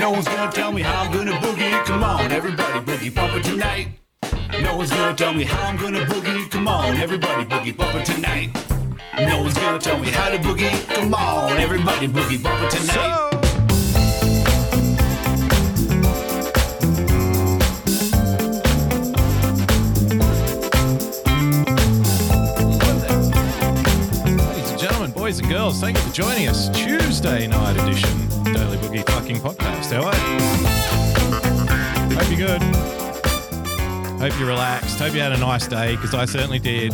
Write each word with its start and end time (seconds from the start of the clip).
No 0.00 0.12
one's 0.12 0.26
gonna 0.26 0.50
tell 0.50 0.72
me 0.72 0.80
how 0.80 1.02
I'm 1.02 1.12
gonna 1.12 1.32
boogie. 1.32 1.84
Come 1.84 2.02
on, 2.02 2.32
everybody, 2.32 2.80
boogie 2.80 3.14
bumper 3.14 3.38
tonight. 3.42 3.88
No 4.62 4.78
one's 4.78 4.88
gonna 4.88 5.14
tell 5.14 5.34
me 5.34 5.44
how 5.44 5.68
I'm 5.68 5.76
gonna 5.76 6.06
boogie. 6.06 6.50
Come 6.50 6.68
on, 6.68 6.96
everybody, 6.96 7.44
boogie 7.44 7.76
bumper 7.76 8.02
tonight. 8.02 8.48
No 9.18 9.42
one's 9.42 9.52
gonna 9.58 9.78
tell 9.78 9.98
me 9.98 10.08
how 10.08 10.30
to 10.30 10.38
boogie. 10.38 10.88
Come 10.94 11.12
on, 11.12 11.58
everybody, 11.58 12.08
boogie 12.08 12.42
bumper 12.42 12.70
tonight. 12.70 13.26
Ladies 24.48 24.70
and 24.70 24.80
gentlemen, 24.80 25.10
boys 25.10 25.38
and 25.40 25.48
girls, 25.50 25.78
thank 25.78 25.98
you 25.98 26.02
for 26.04 26.14
joining 26.14 26.48
us. 26.48 26.70
Tuesday 26.70 27.46
night 27.46 27.76
edition 27.82 28.39
Boogie 28.90 29.08
fucking 29.08 29.36
podcast. 29.36 29.92
How 29.92 30.02
are 30.02 30.16
you? 30.16 30.40
Hope 32.16 32.28
you're 32.28 32.48
good. 32.48 32.62
Hope 34.20 34.36
you're 34.36 34.48
relaxed. 34.48 34.98
Hope 34.98 35.14
you 35.14 35.20
had 35.20 35.30
a 35.30 35.38
nice 35.38 35.68
day, 35.68 35.94
because 35.94 36.12
I 36.12 36.24
certainly 36.24 36.58
did. 36.58 36.92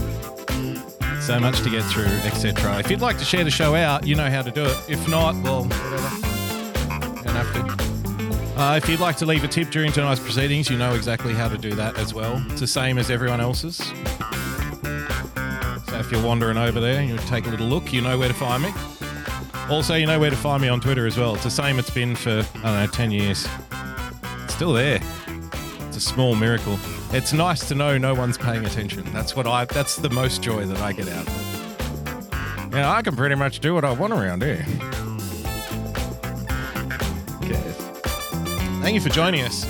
So 1.23 1.41
much 1.41 1.63
to 1.63 1.71
get 1.71 1.83
through, 1.85 2.05
etc. 2.05 2.79
If 2.81 2.91
you'd 2.91 3.01
like 3.01 3.17
to 3.17 3.25
share 3.25 3.45
the 3.45 3.51
show 3.51 3.75
out, 3.75 4.07
you 4.07 4.15
know 4.15 4.29
how 4.29 4.43
to 4.43 4.51
do 4.51 4.67
it. 4.67 4.77
If 4.89 5.09
not, 5.09 5.37
well, 5.43 5.65
whatever. 5.65 7.23
Don't 7.23 7.35
have 7.35 7.51
to. 7.55 8.61
Uh, 8.61 8.77
if 8.77 8.87
you'd 8.91 9.01
like 9.01 9.17
to 9.17 9.25
leave 9.25 9.45
a 9.45 9.49
tip 9.49 9.71
during 9.71 9.91
tonight's 9.91 10.21
proceedings, 10.21 10.69
you 10.69 10.77
know 10.77 10.93
exactly 10.93 11.33
how 11.33 11.49
to 11.49 11.57
do 11.57 11.75
that 11.77 11.97
as 11.97 12.13
well. 12.13 12.45
It's 12.51 12.61
the 12.61 12.67
same 12.67 12.99
as 12.99 13.11
everyone 13.11 13.41
else's. 13.41 13.79
So 15.89 15.99
if 15.99 16.13
you're 16.13 16.23
wandering 16.23 16.59
over 16.59 16.79
there, 16.79 17.03
you 17.03 17.17
take 17.21 17.47
a 17.47 17.49
little 17.49 17.69
look, 17.69 17.95
you 17.95 18.03
know 18.03 18.19
where 18.19 18.29
to 18.29 18.35
find 18.35 18.65
me. 18.65 18.96
Also, 19.69 19.97
you 19.97 20.07
know 20.07 20.21
where 20.21 20.31
to 20.31 20.37
find 20.37 20.63
me 20.63 20.69
on 20.69 20.81
Twitter 20.81 21.09
as 21.09 21.19
well. 21.19 21.35
It's 21.35 21.43
the 21.43 21.51
same 21.51 21.81
it's 21.81 21.91
been 21.91 22.15
for, 22.15 22.47
I 22.59 22.63
don't 22.63 22.63
know, 22.63 22.87
10 22.87 23.11
years. 23.11 23.49
It's 24.45 24.55
still 24.55 24.73
there. 24.73 25.01
It's 25.89 25.97
a 25.97 26.01
small 26.01 26.37
miracle. 26.37 26.79
It's 27.11 27.33
nice 27.33 27.67
to 27.69 27.75
know 27.75 27.99
no 27.99 28.15
one's 28.15 28.39
paying 28.39 28.65
attention. 28.65 29.03
That's 29.13 29.35
what 29.35 29.49
I, 29.49 29.65
that's 29.65 29.97
the 29.97 30.09
most 30.09 30.41
joy 30.41 30.67
that 30.67 30.79
I 30.79 30.93
get 30.93 31.09
out 31.09 31.27
of 31.27 32.71
it. 32.71 32.75
Yeah, 32.77 32.93
I 32.93 33.03
can 33.03 33.17
pretty 33.17 33.35
much 33.35 33.59
do 33.59 33.75
what 33.75 33.85
I 33.85 33.91
want 33.91 34.13
around 34.13 34.45
here. 34.45 34.65
Okay. 37.43 37.61
Thank 38.83 38.95
you 38.95 39.01
for 39.01 39.09
joining 39.09 39.43
us. 39.43 39.67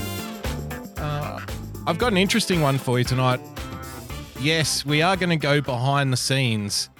Uh, 0.98 1.40
I've 1.86 1.96
got 1.96 2.12
an 2.12 2.18
interesting 2.18 2.60
one 2.60 2.76
for 2.76 2.98
you 2.98 3.04
tonight. 3.04 3.40
Yes, 4.40 4.84
we 4.84 5.00
are 5.00 5.16
going 5.16 5.30
to 5.30 5.36
go 5.36 5.62
behind 5.62 6.12
the 6.12 6.18
scenes 6.18 6.90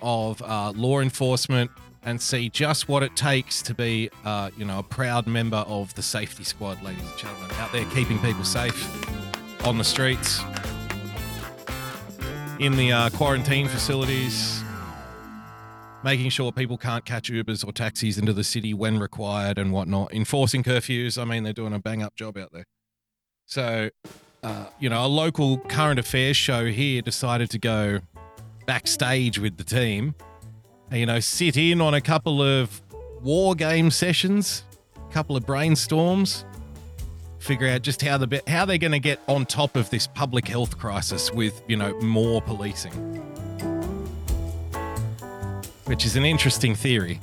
of 0.00 0.42
uh, 0.42 0.72
law 0.72 0.98
enforcement 0.98 1.70
and 2.04 2.20
see 2.20 2.48
just 2.48 2.88
what 2.88 3.02
it 3.02 3.14
takes 3.16 3.62
to 3.62 3.74
be, 3.74 4.10
uh, 4.24 4.50
you 4.56 4.64
know, 4.64 4.80
a 4.80 4.82
proud 4.82 5.26
member 5.26 5.58
of 5.58 5.94
the 5.94 6.02
safety 6.02 6.44
squad, 6.44 6.82
ladies 6.82 7.08
and 7.08 7.18
gentlemen, 7.18 7.50
out 7.58 7.70
there 7.72 7.84
keeping 7.86 8.18
people 8.18 8.44
safe 8.44 9.64
on 9.64 9.78
the 9.78 9.84
streets, 9.84 10.40
in 12.58 12.76
the 12.76 12.92
uh, 12.92 13.10
quarantine 13.10 13.68
facilities, 13.68 14.62
making 16.02 16.30
sure 16.30 16.50
people 16.50 16.76
can't 16.76 17.04
catch 17.04 17.30
Ubers 17.30 17.66
or 17.66 17.72
taxis 17.72 18.18
into 18.18 18.32
the 18.32 18.44
city 18.44 18.74
when 18.74 18.98
required 18.98 19.58
and 19.58 19.72
whatnot, 19.72 20.12
enforcing 20.12 20.64
curfews. 20.64 21.20
I 21.20 21.24
mean, 21.24 21.44
they're 21.44 21.52
doing 21.52 21.72
a 21.72 21.78
bang 21.78 22.02
up 22.02 22.16
job 22.16 22.36
out 22.36 22.52
there. 22.52 22.66
So, 23.46 23.90
uh, 24.42 24.66
you 24.80 24.88
know, 24.88 25.04
a 25.04 25.06
local 25.06 25.58
current 25.58 26.00
affairs 26.00 26.36
show 26.36 26.66
here 26.66 27.02
decided 27.02 27.50
to 27.50 27.58
go 27.58 28.00
backstage 28.66 29.38
with 29.38 29.56
the 29.56 29.64
team 29.64 30.14
you 30.92 31.06
know, 31.06 31.20
sit 31.20 31.56
in 31.56 31.80
on 31.80 31.94
a 31.94 32.00
couple 32.00 32.42
of 32.42 32.82
war 33.22 33.54
game 33.54 33.90
sessions, 33.90 34.64
a 34.96 35.12
couple 35.12 35.36
of 35.36 35.44
brainstorms, 35.44 36.44
figure 37.38 37.68
out 37.68 37.82
just 37.82 38.02
how 38.02 38.18
the 38.18 38.42
how 38.46 38.64
they're 38.64 38.78
going 38.78 38.92
to 38.92 38.98
get 38.98 39.20
on 39.26 39.46
top 39.46 39.76
of 39.76 39.90
this 39.90 40.06
public 40.06 40.46
health 40.46 40.78
crisis 40.78 41.32
with, 41.32 41.62
you 41.66 41.76
know, 41.76 41.98
more 42.00 42.40
policing. 42.42 42.92
Which 45.86 46.06
is 46.06 46.16
an 46.16 46.24
interesting 46.24 46.74
theory. 46.74 47.20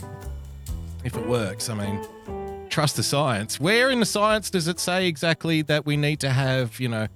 If 1.03 1.15
it 1.15 1.25
works, 1.25 1.69
I 1.69 1.75
mean, 1.75 2.67
trust 2.69 2.97
the 2.97 3.03
science. 3.03 3.59
Where 3.59 3.89
in 3.89 3.99
the 3.99 4.05
science 4.05 4.49
does 4.49 4.67
it 4.67 4.79
say 4.79 5.07
exactly 5.07 5.61
that 5.63 5.85
we 5.85 5.95
need 5.95 6.19
to 6.21 6.29
have, 6.29 6.79
you 6.79 6.89
know, 6.89 7.07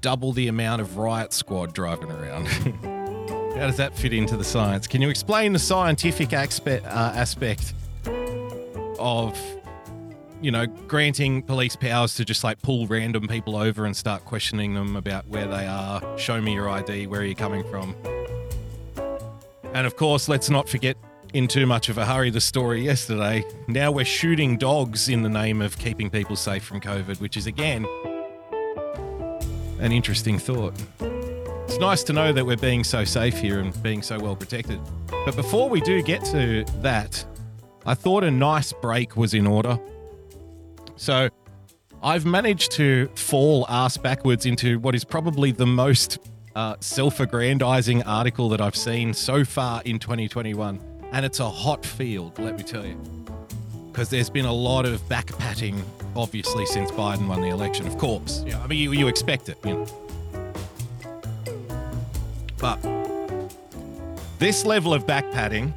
double 0.00 0.32
the 0.32 0.48
amount 0.48 0.80
of 0.80 0.96
riot 0.96 1.32
squad 1.32 1.74
driving 1.74 2.10
around? 2.10 2.46
How 3.56 3.66
does 3.66 3.78
that 3.78 3.96
fit 3.96 4.12
into 4.12 4.36
the 4.36 4.44
science? 4.44 4.86
Can 4.86 5.00
you 5.00 5.08
explain 5.08 5.54
the 5.54 5.58
scientific 5.58 6.34
aspect, 6.34 6.84
uh, 6.84 7.12
aspect 7.14 7.72
of, 8.98 9.38
you 10.42 10.50
know, 10.50 10.66
granting 10.66 11.40
police 11.40 11.74
powers 11.74 12.14
to 12.16 12.24
just 12.26 12.44
like 12.44 12.60
pull 12.60 12.86
random 12.86 13.26
people 13.26 13.56
over 13.56 13.86
and 13.86 13.96
start 13.96 14.26
questioning 14.26 14.74
them 14.74 14.94
about 14.94 15.26
where 15.28 15.46
they 15.46 15.66
are? 15.66 16.18
Show 16.18 16.38
me 16.42 16.52
your 16.52 16.68
ID. 16.68 17.06
Where 17.06 17.22
are 17.22 17.24
you 17.24 17.34
coming 17.34 17.64
from? 17.70 17.96
And 19.72 19.86
of 19.86 19.96
course, 19.96 20.28
let's 20.28 20.50
not 20.50 20.68
forget 20.68 20.98
in 21.32 21.48
too 21.48 21.64
much 21.64 21.88
of 21.88 21.96
a 21.96 22.04
hurry 22.04 22.28
the 22.28 22.42
story 22.42 22.82
yesterday. 22.82 23.42
Now 23.68 23.90
we're 23.90 24.04
shooting 24.04 24.58
dogs 24.58 25.08
in 25.08 25.22
the 25.22 25.30
name 25.30 25.62
of 25.62 25.78
keeping 25.78 26.10
people 26.10 26.36
safe 26.36 26.62
from 26.62 26.78
COVID, 26.82 27.22
which 27.22 27.38
is 27.38 27.46
again 27.46 27.86
an 29.80 29.92
interesting 29.92 30.38
thought. 30.38 30.74
It's 31.66 31.78
nice 31.78 32.04
to 32.04 32.12
know 32.12 32.32
that 32.32 32.46
we're 32.46 32.56
being 32.56 32.84
so 32.84 33.04
safe 33.04 33.36
here 33.38 33.58
and 33.58 33.82
being 33.82 34.00
so 34.00 34.18
well 34.20 34.36
protected. 34.36 34.80
But 35.24 35.34
before 35.34 35.68
we 35.68 35.80
do 35.80 36.00
get 36.00 36.24
to 36.26 36.64
that, 36.80 37.24
I 37.84 37.94
thought 37.94 38.22
a 38.22 38.30
nice 38.30 38.72
break 38.72 39.16
was 39.16 39.34
in 39.34 39.48
order. 39.48 39.78
So 40.94 41.28
I've 42.02 42.24
managed 42.24 42.70
to 42.72 43.08
fall 43.16 43.66
ass 43.68 43.96
backwards 43.96 44.46
into 44.46 44.78
what 44.78 44.94
is 44.94 45.04
probably 45.04 45.50
the 45.50 45.66
most 45.66 46.18
uh, 46.54 46.76
self 46.78 47.18
aggrandizing 47.18 48.04
article 48.04 48.48
that 48.50 48.60
I've 48.60 48.76
seen 48.76 49.12
so 49.12 49.44
far 49.44 49.82
in 49.84 49.98
2021. 49.98 50.80
And 51.12 51.26
it's 51.26 51.40
a 51.40 51.50
hot 51.50 51.84
field, 51.84 52.38
let 52.38 52.56
me 52.56 52.62
tell 52.62 52.86
you. 52.86 52.96
Because 53.90 54.08
there's 54.08 54.30
been 54.30 54.46
a 54.46 54.52
lot 54.52 54.86
of 54.86 55.06
back 55.08 55.36
patting, 55.38 55.82
obviously, 56.14 56.64
since 56.66 56.92
Biden 56.92 57.26
won 57.26 57.40
the 57.40 57.48
election, 57.48 57.88
of 57.88 57.98
course. 57.98 58.44
Yeah, 58.46 58.62
I 58.62 58.68
mean, 58.68 58.78
you, 58.78 58.92
you 58.92 59.08
expect 59.08 59.48
it, 59.48 59.58
you 59.64 59.74
know. 59.74 60.05
But 62.58 62.80
this 64.38 64.64
level 64.64 64.94
of 64.94 65.06
back 65.06 65.30
patting, 65.30 65.74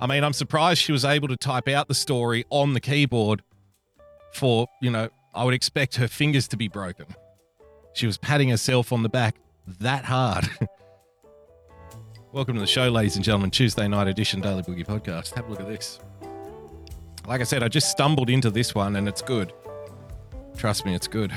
I 0.00 0.06
mean, 0.06 0.24
I'm 0.24 0.32
surprised 0.32 0.80
she 0.80 0.92
was 0.92 1.04
able 1.04 1.28
to 1.28 1.36
type 1.36 1.68
out 1.68 1.88
the 1.88 1.94
story 1.94 2.44
on 2.50 2.72
the 2.72 2.80
keyboard 2.80 3.42
for, 4.32 4.66
you 4.80 4.90
know, 4.90 5.10
I 5.34 5.44
would 5.44 5.54
expect 5.54 5.96
her 5.96 6.08
fingers 6.08 6.48
to 6.48 6.56
be 6.56 6.68
broken. 6.68 7.06
She 7.92 8.06
was 8.06 8.16
patting 8.16 8.48
herself 8.48 8.92
on 8.92 9.02
the 9.02 9.08
back 9.08 9.36
that 9.80 10.04
hard. 10.04 10.48
Welcome 12.32 12.54
to 12.54 12.60
the 12.60 12.66
show, 12.66 12.88
ladies 12.88 13.16
and 13.16 13.24
gentlemen. 13.24 13.50
Tuesday 13.50 13.86
night 13.86 14.08
edition 14.08 14.40
Daily 14.40 14.62
Boogie 14.62 14.86
Podcast. 14.86 15.34
Have 15.34 15.46
a 15.46 15.50
look 15.50 15.60
at 15.60 15.68
this. 15.68 16.00
Like 17.26 17.42
I 17.42 17.44
said, 17.44 17.62
I 17.62 17.68
just 17.68 17.90
stumbled 17.90 18.30
into 18.30 18.50
this 18.50 18.74
one 18.74 18.96
and 18.96 19.06
it's 19.06 19.20
good. 19.20 19.52
Trust 20.56 20.86
me, 20.86 20.94
it's 20.94 21.06
good. 21.06 21.32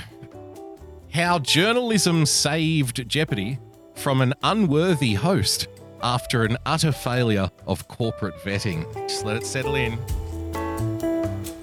How 1.13 1.39
journalism 1.39 2.25
saved 2.25 3.07
Jeopardy 3.09 3.59
from 3.95 4.21
an 4.21 4.33
unworthy 4.43 5.13
host 5.13 5.67
after 6.01 6.43
an 6.43 6.57
utter 6.65 6.91
failure 6.91 7.49
of 7.65 7.87
corporate 7.87 8.35
vetting. 8.43 8.91
Just 9.07 9.25
let 9.25 9.37
it 9.37 9.45
settle 9.45 9.75
in. 9.75 9.97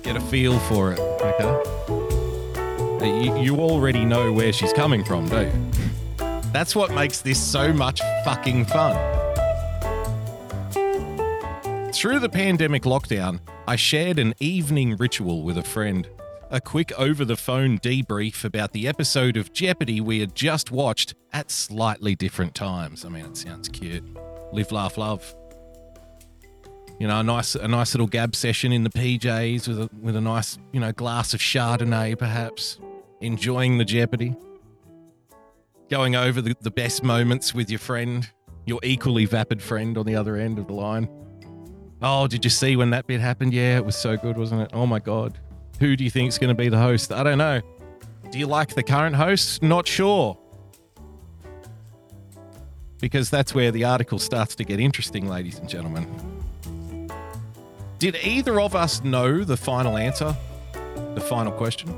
Get 0.02 0.16
a 0.16 0.20
feel 0.20 0.58
for 0.60 0.92
it, 0.92 0.98
okay? 0.98 1.62
You, 3.24 3.36
you 3.38 3.56
already 3.56 4.04
know 4.04 4.32
where 4.32 4.52
she's 4.52 4.72
coming 4.72 5.04
from, 5.04 5.28
don't 5.28 5.52
you? 5.52 5.70
That's 6.52 6.76
what 6.76 6.92
makes 6.92 7.20
this 7.20 7.42
so 7.42 7.72
much 7.72 8.00
fucking 8.24 8.66
fun. 8.66 8.96
Through 11.92 12.18
the 12.18 12.28
pandemic 12.28 12.82
lockdown, 12.82 13.40
I 13.66 13.76
shared 13.76 14.18
an 14.18 14.34
evening 14.40 14.96
ritual 14.96 15.42
with 15.42 15.56
a 15.58 15.62
friend. 15.62 16.08
A 16.52 16.60
quick 16.60 16.92
over 16.98 17.24
the 17.24 17.38
phone 17.38 17.78
debrief 17.78 18.44
about 18.44 18.72
the 18.72 18.86
episode 18.86 19.38
of 19.38 19.54
Jeopardy 19.54 20.02
we 20.02 20.20
had 20.20 20.34
just 20.34 20.70
watched 20.70 21.14
at 21.32 21.50
slightly 21.50 22.14
different 22.14 22.54
times. 22.54 23.06
I 23.06 23.08
mean, 23.08 23.24
it 23.24 23.38
sounds 23.38 23.70
cute. 23.70 24.04
Live, 24.52 24.70
laugh, 24.70 24.98
love. 24.98 25.34
You 27.00 27.08
know, 27.08 27.20
a 27.20 27.22
nice 27.22 27.54
a 27.54 27.66
nice 27.66 27.94
little 27.94 28.06
gab 28.06 28.36
session 28.36 28.70
in 28.70 28.84
the 28.84 28.90
PJs 28.90 29.66
with 29.66 29.80
a 29.80 29.90
with 30.02 30.14
a 30.14 30.20
nice, 30.20 30.58
you 30.72 30.80
know, 30.80 30.92
glass 30.92 31.32
of 31.32 31.40
Chardonnay 31.40 32.18
perhaps. 32.18 32.78
Enjoying 33.22 33.78
the 33.78 33.84
Jeopardy. 33.86 34.36
Going 35.88 36.16
over 36.16 36.42
the, 36.42 36.54
the 36.60 36.70
best 36.70 37.02
moments 37.02 37.54
with 37.54 37.70
your 37.70 37.78
friend, 37.78 38.28
your 38.66 38.80
equally 38.82 39.24
vapid 39.24 39.62
friend 39.62 39.96
on 39.96 40.04
the 40.04 40.16
other 40.16 40.36
end 40.36 40.58
of 40.58 40.66
the 40.66 40.74
line. 40.74 41.08
Oh, 42.02 42.26
did 42.26 42.44
you 42.44 42.50
see 42.50 42.76
when 42.76 42.90
that 42.90 43.06
bit 43.06 43.22
happened? 43.22 43.54
Yeah, 43.54 43.78
it 43.78 43.86
was 43.86 43.96
so 43.96 44.18
good, 44.18 44.36
wasn't 44.36 44.60
it? 44.60 44.70
Oh 44.74 44.84
my 44.86 44.98
god. 44.98 45.40
Who 45.80 45.96
do 45.96 46.04
you 46.04 46.10
think's 46.10 46.38
going 46.38 46.48
to 46.48 46.54
be 46.54 46.68
the 46.68 46.78
host? 46.78 47.12
I 47.12 47.22
don't 47.22 47.38
know. 47.38 47.60
Do 48.30 48.38
you 48.38 48.46
like 48.46 48.74
the 48.74 48.82
current 48.82 49.16
host? 49.16 49.62
Not 49.62 49.86
sure. 49.86 50.38
Because 53.00 53.30
that's 53.30 53.54
where 53.54 53.70
the 53.70 53.84
article 53.84 54.18
starts 54.18 54.54
to 54.54 54.64
get 54.64 54.80
interesting, 54.80 55.28
ladies 55.28 55.58
and 55.58 55.68
gentlemen. 55.68 56.06
Did 57.98 58.16
either 58.22 58.60
of 58.60 58.74
us 58.74 59.02
know 59.04 59.44
the 59.44 59.56
final 59.56 59.96
answer? 59.96 60.36
The 61.14 61.20
final 61.20 61.52
question. 61.52 61.94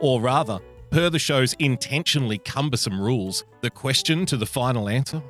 Or 0.00 0.20
rather, 0.20 0.60
per 0.90 1.10
the 1.10 1.18
show's 1.18 1.54
intentionally 1.54 2.38
cumbersome 2.38 3.00
rules, 3.00 3.44
the 3.60 3.70
question 3.70 4.26
to 4.26 4.36
the 4.36 4.46
final 4.46 4.88
answer. 4.88 5.22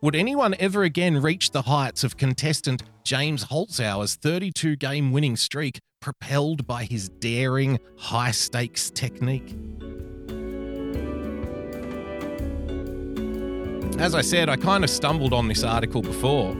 Would 0.00 0.14
anyone 0.14 0.54
ever 0.58 0.82
again 0.82 1.22
reach 1.22 1.50
the 1.52 1.62
heights 1.62 2.04
of 2.04 2.16
contestant 2.16 2.82
James 3.04 3.46
Holzhauer's 3.46 4.16
32 4.16 4.76
game 4.76 5.12
winning 5.12 5.36
streak 5.36 5.78
propelled 6.04 6.66
by 6.66 6.84
his 6.84 7.08
daring, 7.08 7.80
high 7.96 8.30
stakes 8.30 8.90
technique? 8.90 9.56
As 13.98 14.14
I 14.14 14.20
said, 14.20 14.50
I 14.50 14.56
kind 14.56 14.84
of 14.84 14.90
stumbled 14.90 15.32
on 15.32 15.48
this 15.48 15.64
article 15.64 16.02
before. 16.02 16.54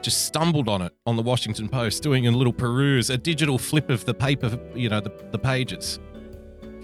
Just 0.00 0.26
stumbled 0.26 0.68
on 0.68 0.80
it 0.80 0.92
on 1.06 1.16
the 1.16 1.22
Washington 1.22 1.68
Post, 1.68 2.04
doing 2.04 2.28
a 2.28 2.30
little 2.30 2.52
peruse, 2.52 3.10
a 3.10 3.18
digital 3.18 3.58
flip 3.58 3.90
of 3.90 4.04
the 4.04 4.14
paper, 4.14 4.60
you 4.76 4.88
know, 4.88 5.00
the, 5.00 5.10
the 5.32 5.38
pages. 5.38 5.98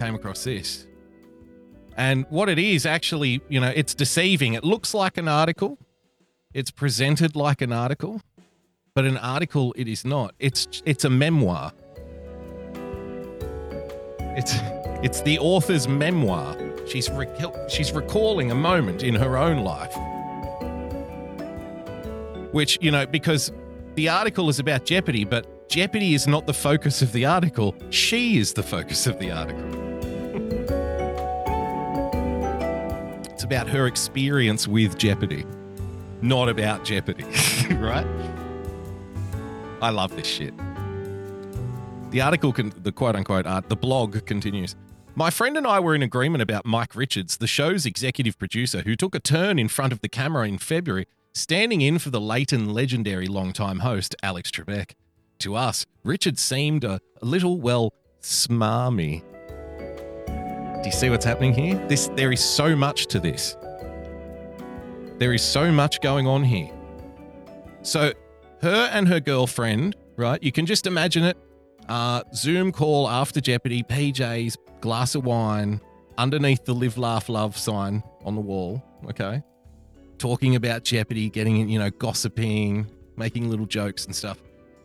Came 0.01 0.17
across 0.17 0.43
this. 0.43 0.89
And 1.97 2.27
what 2.29 2.49
it 2.49 2.59
is 2.59 2.87
actually, 2.87 3.41
you 3.49 3.61
know, 3.61 3.73
it's 3.73 3.95
deceiving. 3.95 4.55
It 4.55 4.65
looks 4.65 4.93
like 4.93 5.17
an 5.17 5.29
article, 5.29 5.79
it's 6.53 6.73
presented 6.73 7.37
like 7.37 7.61
an 7.63 7.73
article, 7.73 8.21
but 8.95 9.05
an 9.05 9.17
article 9.19 9.75
it 9.77 9.89
is 9.89 10.05
not. 10.05 10.35
It's 10.39 10.83
it's 10.87 11.05
a 11.05 11.11
memoir. 11.11 11.73
It's 14.37 14.55
it's 15.03 15.21
the 15.23 15.39
author's 15.41 15.89
memoir. 15.89 16.57
She's 16.87 17.11
rec- 17.11 17.69
she's 17.69 17.93
recalling 17.93 18.51
a 18.51 18.55
moment 18.55 19.03
in 19.03 19.15
her 19.15 19.37
own 19.37 19.65
life. 19.65 19.95
Which, 22.53 22.79
you 22.81 22.93
know, 22.93 23.05
because 23.05 23.51
the 23.97 24.09
article 24.09 24.49
is 24.49 24.61
about 24.61 24.85
Jeopardy, 24.85 25.25
but 25.25 25.69
Jeopardy 25.69 26.15
is 26.15 26.29
not 26.29 26.47
the 26.47 26.55
focus 26.55 27.03
of 27.03 27.11
the 27.13 27.25
article. 27.25 27.75
She 27.91 28.39
is 28.39 28.53
the 28.53 28.63
focus 28.63 29.09
of 29.09 29.19
the 29.19 29.33
article. 29.33 29.65
it's 33.33 33.43
about 33.43 33.69
her 33.69 33.87
experience 33.87 34.69
with 34.69 34.97
Jeopardy, 34.97 35.45
not 36.23 36.49
about 36.49 36.85
Jeopardy, 36.85 37.25
right? 37.75 38.07
I 39.81 39.91
love 39.91 40.15
this 40.17 40.27
shit. 40.27 40.55
The 42.11 42.21
article, 42.21 42.53
can, 42.53 42.73
the 42.83 42.93
quote 42.93 43.17
unquote 43.17 43.47
art, 43.47 43.69
the 43.69 43.77
blog 43.77 44.25
continues. 44.27 44.77
My 45.17 45.31
friend 45.31 45.57
and 45.57 45.67
I 45.67 45.81
were 45.81 45.95
in 45.95 46.03
agreement 46.03 46.43
about 46.43 46.67
Mike 46.67 46.95
Richards, 46.97 47.37
the 47.37 47.47
show's 47.47 47.87
executive 47.87 48.39
producer, 48.39 48.83
who 48.83 48.97
took 48.97 49.15
a 49.15 49.21
turn 49.21 49.59
in 49.59 49.69
front 49.69 49.93
of 49.93 50.01
the 50.01 50.09
camera 50.09 50.47
in 50.49 50.59
February, 50.59 51.07
standing 51.33 51.81
in 51.81 51.99
for 51.99 52.11
the 52.11 52.21
late 52.21 52.53
and 52.53 52.73
legendary 52.73 53.27
longtime 53.27 53.81
host, 53.81 54.17
Alex 54.23 54.51
Trebek. 54.51 54.93
To 55.39 55.55
us, 55.55 55.87
Richards 56.03 56.43
seemed 56.43 56.85
a, 56.85 57.01
a 57.21 57.25
little, 57.25 57.61
well, 57.61 57.93
smarmy. 58.23 59.23
Do 60.27 60.89
you 60.89 60.93
see 60.93 61.11
what's 61.11 61.25
happening 61.25 61.55
here? 61.55 61.77
This 61.89 62.09
there 62.15 62.33
is 62.33 62.45
so 62.45 62.75
much 62.77 63.07
to 63.07 63.21
this. 63.21 63.57
There 65.19 65.33
is 65.33 65.43
so 65.43 65.71
much 65.71 66.01
going 66.01 66.27
on 66.27 66.43
here. 66.43 66.71
So, 67.83 68.13
her 68.65 68.91
and 68.93 69.07
her 69.09 69.21
girlfriend, 69.21 69.95
right? 70.17 70.43
You 70.43 70.51
can 70.51 70.67
just 70.67 70.87
imagine 70.87 71.25
it. 71.25 71.37
Uh, 71.89 72.23
Zoom 72.35 72.73
call 72.73 73.09
after 73.09 73.41
Jeopardy, 73.41 73.83
PJs, 73.83 74.57
glass 74.81 75.15
of 75.15 75.25
wine, 75.25 75.81
underneath 76.19 76.65
the 76.65 76.75
live, 76.75 76.99
laugh, 76.99 77.29
love 77.29 77.57
sign 77.57 78.03
on 78.25 78.35
the 78.35 78.41
wall. 78.41 78.83
Okay. 79.11 79.43
Talking 80.19 80.57
about 80.57 80.85
Jeopardy, 80.85 81.29
getting, 81.29 81.69
you 81.69 81.79
know, 81.79 81.91
gossiping, 81.91 82.87
making 83.17 83.51
little 83.51 83.67
jokes 83.67 84.07
and 84.07 84.17
stuff. 84.17 84.43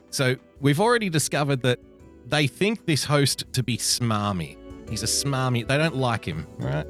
So 0.09 0.35
we've 0.59 0.79
already 0.79 1.09
discovered 1.09 1.61
that 1.61 1.79
they 2.27 2.47
think 2.47 2.85
this 2.85 3.03
host 3.05 3.45
to 3.53 3.63
be 3.63 3.77
smarmy. 3.77 4.57
He's 4.89 5.03
a 5.03 5.07
smarmy. 5.07 5.65
They 5.65 5.77
don't 5.77 5.95
like 5.95 6.25
him, 6.25 6.45
right? 6.57 6.85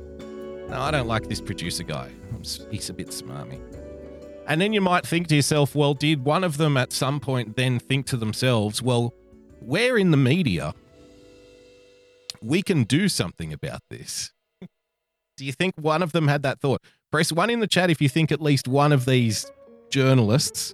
No, 0.69 0.80
I 0.80 0.92
don't 0.92 1.07
like 1.07 1.27
this 1.27 1.42
producer 1.42 1.83
guy. 1.83 2.09
He's 2.71 2.89
a 2.89 2.94
bit 2.94 3.07
smarmy. 3.07 3.59
And 4.50 4.60
then 4.60 4.74
you 4.74 4.81
might 4.81 5.06
think 5.06 5.28
to 5.28 5.36
yourself, 5.36 5.75
well, 5.75 5.94
did 5.94 6.25
one 6.25 6.44
of 6.44 6.57
them 6.57 6.75
at 6.75 6.92
some 6.92 7.19
point 7.19 7.56
then 7.56 7.78
think 7.78 8.07
to 8.07 8.18
themselves, 8.18 8.81
well, 8.81 9.13
we're 9.62 9.96
in 9.96 10.10
the 10.10 10.18
media. 10.18 10.74
We 12.42 12.63
can 12.63 12.84
do 12.84 13.10
something 13.10 13.54
about 13.54 13.81
this. 13.92 14.34
do 15.38 15.46
you 15.46 15.51
think 15.51 15.75
one 15.78 16.01
of 16.01 16.13
them 16.13 16.28
had 16.28 16.42
that 16.42 16.60
thought? 16.60 16.81
Press 17.12 17.31
one 17.31 17.51
in 17.51 17.60
the 17.60 17.68
chat 17.68 17.92
if 17.92 18.01
you 18.01 18.10
think 18.10 18.31
at 18.31 18.42
least 18.42 18.68
one 18.68 18.92
of 18.92 19.06
these 19.06 19.51
journalists 19.92 20.74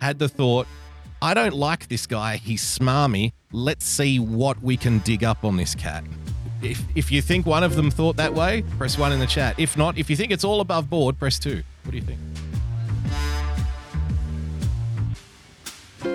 had 0.00 0.18
the 0.18 0.28
thought, 0.28 0.66
I 1.20 1.34
don't 1.34 1.54
like 1.54 1.88
this 1.88 2.06
guy. 2.06 2.38
He's 2.38 2.62
smarmy. 2.62 3.32
Let's 3.52 3.84
see 3.84 4.18
what 4.18 4.62
we 4.62 4.78
can 4.78 5.00
dig 5.00 5.22
up 5.22 5.44
on 5.44 5.58
this 5.58 5.74
cat. 5.74 6.02
If, 6.62 6.82
if 6.94 7.12
you 7.12 7.20
think 7.20 7.44
one 7.44 7.62
of 7.62 7.76
them 7.76 7.90
thought 7.90 8.16
that 8.16 8.32
way, 8.32 8.62
press 8.78 8.96
one 8.96 9.12
in 9.12 9.20
the 9.20 9.26
chat. 9.26 9.58
If 9.58 9.76
not, 9.76 9.98
if 9.98 10.08
you 10.08 10.16
think 10.16 10.32
it's 10.32 10.44
all 10.44 10.62
above 10.62 10.88
board, 10.88 11.18
press 11.18 11.38
two. 11.38 11.62
What 11.84 11.90
do 11.90 11.98
you 11.98 12.04
think? 12.04 12.18
Saying 16.00 16.14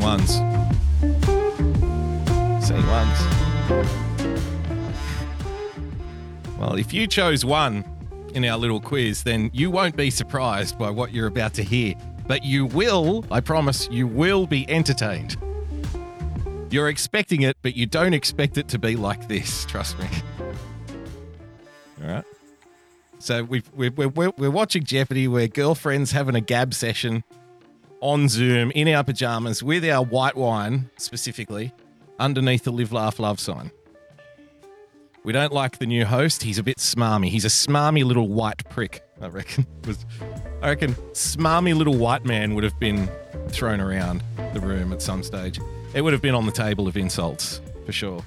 ones. 0.00 0.36
Saying 2.64 2.86
ones. 2.86 3.20
Well, 6.58 6.76
if 6.76 6.94
you 6.94 7.06
chose 7.06 7.44
one 7.44 7.84
in 8.32 8.46
our 8.46 8.56
little 8.56 8.80
quiz, 8.80 9.22
then 9.22 9.50
you 9.52 9.70
won't 9.70 9.96
be 9.96 10.08
surprised 10.08 10.78
by 10.78 10.88
what 10.88 11.12
you're 11.12 11.26
about 11.26 11.52
to 11.54 11.62
hear. 11.62 11.94
But 12.26 12.42
you 12.42 12.64
will, 12.64 13.26
I 13.30 13.40
promise, 13.40 13.86
you 13.90 14.06
will 14.06 14.46
be 14.46 14.68
entertained. 14.70 15.36
You're 16.70 16.88
expecting 16.88 17.42
it, 17.42 17.56
but 17.62 17.76
you 17.76 17.86
don't 17.86 18.14
expect 18.14 18.58
it 18.58 18.68
to 18.68 18.78
be 18.78 18.96
like 18.96 19.28
this, 19.28 19.64
trust 19.68 19.98
me. 19.98 20.06
All 22.02 22.08
right. 22.08 22.24
So 23.18 23.44
we've, 23.44 23.70
we're, 23.72 23.90
we're, 23.90 24.32
we're 24.36 24.50
watching 24.50 24.84
Jeopardy. 24.84 25.26
We're 25.26 25.48
girlfriends 25.48 26.12
having 26.12 26.34
a 26.34 26.40
gab 26.40 26.74
session 26.74 27.24
on 28.00 28.28
Zoom 28.28 28.70
in 28.72 28.88
our 28.88 29.02
pajamas 29.02 29.62
with 29.62 29.84
our 29.84 30.04
white 30.04 30.36
wine, 30.36 30.90
specifically, 30.98 31.72
underneath 32.18 32.64
the 32.64 32.72
live, 32.72 32.92
laugh, 32.92 33.18
love 33.18 33.40
sign. 33.40 33.70
We 35.24 35.32
don't 35.32 35.52
like 35.52 35.78
the 35.78 35.86
new 35.86 36.04
host. 36.04 36.44
He's 36.44 36.58
a 36.58 36.62
bit 36.62 36.76
smarmy. 36.76 37.30
He's 37.30 37.44
a 37.44 37.48
smarmy 37.48 38.04
little 38.04 38.28
white 38.28 38.68
prick, 38.70 39.02
I 39.20 39.26
reckon. 39.26 39.66
I 40.62 40.68
reckon 40.68 40.94
smarmy 41.12 41.76
little 41.76 41.96
white 41.96 42.24
man 42.24 42.54
would 42.54 42.62
have 42.62 42.78
been 42.78 43.08
thrown 43.48 43.80
around 43.80 44.22
the 44.52 44.60
room 44.60 44.92
at 44.92 45.02
some 45.02 45.22
stage. 45.24 45.58
It 45.96 46.02
would 46.02 46.12
have 46.12 46.20
been 46.20 46.34
on 46.34 46.44
the 46.44 46.52
table 46.52 46.86
of 46.86 46.98
insults, 46.98 47.62
for 47.86 47.92
sure. 47.92 48.22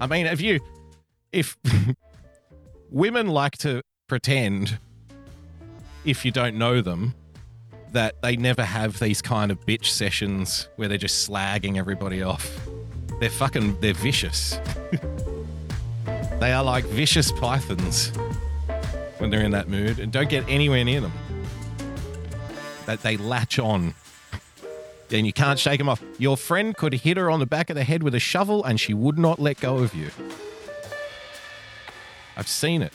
I 0.00 0.06
mean, 0.06 0.26
if 0.26 0.40
you, 0.40 0.60
if 1.32 1.56
women 2.92 3.26
like 3.26 3.58
to 3.58 3.82
pretend, 4.06 4.78
if 6.04 6.24
you 6.24 6.30
don't 6.30 6.54
know 6.54 6.80
them, 6.80 7.16
that 7.90 8.22
they 8.22 8.36
never 8.36 8.62
have 8.62 9.00
these 9.00 9.20
kind 9.20 9.50
of 9.50 9.66
bitch 9.66 9.86
sessions 9.86 10.68
where 10.76 10.86
they're 10.86 10.98
just 10.98 11.28
slagging 11.28 11.78
everybody 11.78 12.22
off. 12.22 12.60
They're 13.18 13.28
fucking, 13.28 13.80
they're 13.80 13.92
vicious. 13.92 14.60
they 16.38 16.52
are 16.52 16.62
like 16.62 16.84
vicious 16.84 17.32
pythons 17.32 18.12
when 19.18 19.30
they're 19.30 19.42
in 19.42 19.50
that 19.50 19.68
mood 19.68 19.98
and 19.98 20.12
don't 20.12 20.28
get 20.28 20.48
anywhere 20.48 20.84
near 20.84 21.00
them. 21.00 21.12
That 22.86 23.02
they 23.02 23.16
latch 23.16 23.58
on. 23.58 23.94
And 25.10 25.26
you 25.26 25.32
can't 25.32 25.58
shake 25.58 25.78
them 25.78 25.88
off. 25.88 26.02
Your 26.18 26.36
friend 26.36 26.76
could 26.76 26.92
hit 26.92 27.16
her 27.16 27.30
on 27.30 27.40
the 27.40 27.46
back 27.46 27.70
of 27.70 27.76
the 27.76 27.84
head 27.84 28.02
with 28.02 28.14
a 28.14 28.20
shovel 28.20 28.64
and 28.64 28.78
she 28.78 28.94
would 28.94 29.18
not 29.18 29.38
let 29.38 29.60
go 29.60 29.78
of 29.78 29.94
you. 29.94 30.10
I've 32.36 32.48
seen 32.48 32.82
it. 32.82 32.92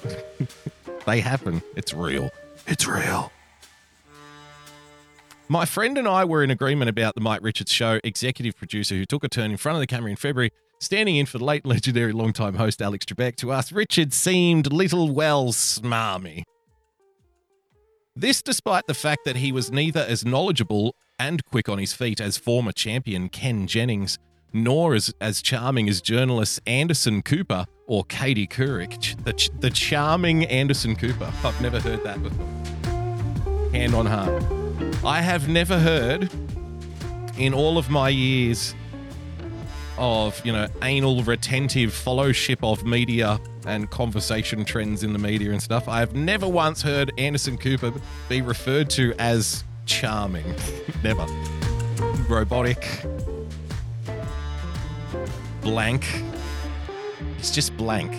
they 1.05 1.19
happen. 1.19 1.61
It's 1.75 1.93
real. 1.93 2.31
It's 2.67 2.87
real. 2.87 3.31
My 5.49 5.65
friend 5.65 5.97
and 5.97 6.07
I 6.07 6.23
were 6.23 6.43
in 6.43 6.49
agreement 6.49 6.89
about 6.89 7.15
the 7.15 7.21
Mike 7.21 7.41
Richards 7.43 7.71
show 7.71 7.99
executive 8.03 8.55
producer 8.55 8.95
who 8.95 9.05
took 9.05 9.23
a 9.23 9.29
turn 9.29 9.51
in 9.51 9.57
front 9.57 9.75
of 9.75 9.81
the 9.81 9.87
camera 9.87 10.09
in 10.09 10.15
February, 10.15 10.51
standing 10.79 11.17
in 11.17 11.25
for 11.25 11.37
the 11.37 11.43
late 11.43 11.65
legendary 11.65 12.13
longtime 12.13 12.55
host 12.55 12.81
Alex 12.81 13.05
Trebek. 13.05 13.35
To 13.37 13.51
us, 13.51 13.71
Richards 13.71 14.15
seemed 14.15 14.71
little 14.71 15.11
well 15.11 15.51
smarmy. 15.51 16.43
This 18.15 18.41
despite 18.41 18.87
the 18.87 18.93
fact 18.93 19.25
that 19.25 19.35
he 19.35 19.51
was 19.51 19.71
neither 19.71 20.01
as 20.01 20.23
knowledgeable 20.23 20.95
and 21.23 21.45
quick 21.45 21.69
on 21.69 21.77
his 21.77 21.93
feet 21.93 22.19
as 22.19 22.35
former 22.35 22.73
champion 22.73 23.29
Ken 23.29 23.65
Jennings, 23.65 24.19
nor 24.51 24.93
as, 24.93 25.13
as 25.21 25.41
charming 25.41 25.87
as 25.87 26.01
journalists 26.01 26.59
Anderson 26.67 27.21
Cooper 27.21 27.65
or 27.87 28.03
Katie 28.03 28.45
Couric. 28.45 29.15
The, 29.23 29.49
the 29.61 29.69
charming 29.69 30.43
Anderson 30.45 30.97
Cooper. 30.97 31.31
I've 31.45 31.61
never 31.61 31.79
heard 31.79 32.03
that 32.03 32.21
before. 32.21 33.69
Hand 33.71 33.95
on 33.95 34.05
heart. 34.05 34.43
I 35.05 35.21
have 35.21 35.47
never 35.47 35.79
heard 35.79 36.29
in 37.37 37.53
all 37.53 37.77
of 37.77 37.89
my 37.89 38.09
years 38.09 38.75
of, 39.97 40.45
you 40.45 40.51
know, 40.51 40.67
anal 40.81 41.23
retentive 41.23 41.93
fellowship 41.93 42.61
of 42.63 42.85
media 42.85 43.39
and 43.65 43.89
conversation 43.89 44.65
trends 44.65 45.03
in 45.03 45.13
the 45.13 45.19
media 45.19 45.51
and 45.51 45.61
stuff. 45.61 45.87
I 45.87 45.99
have 45.99 46.15
never 46.15 46.49
once 46.49 46.81
heard 46.81 47.13
Anderson 47.17 47.57
Cooper 47.57 47.93
be 48.27 48.41
referred 48.41 48.89
to 48.91 49.13
as 49.19 49.63
charming. 49.85 50.55
never. 51.03 51.25
Robotic. 52.29 53.05
Blank. 55.61 56.05
He's 57.37 57.51
just 57.51 57.75
blank. 57.77 58.11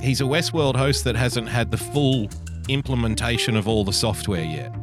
He's 0.00 0.20
a 0.20 0.24
Westworld 0.24 0.76
host 0.76 1.04
that 1.04 1.16
hasn't 1.16 1.48
had 1.48 1.70
the 1.70 1.76
full 1.76 2.28
implementation 2.68 3.56
of 3.56 3.66
all 3.66 3.84
the 3.84 3.92
software 3.92 4.44
yet. 4.44 4.74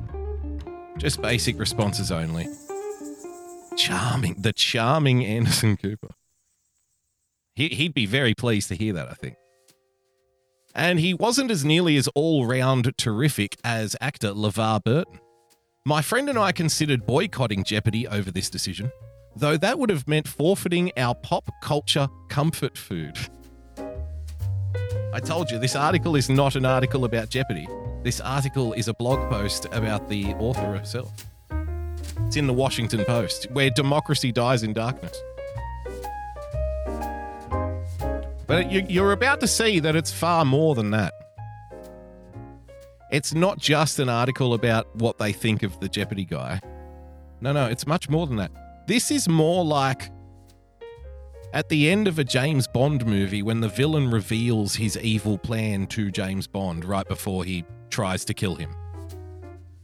Just 0.97 1.21
basic 1.21 1.57
responses 1.59 2.11
only. 2.11 2.47
Charming. 3.77 4.35
The 4.39 4.53
charming 4.53 5.25
Anderson 5.25 5.77
Cooper. 5.77 6.09
He, 7.55 7.69
he'd 7.69 7.93
be 7.93 8.05
very 8.05 8.33
pleased 8.33 8.67
to 8.69 8.75
hear 8.75 8.93
that, 8.93 9.09
I 9.09 9.13
think. 9.13 9.35
And 10.75 10.99
he 10.99 11.13
wasn't 11.13 11.51
as 11.51 11.63
nearly 11.63 11.95
as 11.95 12.09
all 12.15 12.45
round 12.45 12.91
terrific 12.97 13.55
as 13.63 13.95
actor 14.01 14.33
LeVar 14.33 14.83
Burton. 14.83 15.19
My 15.85 16.01
friend 16.01 16.29
and 16.29 16.37
I 16.37 16.51
considered 16.51 17.05
boycotting 17.05 17.63
Jeopardy 17.63 18.07
over 18.07 18.29
this 18.29 18.49
decision, 18.49 18.91
though 19.37 19.55
that 19.55 19.79
would 19.79 19.89
have 19.89 20.07
meant 20.07 20.27
forfeiting 20.27 20.91
our 20.97 21.15
pop 21.15 21.49
culture 21.61 22.09
comfort 22.29 22.77
food. 22.77 23.17
I 25.13 25.21
told 25.21 25.49
you, 25.49 25.59
this 25.59 25.77
article 25.77 26.17
is 26.17 26.29
not 26.29 26.57
an 26.57 26.65
article 26.65 27.05
about 27.05 27.29
Jeopardy. 27.29 27.67
This 28.03 28.19
article 28.19 28.73
is 28.73 28.89
a 28.89 28.93
blog 28.93 29.29
post 29.29 29.67
about 29.71 30.09
the 30.09 30.33
author 30.33 30.75
herself. 30.75 31.25
It's 32.27 32.35
in 32.35 32.47
the 32.47 32.53
Washington 32.53 33.05
Post, 33.05 33.47
where 33.51 33.69
democracy 33.69 34.33
dies 34.33 34.63
in 34.63 34.73
darkness. 34.73 35.17
But 38.47 38.91
you're 38.91 39.11
about 39.11 39.39
to 39.41 39.47
see 39.47 39.79
that 39.79 39.95
it's 39.95 40.11
far 40.11 40.45
more 40.45 40.75
than 40.75 40.91
that. 40.91 41.13
It's 43.11 43.33
not 43.33 43.57
just 43.59 43.99
an 43.99 44.09
article 44.09 44.53
about 44.53 44.93
what 44.95 45.17
they 45.17 45.31
think 45.31 45.63
of 45.63 45.79
the 45.79 45.89
Jeopardy 45.89 46.25
guy. 46.25 46.59
No, 47.41 47.53
no, 47.53 47.65
it's 47.65 47.87
much 47.87 48.09
more 48.09 48.27
than 48.27 48.37
that. 48.37 48.51
This 48.87 49.09
is 49.09 49.27
more 49.27 49.63
like 49.63 50.11
at 51.53 51.69
the 51.69 51.89
end 51.89 52.07
of 52.07 52.19
a 52.19 52.23
James 52.23 52.67
Bond 52.67 53.05
movie 53.05 53.41
when 53.41 53.61
the 53.61 53.69
villain 53.69 54.11
reveals 54.11 54.75
his 54.75 54.97
evil 54.97 55.37
plan 55.37 55.87
to 55.87 56.11
James 56.11 56.47
Bond 56.47 56.85
right 56.85 57.07
before 57.07 57.45
he 57.45 57.63
tries 57.89 58.25
to 58.25 58.33
kill 58.33 58.55
him. 58.55 58.75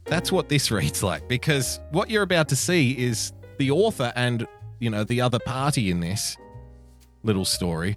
That's 0.04 0.30
what 0.30 0.48
this 0.48 0.70
reads 0.70 1.02
like 1.02 1.26
because 1.28 1.80
what 1.90 2.10
you're 2.10 2.22
about 2.22 2.48
to 2.50 2.56
see 2.56 2.92
is 2.98 3.32
the 3.58 3.70
author 3.70 4.12
and, 4.14 4.46
you 4.78 4.90
know, 4.90 5.04
the 5.04 5.20
other 5.20 5.38
party 5.38 5.90
in 5.90 6.00
this 6.00 6.36
little 7.22 7.44
story 7.44 7.96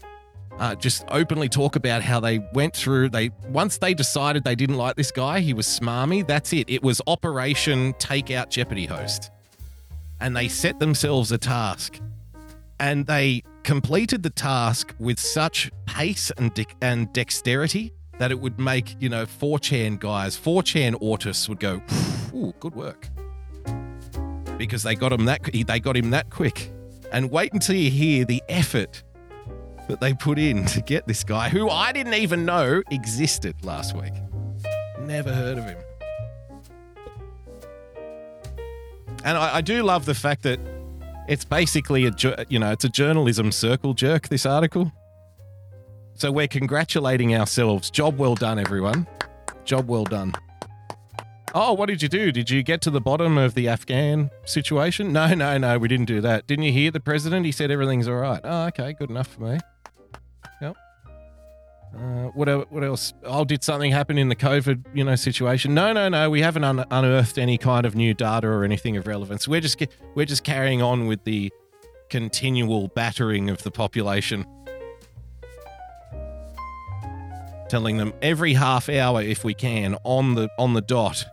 uh, 0.59 0.75
just 0.75 1.03
openly 1.09 1.49
talk 1.49 1.75
about 1.75 2.01
how 2.01 2.19
they 2.19 2.39
went 2.53 2.75
through. 2.75 3.09
They 3.09 3.31
once 3.49 3.77
they 3.77 3.93
decided 3.93 4.43
they 4.43 4.55
didn't 4.55 4.77
like 4.77 4.95
this 4.95 5.11
guy, 5.11 5.39
he 5.39 5.53
was 5.53 5.67
smarmy. 5.67 6.25
That's 6.25 6.53
it. 6.53 6.69
It 6.69 6.83
was 6.83 7.01
Operation 7.07 7.93
Take 7.99 8.31
Out 8.31 8.49
Jeopardy 8.49 8.85
host, 8.85 9.31
and 10.19 10.35
they 10.35 10.47
set 10.47 10.79
themselves 10.79 11.31
a 11.31 11.37
task, 11.37 11.99
and 12.79 13.05
they 13.05 13.43
completed 13.63 14.23
the 14.23 14.29
task 14.29 14.93
with 14.99 15.19
such 15.19 15.71
pace 15.85 16.31
and 16.37 16.53
de- 16.53 16.67
and 16.81 17.11
dexterity 17.11 17.91
that 18.17 18.31
it 18.31 18.39
would 18.39 18.59
make 18.59 18.95
you 19.01 19.09
know 19.09 19.25
4chan 19.25 19.99
guys, 19.99 20.37
4chan 20.37 20.93
autists 21.01 21.49
would 21.49 21.59
go, 21.59 21.81
"Ooh, 22.33 22.53
good 22.59 22.75
work," 22.75 23.09
because 24.57 24.83
they 24.83 24.95
got 24.95 25.11
him 25.11 25.25
that 25.25 25.43
they 25.43 25.79
got 25.79 25.97
him 25.97 26.11
that 26.11 26.29
quick. 26.29 26.71
And 27.11 27.29
wait 27.29 27.53
until 27.53 27.75
you 27.75 27.91
hear 27.91 28.25
the 28.25 28.41
effort 28.49 29.03
that 29.87 29.99
they 29.99 30.13
put 30.13 30.39
in 30.39 30.65
to 30.65 30.81
get 30.81 31.07
this 31.07 31.23
guy, 31.23 31.49
who 31.49 31.69
I 31.69 31.91
didn't 31.91 32.15
even 32.15 32.45
know 32.45 32.81
existed 32.91 33.55
last 33.63 33.95
week. 33.95 34.13
Never 34.99 35.33
heard 35.33 35.57
of 35.57 35.65
him. 35.65 35.77
And 39.23 39.37
I, 39.37 39.57
I 39.57 39.61
do 39.61 39.83
love 39.83 40.05
the 40.05 40.13
fact 40.13 40.43
that 40.43 40.59
it's 41.27 41.45
basically 41.45 42.05
a 42.05 42.11
you 42.49 42.59
know 42.59 42.71
it's 42.71 42.85
a 42.85 42.89
journalism 42.89 43.51
circle 43.51 43.93
jerk. 43.93 44.29
This 44.29 44.45
article. 44.45 44.91
So 46.13 46.31
we're 46.31 46.47
congratulating 46.47 47.35
ourselves. 47.35 47.89
Job 47.89 48.17
well 48.17 48.35
done, 48.35 48.57
everyone. 48.57 49.05
Job 49.65 49.89
well 49.89 50.05
done. 50.05 50.33
Oh, 51.53 51.73
what 51.73 51.87
did 51.87 52.01
you 52.01 52.07
do? 52.09 52.31
Did 52.31 52.49
you 52.49 52.63
get 52.63 52.81
to 52.81 52.89
the 52.89 53.01
bottom 53.01 53.37
of 53.37 53.53
the 53.53 53.67
Afghan 53.67 54.29
situation? 54.45 55.11
No, 55.11 55.33
no, 55.33 55.57
no, 55.57 55.77
we 55.77 55.87
didn't 55.87 56.05
do 56.05 56.21
that. 56.21 56.47
Didn't 56.47 56.65
you 56.65 56.71
hear 56.71 56.91
the 56.91 56.99
president? 56.99 57.45
He 57.45 57.51
said 57.51 57.71
everything's 57.71 58.07
all 58.07 58.15
right. 58.15 58.41
Oh, 58.43 58.65
okay, 58.67 58.93
good 58.93 59.09
enough 59.09 59.27
for 59.27 59.41
me. 59.41 59.59
Uh, 61.95 62.27
what 62.33 62.71
what 62.71 62.83
else? 62.83 63.13
Oh, 63.23 63.45
did 63.45 63.63
something 63.63 63.91
happen 63.91 64.17
in 64.17 64.27
the 64.27 64.35
COVID 64.35 64.83
you 64.93 65.03
know 65.03 65.15
situation? 65.15 65.73
No, 65.73 65.93
no, 65.93 66.09
no. 66.09 66.29
We 66.29 66.41
haven't 66.41 66.65
un- 66.65 66.85
unearthed 66.91 67.37
any 67.37 67.57
kind 67.57 67.85
of 67.85 67.95
new 67.95 68.13
data 68.13 68.47
or 68.47 68.65
anything 68.65 68.97
of 68.97 69.07
relevance. 69.07 69.47
We're 69.47 69.61
just 69.61 69.81
we're 70.13 70.25
just 70.25 70.43
carrying 70.43 70.81
on 70.81 71.07
with 71.07 71.23
the 71.23 71.53
continual 72.09 72.89
battering 72.89 73.49
of 73.49 73.63
the 73.63 73.71
population, 73.71 74.45
telling 77.69 77.95
them 77.95 78.13
every 78.21 78.53
half 78.53 78.89
hour, 78.89 79.21
if 79.21 79.45
we 79.45 79.53
can, 79.53 79.95
on 80.03 80.35
the 80.35 80.49
on 80.59 80.73
the 80.73 80.81
dot, 80.81 81.23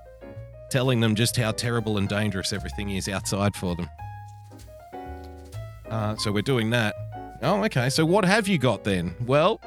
telling 0.71 1.01
them 1.01 1.17
just 1.17 1.37
how 1.37 1.51
terrible 1.51 1.99
and 1.99 2.09
dangerous 2.09 2.53
everything 2.53 2.91
is 2.91 3.09
outside 3.09 3.57
for 3.57 3.75
them. 3.75 3.89
Uh, 5.91 6.15
so 6.17 6.31
we're 6.31 6.41
doing 6.41 6.71
that. 6.71 6.95
Oh, 7.43 7.65
okay. 7.65 7.91
So 7.91 8.07
what 8.07 8.25
have 8.25 8.47
you 8.47 8.59
got 8.59 8.85
then? 8.85 9.17
Well, 9.27 9.61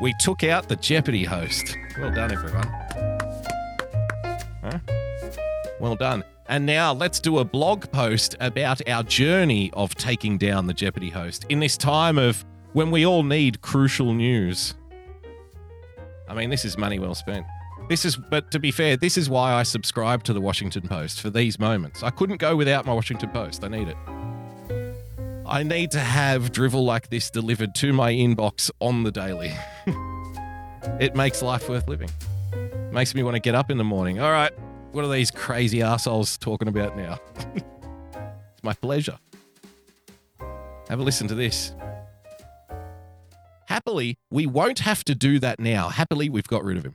we 0.00 0.14
took 0.20 0.44
out 0.44 0.68
the 0.68 0.76
Jeopardy 0.76 1.24
host. 1.24 1.76
Well 1.98 2.12
done, 2.12 2.32
everyone. 2.32 2.66
Huh? 4.62 4.78
Well 5.80 5.96
done. 5.96 6.24
And 6.46 6.66
now 6.66 6.92
let's 6.92 7.20
do 7.20 7.38
a 7.38 7.44
blog 7.44 7.90
post 7.92 8.36
about 8.40 8.86
our 8.88 9.02
journey 9.02 9.70
of 9.74 9.94
taking 9.94 10.38
down 10.38 10.66
the 10.66 10.74
Jeopardy 10.74 11.10
host 11.10 11.46
in 11.48 11.60
this 11.60 11.76
time 11.76 12.18
of 12.18 12.44
when 12.72 12.90
we 12.90 13.06
all 13.06 13.22
need 13.22 13.60
crucial 13.62 14.12
news. 14.12 14.74
I 16.28 16.34
mean, 16.34 16.50
this 16.50 16.64
is 16.64 16.78
money 16.78 16.98
well 16.98 17.14
spent. 17.14 17.46
This 17.88 18.04
is, 18.04 18.16
but 18.16 18.50
to 18.52 18.58
be 18.58 18.70
fair, 18.70 18.96
this 18.96 19.18
is 19.18 19.28
why 19.28 19.52
I 19.52 19.64
subscribe 19.64 20.22
to 20.24 20.32
the 20.32 20.40
Washington 20.40 20.82
Post 20.88 21.20
for 21.20 21.30
these 21.30 21.58
moments. 21.58 22.02
I 22.02 22.10
couldn't 22.10 22.38
go 22.38 22.56
without 22.56 22.86
my 22.86 22.94
Washington 22.94 23.30
Post. 23.30 23.64
I 23.64 23.68
need 23.68 23.88
it. 23.88 23.96
I 25.44 25.64
need 25.64 25.90
to 25.90 26.00
have 26.00 26.52
drivel 26.52 26.84
like 26.84 27.10
this 27.10 27.28
delivered 27.28 27.74
to 27.76 27.92
my 27.92 28.12
inbox 28.12 28.70
on 28.78 29.02
the 29.02 29.10
daily. 29.10 29.52
it 31.00 31.16
makes 31.16 31.42
life 31.42 31.68
worth 31.68 31.88
living. 31.88 32.10
Makes 32.92 33.14
me 33.14 33.24
want 33.24 33.34
to 33.34 33.40
get 33.40 33.56
up 33.56 33.70
in 33.70 33.76
the 33.76 33.84
morning. 33.84 34.20
All 34.20 34.30
right, 34.30 34.52
what 34.92 35.04
are 35.04 35.10
these 35.10 35.32
crazy 35.32 35.82
assholes 35.82 36.38
talking 36.38 36.68
about 36.68 36.96
now? 36.96 37.18
it's 37.56 38.62
my 38.62 38.72
pleasure. 38.74 39.18
Have 40.88 41.00
a 41.00 41.02
listen 41.02 41.26
to 41.26 41.34
this. 41.34 41.74
Happily, 43.66 44.18
we 44.30 44.46
won't 44.46 44.80
have 44.80 45.02
to 45.04 45.14
do 45.14 45.40
that 45.40 45.58
now. 45.58 45.88
Happily, 45.88 46.28
we've 46.28 46.46
got 46.46 46.62
rid 46.62 46.76
of 46.76 46.84
him. 46.84 46.94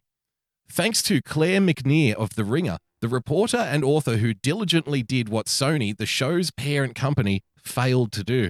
Thanks 0.70 1.02
to 1.04 1.22
Claire 1.22 1.60
McNear 1.60 2.14
of 2.14 2.36
The 2.36 2.46
Ringer, 2.46 2.78
the 3.02 3.08
reporter 3.10 3.58
and 3.58 3.84
author 3.84 4.18
who 4.18 4.34
diligently 4.34 5.04
did 5.04 5.28
what 5.28 5.48
Sony, 5.48 5.98
the 5.98 6.06
show's 6.06 6.52
parent 6.52 6.96
company, 6.96 7.42
failed 7.68 8.12
to 8.14 8.24
do. 8.24 8.50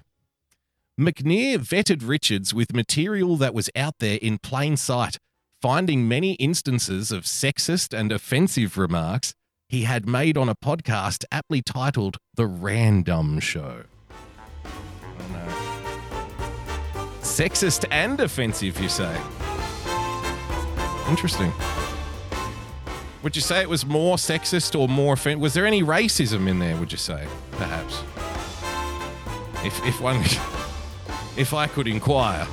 McNear 1.00 1.58
vetted 1.58 2.08
Richards 2.08 2.54
with 2.54 2.74
material 2.74 3.38
that 3.38 3.54
was 3.54 3.70
out 3.76 3.96
there 4.00 4.18
in 4.22 4.40
plain 4.40 4.78
sight, 4.78 5.20
finding 5.62 6.08
many 6.08 6.34
instances 6.34 7.12
of 7.12 7.24
sexist 7.24 7.98
and 7.98 8.12
offensive 8.12 8.78
remarks 8.78 9.34
he 9.70 9.84
had 9.84 10.08
made 10.08 10.38
on 10.38 10.50
a 10.50 10.56
podcast 10.56 11.26
aptly 11.32 11.62
titled 11.62 12.18
The 12.36 12.48
Random 12.48 13.40
Show. 13.40 13.84
Oh 14.66 15.28
no. 15.34 15.46
Sexist 17.22 17.86
and 17.92 18.20
offensive, 18.20 18.80
you 18.80 18.90
say? 18.90 19.16
Interesting. 21.10 21.52
Would 23.24 23.36
you 23.36 23.42
say 23.42 23.62
it 23.62 23.70
was 23.70 23.86
more 23.86 24.16
sexist 24.16 24.80
or 24.80 24.88
more 24.88 25.14
offensive? 25.14 25.42
Was 25.42 25.54
there 25.54 25.66
any 25.66 25.84
racism 25.84 26.48
in 26.48 26.60
there, 26.60 26.78
would 26.78 26.92
you 26.92 26.98
say, 26.98 27.28
perhaps? 27.52 28.02
If, 29.68 29.86
if 29.86 30.00
one, 30.00 30.22
if 31.36 31.54
I 31.54 31.68
could 31.68 31.90
inquire, 31.90 32.48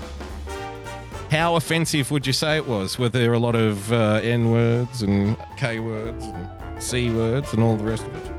how 1.31 1.55
offensive 1.55 2.11
would 2.11 2.27
you 2.27 2.33
say 2.33 2.57
it 2.57 2.67
was? 2.67 2.99
Were 2.99 3.09
there 3.09 3.35
a 3.35 3.39
lot 3.39 3.55
of 3.55 3.93
uh, 3.93 4.21
N 4.21 4.51
words 4.51 5.03
and 5.03 5.37
K 5.57 5.79
words 5.79 6.25
and 6.25 6.83
C 6.83 7.13
words 7.13 7.53
and 7.53 7.63
all 7.63 7.77
the 7.77 7.85
rest 7.85 8.05
of 8.05 8.17
it? 8.17 8.33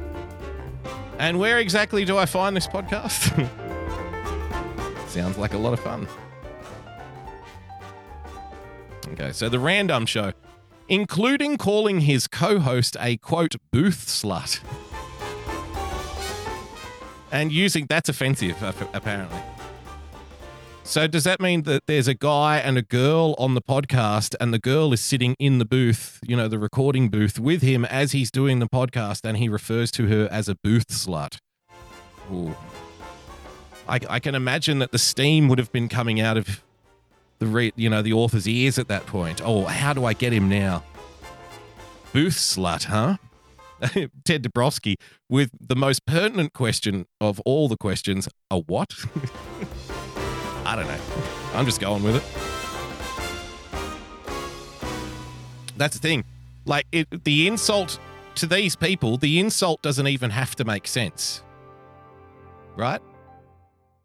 And 1.19 1.39
where 1.39 1.59
exactly 1.59 2.03
do 2.03 2.17
I 2.17 2.25
find 2.25 2.53
this 2.53 2.67
podcast? 2.67 3.31
Sounds 5.07 5.37
like 5.37 5.53
a 5.53 5.57
lot 5.57 5.71
of 5.71 5.79
fun. 5.79 6.05
Okay, 9.13 9.31
so 9.31 9.47
the 9.47 9.59
random 9.59 10.05
show, 10.05 10.33
including 10.89 11.57
calling 11.57 12.01
his 12.01 12.27
co 12.27 12.59
host 12.59 12.97
a 12.99 13.15
quote, 13.15 13.55
booth 13.71 14.05
slut. 14.05 14.59
And 17.31 17.51
using 17.51 17.85
that's 17.87 18.09
offensive 18.09 18.61
apparently. 18.93 19.39
So 20.83 21.07
does 21.07 21.23
that 21.23 21.41
mean 21.41 21.63
that 21.63 21.87
there's 21.87 22.07
a 22.07 22.13
guy 22.13 22.59
and 22.59 22.77
a 22.77 22.83
girl 22.83 23.33
on 23.39 23.55
the 23.55 23.61
podcast 23.61 24.35
and 24.39 24.53
the 24.53 24.59
girl 24.59 24.93
is 24.93 25.01
sitting 25.01 25.35
in 25.39 25.57
the 25.57 25.65
booth, 25.65 26.19
you 26.21 26.35
know, 26.35 26.47
the 26.47 26.59
recording 26.59 27.09
booth 27.09 27.39
with 27.39 27.63
him 27.63 27.85
as 27.85 28.11
he's 28.11 28.29
doing 28.29 28.59
the 28.59 28.67
podcast 28.67 29.21
and 29.23 29.37
he 29.37 29.49
refers 29.49 29.89
to 29.91 30.05
her 30.07 30.27
as 30.31 30.47
a 30.47 30.55
booth 30.63 30.89
slut? 30.89 31.37
Ooh. 32.31 32.55
I, 33.87 33.99
I 34.07 34.19
can 34.19 34.35
imagine 34.35 34.77
that 34.77 34.91
the 34.91 34.99
steam 34.99 35.47
would 35.47 35.57
have 35.57 35.71
been 35.71 35.89
coming 35.89 36.21
out 36.21 36.37
of 36.37 36.63
the 37.39 37.47
re, 37.47 37.73
you 37.75 37.89
know 37.89 38.03
the 38.03 38.13
author's 38.13 38.47
ears 38.47 38.77
at 38.77 38.87
that 38.87 39.07
point. 39.07 39.41
Oh, 39.43 39.65
how 39.65 39.93
do 39.93 40.05
I 40.05 40.13
get 40.13 40.33
him 40.33 40.47
now? 40.49 40.83
Booth 42.13 42.35
slut, 42.35 42.83
huh? 42.85 43.17
Ted 44.23 44.43
Dabrowski 44.43 44.95
with 45.29 45.51
the 45.59 45.75
most 45.75 46.05
pertinent 46.05 46.53
question 46.53 47.05
of 47.19 47.39
all 47.41 47.67
the 47.67 47.77
questions: 47.77 48.29
a 48.49 48.59
what? 48.59 48.93
I 50.65 50.75
don't 50.75 50.87
know. 50.87 50.99
I'm 51.53 51.65
just 51.65 51.79
going 51.79 52.03
with 52.03 52.15
it. 52.15 52.23
That's 55.77 55.95
the 55.95 56.01
thing. 56.01 56.23
Like 56.65 56.87
it, 56.91 57.23
the 57.23 57.47
insult 57.47 57.99
to 58.35 58.47
these 58.47 58.75
people, 58.75 59.17
the 59.17 59.39
insult 59.39 59.81
doesn't 59.81 60.07
even 60.07 60.31
have 60.31 60.55
to 60.55 60.65
make 60.65 60.87
sense, 60.87 61.43
right? 62.75 63.01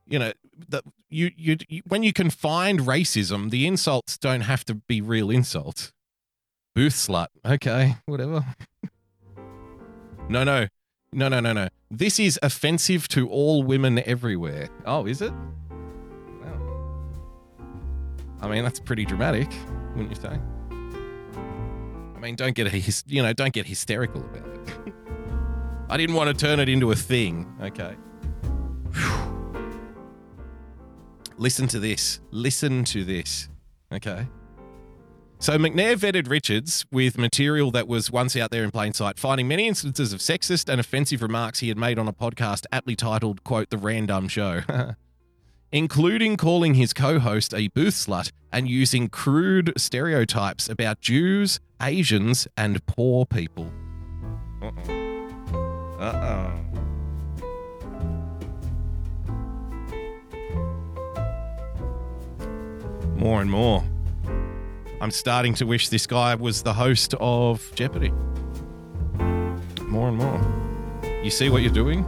You 0.06 0.18
know, 0.18 0.32
the, 0.68 0.82
you, 1.08 1.30
you 1.36 1.56
you 1.68 1.82
when 1.86 2.02
you 2.02 2.12
can 2.12 2.30
find 2.30 2.80
racism, 2.80 3.50
the 3.50 3.66
insults 3.66 4.18
don't 4.18 4.42
have 4.42 4.64
to 4.66 4.74
be 4.74 5.00
real 5.00 5.30
insults. 5.30 5.92
Booth 6.74 6.94
slut, 6.94 7.28
okay, 7.44 7.96
whatever. 8.06 8.44
no, 10.30 10.44
no, 10.44 10.68
no, 11.12 11.28
no, 11.28 11.40
no, 11.40 11.52
no. 11.52 11.68
This 11.90 12.20
is 12.20 12.38
offensive 12.42 13.08
to 13.08 13.28
all 13.28 13.64
women 13.64 13.98
everywhere. 14.06 14.68
Oh, 14.86 15.06
is 15.06 15.20
it? 15.20 15.32
I 18.42 18.48
mean, 18.48 18.64
that's 18.64 18.80
pretty 18.80 19.04
dramatic, 19.04 19.52
wouldn't 19.94 20.08
you 20.10 20.16
say? 20.16 20.38
I 22.16 22.20
mean, 22.20 22.36
don't 22.36 22.54
get 22.54 22.72
you 23.06 23.22
know, 23.22 23.32
don't 23.32 23.52
get 23.52 23.66
hysterical 23.66 24.22
about 24.22 24.46
it. 24.46 24.94
I 25.90 25.96
didn't 25.96 26.14
want 26.14 26.28
to 26.30 26.46
turn 26.46 26.60
it 26.60 26.68
into 26.68 26.92
a 26.92 26.96
thing. 26.96 27.52
Okay. 27.60 27.96
Listen 31.36 31.66
to 31.68 31.80
this. 31.80 32.20
Listen 32.30 32.84
to 32.84 33.04
this. 33.04 33.48
Okay. 33.92 34.26
So 35.42 35.56
McNear 35.56 35.96
vetted 35.96 36.28
Richards 36.28 36.84
with 36.92 37.16
material 37.16 37.70
that 37.70 37.88
was 37.88 38.10
once 38.10 38.36
out 38.36 38.50
there 38.50 38.62
in 38.62 38.70
plain 38.70 38.92
sight, 38.92 39.18
finding 39.18 39.48
many 39.48 39.66
instances 39.66 40.12
of 40.12 40.20
sexist 40.20 40.68
and 40.68 40.78
offensive 40.78 41.22
remarks 41.22 41.60
he 41.60 41.68
had 41.68 41.78
made 41.78 41.98
on 41.98 42.06
a 42.06 42.12
podcast 42.12 42.66
aptly 42.70 42.94
titled, 42.94 43.42
quote, 43.42 43.70
The 43.70 43.78
Random 43.78 44.28
Show, 44.28 44.60
including 45.72 46.36
calling 46.36 46.74
his 46.74 46.92
co-host 46.92 47.54
a 47.54 47.68
booth 47.68 47.94
slut 47.94 48.32
and 48.52 48.68
using 48.68 49.08
crude 49.08 49.72
stereotypes 49.78 50.68
about 50.68 51.00
Jews, 51.00 51.58
Asians, 51.80 52.46
and 52.54 52.84
poor 52.84 53.24
people. 53.24 53.72
Uh-oh. 54.60 55.96
Uh-oh. 55.98 56.52
More 63.16 63.40
and 63.40 63.50
more. 63.50 63.82
I'm 65.02 65.10
starting 65.10 65.54
to 65.54 65.64
wish 65.64 65.88
this 65.88 66.06
guy 66.06 66.34
was 66.34 66.62
the 66.62 66.74
host 66.74 67.14
of 67.20 67.72
Jeopardy. 67.74 68.10
More 69.86 70.08
and 70.08 70.16
more. 70.18 70.40
You 71.22 71.30
see 71.30 71.48
what 71.48 71.62
you're 71.62 71.72
doing? 71.72 72.04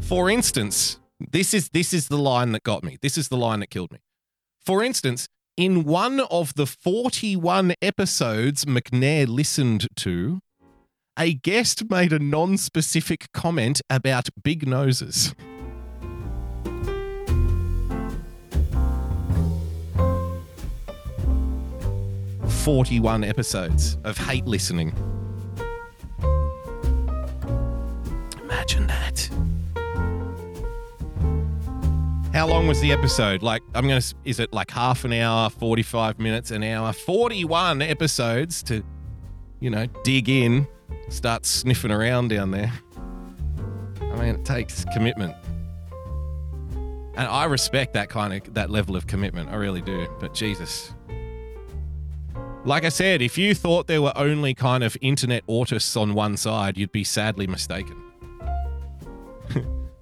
For 0.00 0.28
instance, 0.28 0.98
this 1.20 1.54
is 1.54 1.68
this 1.68 1.94
is 1.94 2.08
the 2.08 2.18
line 2.18 2.50
that 2.50 2.64
got 2.64 2.82
me. 2.82 2.98
This 3.00 3.16
is 3.16 3.28
the 3.28 3.36
line 3.36 3.60
that 3.60 3.70
killed 3.70 3.92
me. 3.92 3.98
For 4.66 4.82
instance, 4.82 5.28
in 5.56 5.84
one 5.84 6.18
of 6.32 6.54
the 6.54 6.66
41 6.66 7.74
episodes 7.80 8.64
McNear 8.64 9.28
listened 9.28 9.86
to, 9.96 10.40
a 11.16 11.32
guest 11.32 11.88
made 11.88 12.12
a 12.12 12.18
non-specific 12.18 13.28
comment 13.32 13.80
about 13.88 14.30
big 14.42 14.66
noses. 14.66 15.32
41 22.68 23.24
episodes 23.24 23.96
of 24.04 24.18
hate 24.18 24.44
listening. 24.44 24.92
Imagine 28.42 28.86
that. 28.86 29.30
How 32.34 32.46
long 32.46 32.68
was 32.68 32.78
the 32.82 32.92
episode? 32.92 33.42
Like, 33.42 33.62
I'm 33.74 33.88
going 33.88 33.98
to, 33.98 34.14
is 34.26 34.38
it 34.38 34.52
like 34.52 34.70
half 34.70 35.06
an 35.06 35.14
hour, 35.14 35.48
45 35.48 36.18
minutes, 36.18 36.50
an 36.50 36.62
hour? 36.62 36.92
41 36.92 37.80
episodes 37.80 38.62
to, 38.64 38.84
you 39.60 39.70
know, 39.70 39.86
dig 40.04 40.28
in, 40.28 40.68
start 41.08 41.46
sniffing 41.46 41.90
around 41.90 42.28
down 42.28 42.50
there. 42.50 42.70
I 43.98 44.16
mean, 44.16 44.34
it 44.34 44.44
takes 44.44 44.84
commitment. 44.92 45.34
And 47.16 47.26
I 47.26 47.46
respect 47.46 47.94
that 47.94 48.10
kind 48.10 48.34
of, 48.34 48.52
that 48.52 48.68
level 48.68 48.94
of 48.94 49.06
commitment. 49.06 49.48
I 49.48 49.54
really 49.54 49.80
do. 49.80 50.06
But 50.20 50.34
Jesus, 50.34 50.92
like 52.68 52.84
I 52.84 52.90
said, 52.90 53.22
if 53.22 53.38
you 53.38 53.54
thought 53.54 53.86
there 53.86 54.02
were 54.02 54.12
only 54.14 54.52
kind 54.52 54.84
of 54.84 54.96
internet 55.00 55.44
autists 55.46 55.98
on 56.00 56.12
one 56.12 56.36
side, 56.36 56.76
you'd 56.76 56.92
be 56.92 57.02
sadly 57.02 57.46
mistaken. 57.46 57.96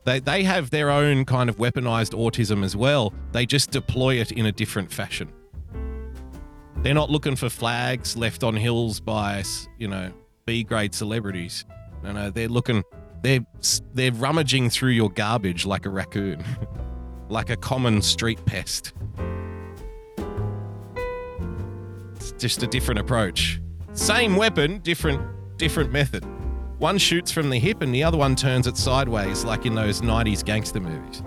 they, 0.04 0.18
they 0.18 0.42
have 0.42 0.70
their 0.70 0.90
own 0.90 1.24
kind 1.24 1.48
of 1.48 1.58
weaponized 1.58 2.12
autism 2.12 2.64
as 2.64 2.74
well. 2.74 3.14
They 3.30 3.46
just 3.46 3.70
deploy 3.70 4.16
it 4.16 4.32
in 4.32 4.46
a 4.46 4.52
different 4.52 4.92
fashion. 4.92 5.32
They're 6.78 6.92
not 6.92 7.08
looking 7.08 7.36
for 7.36 7.48
flags 7.48 8.16
left 8.16 8.42
on 8.42 8.56
hills 8.56 8.98
by, 8.98 9.44
you 9.78 9.86
know, 9.86 10.12
B 10.44 10.64
grade 10.64 10.92
celebrities. 10.92 11.64
No, 12.02 12.12
no, 12.12 12.30
they're 12.30 12.48
looking, 12.48 12.82
they're, 13.22 13.46
they're 13.94 14.12
rummaging 14.12 14.70
through 14.70 14.90
your 14.90 15.10
garbage 15.10 15.66
like 15.66 15.86
a 15.86 15.90
raccoon, 15.90 16.44
like 17.28 17.48
a 17.48 17.56
common 17.56 18.02
street 18.02 18.44
pest. 18.44 18.92
Just 22.38 22.62
a 22.62 22.66
different 22.66 23.00
approach. 23.00 23.60
Same 23.92 24.36
weapon, 24.36 24.78
different 24.80 25.22
different 25.56 25.90
method. 25.90 26.24
One 26.78 26.98
shoots 26.98 27.32
from 27.32 27.48
the 27.48 27.58
hip 27.58 27.80
and 27.80 27.94
the 27.94 28.04
other 28.04 28.18
one 28.18 28.36
turns 28.36 28.66
it 28.66 28.76
sideways, 28.76 29.44
like 29.44 29.64
in 29.64 29.74
those 29.74 30.02
90s 30.02 30.44
gangster 30.44 30.80
movies. 30.80 31.22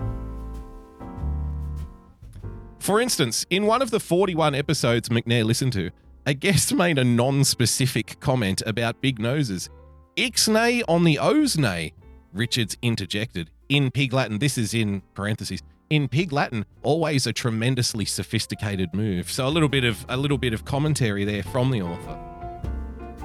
For 2.78 3.00
instance, 3.00 3.44
in 3.50 3.66
one 3.66 3.82
of 3.82 3.90
the 3.90 4.00
41 4.00 4.54
episodes 4.54 5.08
McNear 5.08 5.44
listened 5.44 5.72
to, 5.74 5.90
a 6.26 6.34
guest 6.34 6.72
made 6.84 6.98
a 6.98 7.04
non 7.04 7.44
specific 7.44 8.20
comment 8.20 8.62
about 8.64 9.00
big 9.00 9.18
noses. 9.18 9.68
Ixnay 10.16 10.82
on 10.88 11.04
the 11.04 11.18
Osnay, 11.20 11.92
Richards 12.32 12.76
interjected. 12.82 13.50
In 13.68 13.90
Pig 13.90 14.12
Latin, 14.12 14.38
this 14.38 14.58
is 14.58 14.74
in 14.74 15.02
parentheses 15.14 15.62
in 15.90 16.08
Pig 16.08 16.32
Latin, 16.32 16.64
always 16.82 17.26
a 17.26 17.32
tremendously 17.32 18.04
sophisticated 18.04 18.94
move. 18.94 19.30
So 19.30 19.46
a 19.46 19.50
little 19.50 19.68
bit 19.68 19.84
of 19.84 20.06
a 20.08 20.16
little 20.16 20.38
bit 20.38 20.54
of 20.54 20.64
commentary 20.64 21.24
there 21.24 21.42
from 21.42 21.70
the 21.70 21.82
author, 21.82 22.14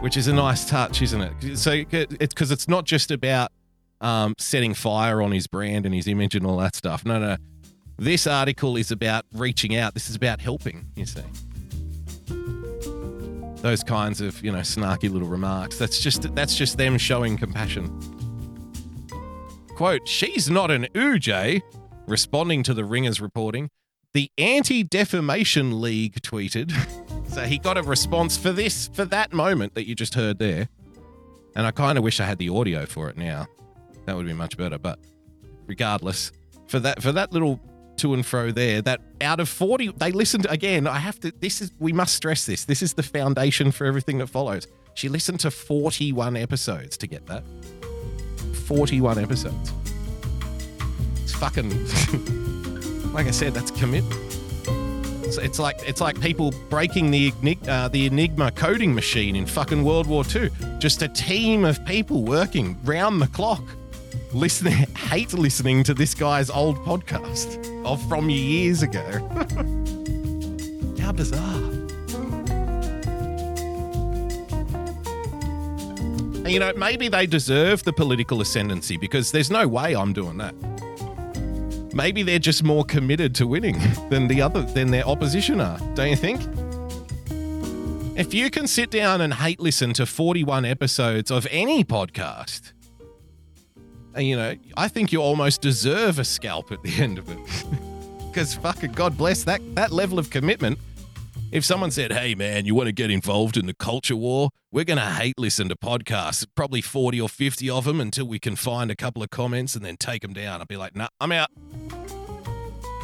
which 0.02 0.18
is 0.18 0.28
a 0.28 0.34
nice 0.34 0.68
touch, 0.68 1.02
isn't 1.02 1.22
it? 1.22 1.58
So 1.58 1.84
it's 1.92 2.34
because 2.34 2.52
it's 2.52 2.68
not 2.68 2.86
just 2.86 3.12
about 3.12 3.52
um, 4.02 4.36
setting 4.40 4.74
fire 4.74 5.22
on 5.22 5.32
his 5.32 5.48
brand 5.48 5.86
and 5.86 5.94
his 5.94 6.08
image 6.08 6.36
and 6.36 6.46
all 6.46 6.58
that 6.58 6.76
stuff. 6.76 7.06
No, 7.06 7.20
no. 7.20 7.38
This 7.98 8.28
article 8.28 8.76
is 8.76 8.92
about 8.92 9.26
reaching 9.32 9.78
out. 9.78 9.94
This 9.94 10.10
is 10.10 10.16
about 10.16 10.42
helping. 10.42 10.86
You 10.96 11.06
see. 11.06 11.22
Those 13.62 13.84
kinds 13.84 14.22
of, 14.22 14.44
you 14.44 14.52
know, 14.52 14.60
snarky 14.60 15.10
little 15.10 15.28
remarks. 15.28 15.78
That's 15.78 16.00
just 16.00 16.34
that's 16.36 16.56
just 16.56 16.78
them 16.78 16.98
showing 16.98 17.38
compassion. 17.38 17.92
Quote, 19.76 20.08
she's 20.08 20.50
not 20.50 20.72
an 20.72 20.88
UJ, 20.94 21.62
Responding 22.08 22.64
to 22.64 22.74
the 22.74 22.86
Ringer's 22.86 23.20
reporting, 23.20 23.70
the 24.14 24.32
Anti 24.38 24.84
Defamation 24.84 25.82
League 25.82 26.22
tweeted. 26.22 26.72
so 27.30 27.44
he 27.44 27.58
got 27.58 27.78
a 27.78 27.84
response 27.84 28.38
for 28.38 28.52
this, 28.52 28.90
for 28.94 29.06
that 29.06 29.34
moment 29.34 29.76
that 29.76 29.88
you 29.88 29.96
just 29.96 30.16
heard 30.16 30.40
there. 30.40 30.70
And 31.56 31.66
I 31.66 31.72
kind 31.72 31.98
of 31.98 32.04
wish 32.04 32.20
I 32.20 32.26
had 32.26 32.38
the 32.38 32.50
audio 32.50 32.86
for 32.86 33.10
it 33.10 33.18
now. 33.18 33.48
That 34.06 34.16
would 34.16 34.26
be 34.26 34.34
much 34.34 34.56
better. 34.58 34.78
But 34.78 35.00
regardless, 35.68 36.32
for 36.68 36.80
that 36.80 37.02
for 37.02 37.12
that 37.12 37.34
little 37.34 37.60
to 37.98 38.14
and 38.14 38.26
fro 38.26 38.52
there, 38.52 38.82
that 38.82 39.02
out 39.22 39.40
of 39.40 39.50
40, 39.50 39.94
they 39.98 40.12
listened 40.12 40.46
again. 40.50 40.86
I 40.86 41.00
have 41.00 41.20
to, 41.22 41.32
this 41.40 41.62
is, 41.62 41.72
we 41.80 41.94
must 41.94 42.14
stress 42.14 42.46
this. 42.46 42.66
This 42.66 42.82
is 42.82 42.94
the 42.94 43.04
foundation 43.04 43.72
for 43.72 43.86
everything 43.86 44.18
that 44.20 44.28
follows. 44.28 44.68
She 44.94 45.10
listened 45.10 45.40
to 45.42 45.52
41 45.52 46.36
episodes 46.38 46.98
to 46.98 47.08
get 47.08 47.26
that. 47.28 47.44
41 48.66 49.20
episodes 49.20 49.72
fucking 51.34 51.70
like 53.14 53.28
I 53.28 53.32
said, 53.32 53.54
that's 53.54 53.72
commitment. 53.72 54.22
It's, 55.26 55.38
it's, 55.38 55.58
like 55.58 55.78
it's 55.88 56.02
like 56.02 56.20
people 56.20 56.54
breaking 56.70 57.12
the 57.12 57.34
uh, 57.68 57.88
the 57.88 58.06
Enigma 58.06 58.52
coding 58.52 58.94
machine 58.94 59.36
in 59.36 59.46
fucking 59.46 59.84
World 59.84 60.06
War 60.06 60.24
II. 60.36 60.50
Just 60.80 61.02
a 61.02 61.08
team 61.08 61.66
of 61.66 61.84
people 61.86 62.24
working 62.24 62.78
round 62.84 63.22
the 63.22 63.28
clock, 63.28 63.64
listening, 64.34 64.74
hate 64.96 65.34
listening 65.34 65.84
to 65.86 65.94
this 65.94 66.14
guy's 66.14 66.50
old 66.50 66.78
podcast 66.80 67.86
of 67.86 68.08
from 68.08 68.30
years 68.30 68.84
ago. 68.84 69.02
How 71.02 71.12
bizarre. 71.12 71.76
And, 76.46 76.52
You 76.52 76.60
know, 76.60 76.74
maybe 76.78 77.08
they 77.08 77.26
deserve 77.26 77.84
the 77.84 77.94
political 77.94 78.42
ascendancy 78.42 78.98
because 78.98 79.32
there's 79.32 79.50
no 79.50 79.68
way 79.68 79.96
I'm 79.96 80.14
doing 80.14 80.38
that. 80.38 80.54
Maybe 81.96 82.24
they're 82.24 82.40
just 82.40 82.62
more 82.62 82.84
committed 82.84 83.34
to 83.36 83.48
winning 83.48 83.80
than 84.10 84.28
the 84.28 84.42
other 84.42 84.64
than 84.64 84.92
their 84.92 85.08
opposition 85.08 85.62
are. 85.62 85.80
Don't 85.96 86.10
you 86.10 86.18
think? 86.18 86.42
If 88.18 88.34
you 88.34 88.52
can 88.52 88.68
sit 88.68 88.92
down 88.92 89.22
and 89.22 89.34
hate 89.34 89.62
listen 89.62 89.94
to 89.94 90.06
41 90.06 90.66
episodes 90.66 91.32
of 91.32 91.48
any 91.50 91.86
podcast, 91.86 92.74
uh, 94.14 94.20
you 94.20 94.36
know, 94.36 94.56
I 94.76 94.90
think 94.90 95.14
you 95.14 95.22
almost 95.22 95.62
deserve 95.62 96.20
a 96.20 96.26
scalp 96.26 96.70
at 96.74 96.84
the 96.84 97.02
end 97.02 97.18
of 97.18 97.30
it. 97.30 97.40
Because 98.36 98.54
fucking 98.56 98.92
God 98.92 99.18
bless 99.18 99.46
that 99.46 99.62
that 99.76 99.94
level 99.94 100.20
of 100.20 100.30
commitment. 100.30 100.78
If 101.52 101.64
someone 101.64 101.92
said, 101.92 102.12
"Hey 102.12 102.36
man, 102.36 102.66
you 102.66 102.76
want 102.76 102.88
to 102.88 102.92
get 102.92 103.10
involved 103.10 103.56
in 103.56 103.66
the 103.66 103.74
culture 103.74 104.16
war? 104.16 104.50
We're 104.72 104.84
going 104.84 105.00
to 105.00 105.06
hate 105.06 105.38
listen 105.38 105.70
to 105.70 105.76
podcasts, 105.76 106.46
probably 106.56 106.82
40 106.82 107.22
or 107.22 107.30
50 107.30 107.70
of 107.70 107.86
them 107.86 108.02
until 108.02 108.26
we 108.26 108.40
can 108.40 108.56
find 108.56 108.92
a 108.92 108.96
couple 108.96 109.24
of 109.24 109.30
comments 109.30 109.76
and 109.76 109.86
then 109.86 109.98
take 109.98 110.22
them 110.22 110.34
down." 110.34 110.62
I'd 110.62 110.68
be 110.68 110.78
like, 110.78 110.96
"Nah, 110.96 111.08
I'm 111.22 111.32
out." 111.32 111.50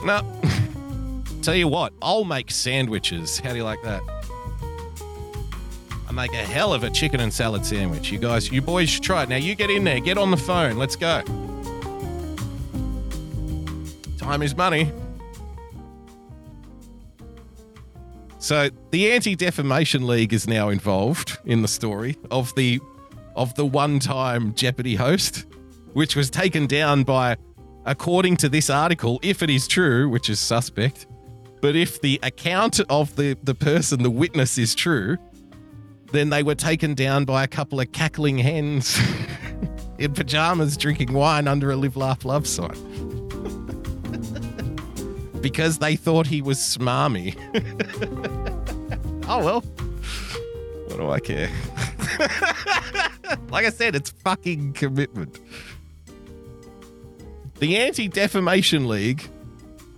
Nah. 0.03 0.23
Tell 1.41 1.55
you 1.55 1.67
what, 1.67 1.93
I'll 2.01 2.23
make 2.23 2.51
sandwiches. 2.51 3.39
How 3.39 3.51
do 3.51 3.57
you 3.57 3.63
like 3.63 3.81
that? 3.83 4.01
I 6.07 6.11
make 6.11 6.33
a 6.33 6.43
hell 6.43 6.73
of 6.73 6.83
a 6.83 6.89
chicken 6.89 7.19
and 7.19 7.33
salad 7.33 7.65
sandwich. 7.65 8.11
You 8.11 8.19
guys, 8.19 8.51
you 8.51 8.61
boys 8.61 8.89
should 8.89 9.03
try 9.03 9.23
it. 9.23 9.29
Now 9.29 9.37
you 9.37 9.55
get 9.55 9.69
in 9.69 9.83
there, 9.85 9.99
get 9.99 10.17
on 10.17 10.29
the 10.29 10.37
phone. 10.37 10.77
Let's 10.77 10.95
go. 10.95 11.21
Time 14.17 14.41
is 14.41 14.55
money. 14.55 14.91
So 18.41 18.71
the 18.89 19.11
Anti 19.11 19.35
Defamation 19.35 20.07
League 20.07 20.33
is 20.33 20.47
now 20.47 20.69
involved 20.69 21.37
in 21.45 21.61
the 21.61 21.67
story 21.67 22.17
of 22.31 22.53
the 22.55 22.79
of 23.35 23.53
the 23.53 23.65
one-time 23.65 24.55
Jeopardy 24.55 24.95
host, 24.95 25.45
which 25.93 26.15
was 26.15 26.31
taken 26.31 26.65
down 26.65 27.03
by, 27.03 27.37
according 27.85 28.37
to 28.37 28.49
this 28.49 28.69
article, 28.71 29.19
if 29.21 29.43
it 29.43 29.51
is 29.51 29.67
true, 29.67 30.09
which 30.09 30.27
is 30.27 30.39
suspect, 30.39 31.05
but 31.61 31.75
if 31.75 32.01
the 32.01 32.19
account 32.23 32.79
of 32.89 33.15
the 33.15 33.37
the 33.43 33.53
person, 33.53 34.01
the 34.01 34.09
witness, 34.09 34.57
is 34.57 34.73
true, 34.73 35.17
then 36.11 36.31
they 36.31 36.41
were 36.41 36.55
taken 36.55 36.95
down 36.95 37.25
by 37.25 37.43
a 37.43 37.47
couple 37.47 37.79
of 37.79 37.91
cackling 37.91 38.39
hens 38.39 38.99
in 39.99 40.13
pajamas 40.13 40.77
drinking 40.77 41.13
wine 41.13 41.47
under 41.47 41.69
a 41.69 41.75
live, 41.75 41.95
laugh, 41.95 42.25
love 42.25 42.47
sign. 42.47 43.20
Because 45.41 45.79
they 45.79 45.95
thought 45.95 46.27
he 46.27 46.41
was 46.41 46.57
smarmy. 46.57 47.35
oh, 49.27 49.43
well. 49.43 49.61
What 50.87 50.97
do 50.97 51.09
I 51.09 51.19
care? 51.19 51.49
like 53.49 53.65
I 53.65 53.69
said, 53.69 53.95
it's 53.95 54.09
fucking 54.09 54.73
commitment. 54.73 55.39
The 57.59 57.77
Anti 57.77 58.07
Defamation 58.07 58.87
League 58.87 59.29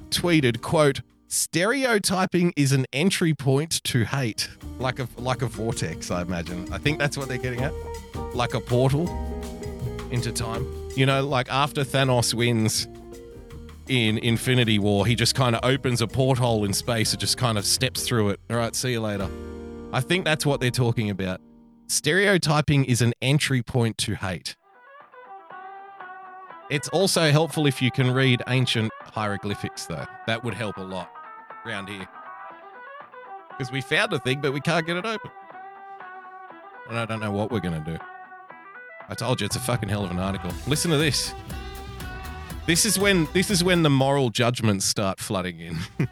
tweeted, 0.10 0.62
quote, 0.62 1.02
stereotyping 1.28 2.54
is 2.56 2.72
an 2.72 2.86
entry 2.94 3.34
point 3.34 3.84
to 3.86 4.04
hate. 4.06 4.50
Like 4.80 5.00
a 5.00 5.08
like 5.18 5.42
a 5.42 5.48
vortex, 5.48 6.12
I 6.12 6.22
imagine. 6.22 6.72
I 6.72 6.78
think 6.78 7.00
that's 7.00 7.18
what 7.18 7.28
they're 7.28 7.38
getting 7.38 7.62
at. 7.62 7.74
Like 8.34 8.54
a 8.54 8.60
portal 8.60 9.08
into 10.12 10.32
time. 10.32 10.68
You 10.96 11.06
know, 11.06 11.26
like 11.26 11.50
after 11.50 11.84
Thanos 11.84 12.34
wins 12.34 12.88
in 13.94 14.18
Infinity 14.18 14.80
War, 14.80 15.06
he 15.06 15.14
just 15.14 15.36
kind 15.36 15.56
of 15.56 15.64
opens 15.64 16.02
a 16.02 16.08
porthole 16.08 16.66
in 16.66 16.74
space 16.74 17.12
and 17.12 17.20
just 17.20 17.38
kind 17.38 17.60
of 17.60 17.66
steps 17.66 18.04
through 18.04 18.30
it. 18.30 18.40
All 18.50 18.58
right, 18.58 18.76
see 18.76 18.94
you 18.94 19.02
later. 19.02 19.30
I 19.92 20.02
think 20.02 20.26
that's 20.26 20.48
what 20.48 20.60
they're 20.60 20.72
talking 20.72 21.12
about. 21.12 21.40
Stereotyping 21.88 22.86
is 22.86 23.04
an 23.04 23.14
entry 23.22 23.62
point 23.62 24.00
to 24.00 24.16
hate. 24.16 24.56
It's 26.72 26.90
also 26.90 27.30
helpful 27.30 27.68
if 27.68 27.84
you 27.84 27.92
can 27.92 28.10
read 28.10 28.42
ancient 28.48 28.92
hieroglyphics, 29.02 29.86
though. 29.86 30.08
That 30.26 30.44
would 30.44 30.56
help 30.56 30.78
a 30.78 30.82
lot 30.82 31.12
around 31.64 31.88
here. 31.88 32.08
Because 33.50 33.72
we 33.72 33.82
found 33.82 34.12
a 34.14 34.20
thing, 34.20 34.42
but 34.42 34.54
we 34.54 34.60
can't 34.60 34.88
get 34.88 34.98
it 34.98 35.06
open. 35.06 35.30
And 36.90 36.98
I 36.98 37.06
don't 37.06 37.20
know 37.20 37.32
what 37.32 37.52
we're 37.52 37.60
going 37.60 37.84
to 37.84 37.92
do. 37.92 37.98
I 39.08 39.14
told 39.14 39.40
you 39.40 39.46
it's 39.46 39.56
a 39.56 39.60
fucking 39.60 39.90
hell 39.90 40.04
of 40.04 40.10
an 40.10 40.18
article. 40.18 40.52
Listen 40.66 40.90
to 40.90 40.98
this. 40.98 41.36
This 42.66 42.86
is 42.86 42.98
when 42.98 43.28
this 43.34 43.52
is 43.52 43.62
when 43.62 43.84
the 43.84 43.90
moral 43.90 44.30
judgments 44.30 44.86
start 44.86 45.20
flooding 45.20 45.60
in. 45.60 45.78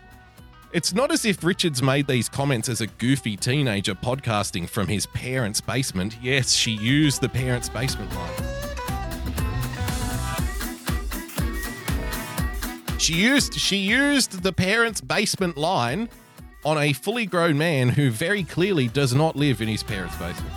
it's 0.74 0.94
not 0.94 1.10
as 1.10 1.24
if 1.24 1.46
Richards 1.46 1.82
made 1.82 2.08
these 2.08 2.28
comments 2.28 2.68
as 2.68 2.82
a 2.82 2.88
goofy 2.88 3.38
teenager 3.38 3.96
podcasting 3.96 4.68
from 4.68 4.88
his 4.88 5.06
parents' 5.06 5.62
basement. 5.62 6.18
Yes, 6.22 6.52
she 6.52 6.72
used 6.72 7.22
the 7.22 7.30
parents' 7.30 7.70
basement 7.70 8.14
line. 8.14 8.34
She 12.98 13.14
used 13.14 13.54
she 13.54 13.78
used 13.78 14.44
the 14.44 14.52
parents' 14.52 15.00
basement 15.00 15.56
line 15.56 16.10
on 16.66 16.78
a 16.78 16.92
fully 16.92 17.26
grown 17.26 17.58
man 17.58 17.88
who 17.88 18.12
very 18.12 18.44
clearly 18.44 18.90
does 18.90 19.16
not 19.16 19.38
live 19.38 19.62
in 19.62 19.70
his 19.70 19.84
parents' 19.84 20.18
basement. 20.18 20.54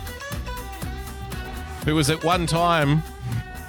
Who 1.85 1.95
was 1.95 2.09
at 2.09 2.21
one 2.25 2.47
time 2.47 3.01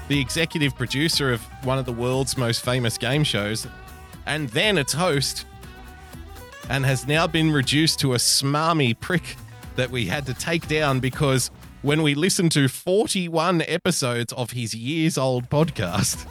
the 0.09 0.21
executive 0.21 0.75
producer 0.77 1.33
of 1.33 1.42
one 1.64 1.79
of 1.79 1.85
the 1.85 1.92
world's 1.92 2.37
most 2.37 2.64
famous 2.64 2.97
game 2.99 3.25
shows, 3.25 3.66
and 4.27 4.49
then 4.51 4.79
its 4.79 4.92
host, 4.92 5.47
and 6.69 6.85
has 6.85 7.07
now 7.07 7.27
been 7.27 7.51
reduced 7.51 8.01
to 8.01 8.14
a 8.14 8.16
smarmy 8.16 8.99
prick 8.99 9.37
that 9.77 9.90
we 9.90 10.07
had 10.07 10.27
to 10.27 10.35
take 10.35 10.66
down 10.69 11.01
because 11.01 11.51
when 11.83 12.03
we 12.03 12.14
listened 12.14 12.51
to 12.53 12.69
41 12.69 13.62
episodes 13.62 14.33
of 14.33 14.51
his 14.51 14.75
years 14.75 15.16
old 15.16 15.49
podcast, 15.49 16.27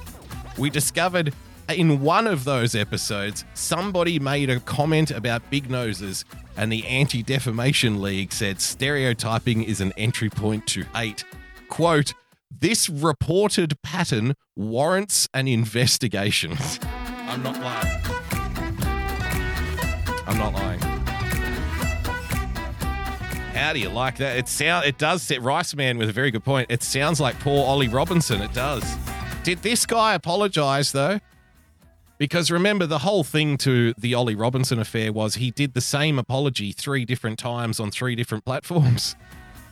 we 0.57 0.69
discovered 0.69 1.33
in 1.69 2.01
one 2.01 2.27
of 2.27 2.43
those 2.43 2.75
episodes, 2.75 3.45
somebody 3.53 4.19
made 4.19 4.49
a 4.49 4.59
comment 4.59 5.11
about 5.11 5.49
big 5.49 5.69
noses, 5.69 6.25
and 6.57 6.71
the 6.71 6.85
Anti 6.85 7.23
Defamation 7.23 8.01
League 8.01 8.31
said 8.31 8.61
stereotyping 8.61 9.63
is 9.63 9.81
an 9.81 9.91
entry 9.97 10.29
point 10.29 10.67
to 10.67 10.83
hate. 10.93 11.23
Quote, 11.69 12.13
this 12.59 12.89
reported 12.89 13.81
pattern 13.81 14.35
warrants 14.55 15.27
an 15.33 15.47
investigation. 15.47 16.57
I'm 17.27 17.43
not 17.43 17.59
lying. 17.59 18.01
I'm 20.27 20.37
not 20.37 20.53
lying. 20.53 20.79
How 23.53 23.73
do 23.73 23.79
you 23.79 23.89
like 23.89 24.17
that? 24.17 24.37
It 24.37 24.47
sound 24.47 24.85
it 24.85 24.97
does 24.97 25.23
set 25.23 25.41
Rice 25.41 25.75
Man 25.75 25.97
with 25.97 26.09
a 26.09 26.13
very 26.13 26.29
good 26.29 26.43
point. 26.43 26.69
It 26.69 26.83
sounds 26.83 27.19
like 27.19 27.39
poor 27.39 27.65
Ollie 27.65 27.87
Robinson. 27.87 28.41
It 28.41 28.53
does. 28.53 28.83
Did 29.43 29.59
this 29.59 29.85
guy 29.85 30.13
apologize 30.13 30.91
though? 30.91 31.19
Because 32.17 32.49
remember, 32.49 32.85
the 32.85 32.99
whole 32.99 33.23
thing 33.23 33.57
to 33.59 33.93
the 33.97 34.13
Ollie 34.13 34.35
Robinson 34.35 34.79
affair 34.79 35.11
was 35.11 35.35
he 35.35 35.51
did 35.51 35.73
the 35.73 35.81
same 35.81 36.17
apology 36.17 36.71
three 36.71 37.05
different 37.05 37.37
times 37.37 37.79
on 37.79 37.91
three 37.91 38.15
different 38.15 38.45
platforms. 38.45 39.15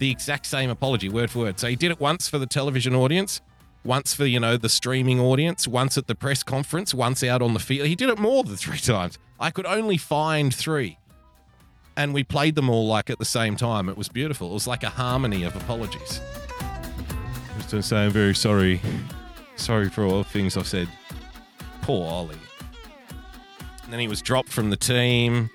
The 0.04 0.12
exact 0.12 0.46
same 0.48 0.70
apology, 0.70 1.08
word 1.08 1.32
for 1.32 1.40
word. 1.40 1.62
So 1.62 1.70
he 1.70 1.78
did 1.78 1.90
it 1.90 1.98
once 1.98 2.28
for 2.28 2.38
the 2.38 2.46
television 2.46 2.94
audience, 2.94 3.40
once 3.86 4.14
for, 4.14 4.26
you 4.26 4.38
know, 4.38 4.58
the 4.58 4.68
streaming 4.68 5.18
audience, 5.22 5.66
once 5.66 5.98
at 5.98 6.08
the 6.08 6.14
press 6.14 6.44
conference, 6.44 6.94
once 6.94 7.24
out 7.24 7.42
on 7.42 7.54
the 7.54 7.60
field. 7.62 7.88
He 7.88 7.96
did 7.96 8.10
it 8.10 8.20
more 8.20 8.44
than 8.44 8.56
three 8.58 8.80
times. 8.80 9.18
I 9.40 9.50
could 9.50 9.66
only 9.66 9.96
find 9.96 10.54
three. 10.54 10.98
And 11.96 12.14
we 12.14 12.26
played 12.26 12.56
them 12.56 12.70
all 12.70 12.86
like 12.86 13.10
at 13.10 13.18
the 13.18 13.24
same 13.24 13.56
time. 13.56 13.88
It 13.88 13.96
was 13.96 14.10
beautiful. 14.10 14.50
It 14.50 14.56
was 14.56 14.68
like 14.68 14.84
a 14.84 14.90
harmony 14.90 15.46
of 15.46 15.56
apologies. 15.56 16.20
Just 17.56 17.70
to 17.70 17.82
say 17.82 18.04
I'm 18.04 18.12
very 18.12 18.36
sorry. 18.36 18.82
Sorry 19.56 19.88
for 19.90 20.04
all 20.04 20.18
the 20.18 20.30
things 20.30 20.58
I've 20.58 20.68
said. 20.68 20.90
Poor 21.82 22.06
Ollie. 22.06 22.36
And 23.86 23.94
then 23.94 24.02
he 24.02 24.10
was 24.10 24.22
dropped 24.22 24.50
from 24.50 24.70
the 24.70 24.76
team 24.76 25.50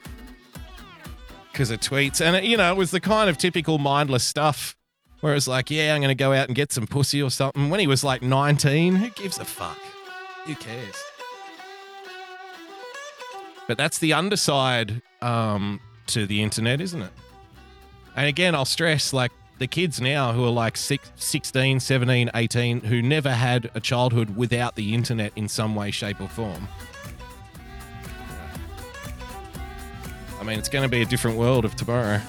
because 1.59 1.73
of 1.73 1.81
tweets. 1.81 2.25
And, 2.25 2.37
it, 2.37 2.45
you 2.45 2.57
know, 2.57 2.71
it 2.71 2.77
was 2.77 2.93
the 2.93 3.01
kind 3.01 3.29
of 3.29 3.37
typical 3.37 3.79
mindless 3.79 4.23
stuff 4.23 4.77
where 5.23 5.35
it's 5.35 5.49
like, 5.49 5.73
yeah, 5.73 5.93
I'm 5.93 6.01
going 6.01 6.09
to 6.09 6.15
go 6.15 6.33
out 6.33 6.47
and 6.47 6.55
get 6.55 6.71
some 6.71 6.87
pussy 6.87 7.21
or 7.21 7.33
something. 7.33 7.69
When 7.69 7.81
he 7.81 7.89
was 7.89 8.05
like 8.05 8.23
19, 8.23 8.95
who 8.95 9.11
gives 9.11 9.41
a 9.41 9.45
fuck? 9.45 9.77
Who 10.45 10.55
cares? 10.55 10.95
But 13.67 13.77
that's 13.77 13.99
the 13.99 14.13
underside 14.13 15.03
um, 15.21 15.81
to 16.07 16.27
the 16.27 16.45
internet, 16.45 16.81
isn't 16.81 17.03
it? 17.03 17.11
And 18.15 18.29
again, 18.29 18.55
I'll 18.55 18.65
stress 18.65 19.13
like 19.13 19.33
the 19.59 19.67
kids 19.67 20.01
now 20.01 20.33
who 20.33 20.45
are 20.45 20.51
like 20.51 20.77
six, 20.77 21.11
16, 21.17 21.81
17, 21.81 22.31
18, 22.37 22.81
who 22.83 23.03
never 23.03 23.33
had 23.33 23.69
a 23.75 23.81
childhood 23.81 24.37
without 24.37 24.77
the 24.77 24.95
internet 24.95 25.33
in 25.35 25.49
some 25.49 25.75
way, 25.75 25.91
shape, 25.91 26.21
or 26.21 26.29
form. 26.29 26.69
I 30.41 30.45
mean, 30.45 30.59
it's 30.59 30.69
going 30.69 30.83
to 30.83 30.89
be 30.89 31.03
a 31.03 31.07
different 31.07 31.37
world 31.37 31.65
of 31.65 31.75
tomorrow 31.77 32.21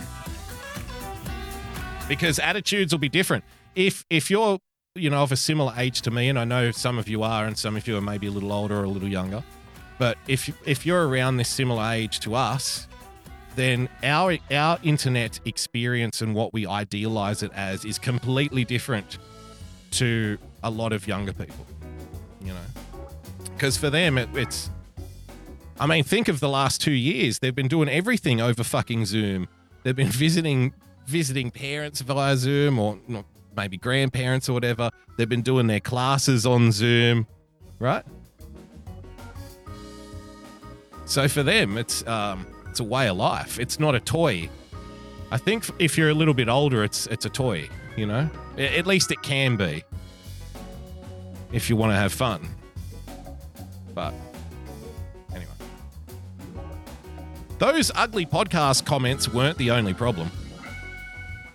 because 2.07 2.39
attitudes 2.39 2.91
will 2.91 2.99
be 2.99 3.09
different. 3.09 3.43
If 3.75 4.03
if 4.09 4.29
you're 4.31 4.59
you 4.95 5.09
know, 5.09 5.23
of 5.23 5.31
a 5.31 5.35
similar 5.37 5.73
age 5.77 6.01
to 6.01 6.11
me, 6.11 6.29
and 6.29 6.37
I 6.37 6.45
know 6.45 6.71
some 6.71 6.97
of 6.97 7.07
you 7.07 7.23
are, 7.23 7.45
and 7.45 7.57
some 7.57 7.75
of 7.75 7.87
you 7.87 7.97
are 7.97 8.01
maybe 8.01 8.27
a 8.27 8.31
little 8.31 8.51
older 8.51 8.79
or 8.79 8.83
a 8.83 8.89
little 8.89 9.07
younger. 9.07 9.43
But 9.97 10.17
if 10.27 10.49
if 10.67 10.85
you're 10.85 11.07
around 11.07 11.37
this 11.37 11.49
similar 11.49 11.83
age 11.91 12.19
to 12.21 12.35
us, 12.35 12.87
then 13.55 13.89
our 14.03 14.37
our 14.51 14.79
internet 14.83 15.39
experience 15.45 16.21
and 16.21 16.33
what 16.33 16.53
we 16.53 16.65
idealize 16.65 17.43
it 17.43 17.51
as 17.53 17.85
is 17.85 17.99
completely 17.99 18.65
different 18.65 19.17
to 19.91 20.37
a 20.63 20.69
lot 20.69 20.93
of 20.93 21.07
younger 21.07 21.33
people. 21.33 21.65
You 22.41 22.53
know, 22.53 22.65
because 23.53 23.77
for 23.77 23.89
them 23.89 24.17
it, 24.17 24.29
it's. 24.33 24.69
I 25.79 25.87
mean, 25.87 26.03
think 26.03 26.27
of 26.27 26.39
the 26.39 26.49
last 26.49 26.81
two 26.81 26.91
years. 26.91 27.39
They've 27.39 27.55
been 27.55 27.69
doing 27.69 27.87
everything 27.87 28.41
over 28.41 28.63
fucking 28.63 29.05
Zoom. 29.05 29.47
They've 29.83 29.95
been 29.95 30.07
visiting 30.07 30.73
visiting 31.05 31.49
parents 31.49 32.01
via 32.01 32.37
Zoom 32.37 32.77
or 32.77 32.99
not, 33.07 33.25
maybe 33.55 33.77
grandparents 33.77 34.47
or 34.49 34.53
whatever. 34.53 34.89
They've 35.17 35.29
been 35.29 35.41
doing 35.41 35.67
their 35.67 35.79
classes 35.79 36.45
on 36.45 36.71
Zoom, 36.71 37.27
right? 37.79 38.03
So 41.05 41.27
for 41.27 41.43
them, 41.43 41.77
it's 41.77 42.05
um, 42.07 42.45
it's 42.67 42.79
a 42.79 42.83
way 42.83 43.07
of 43.07 43.17
life. 43.17 43.59
It's 43.59 43.79
not 43.79 43.95
a 43.95 43.99
toy. 43.99 44.49
I 45.31 45.37
think 45.37 45.65
if 45.79 45.97
you're 45.97 46.09
a 46.09 46.13
little 46.13 46.33
bit 46.33 46.49
older, 46.49 46.83
it's 46.83 47.07
it's 47.07 47.25
a 47.25 47.29
toy. 47.29 47.69
You 47.95 48.05
know, 48.05 48.29
at 48.57 48.85
least 48.85 49.11
it 49.11 49.21
can 49.21 49.55
be 49.55 49.83
if 51.51 51.69
you 51.69 51.75
want 51.75 51.91
to 51.91 51.95
have 51.95 52.13
fun. 52.13 52.47
But 53.93 54.13
those 57.59 57.91
ugly 57.93 58.25
podcast 58.25 58.85
comments 58.85 59.27
weren't 59.27 59.57
the 59.57 59.71
only 59.71 59.93
problem. 59.93 60.31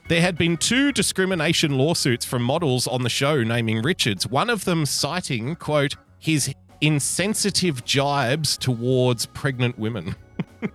There 0.09 0.21
had 0.21 0.37
been 0.37 0.59
two 0.59 0.93
discrimination 0.93 1.79
lawsuits 1.79 2.27
from 2.27 2.43
models 2.43 2.87
on 2.87 3.03
the 3.03 3.09
show 3.09 3.43
naming 3.43 3.81
Richards, 3.81 4.27
one 4.27 4.51
of 4.51 4.67
them 4.67 4.85
citing, 4.85 5.57
quote, 5.57 5.97
his 6.19 6.55
insensitive 6.83 7.87
jibes 7.87 8.59
towards 8.59 9.25
pregnant 9.25 9.79
women. 9.79 10.15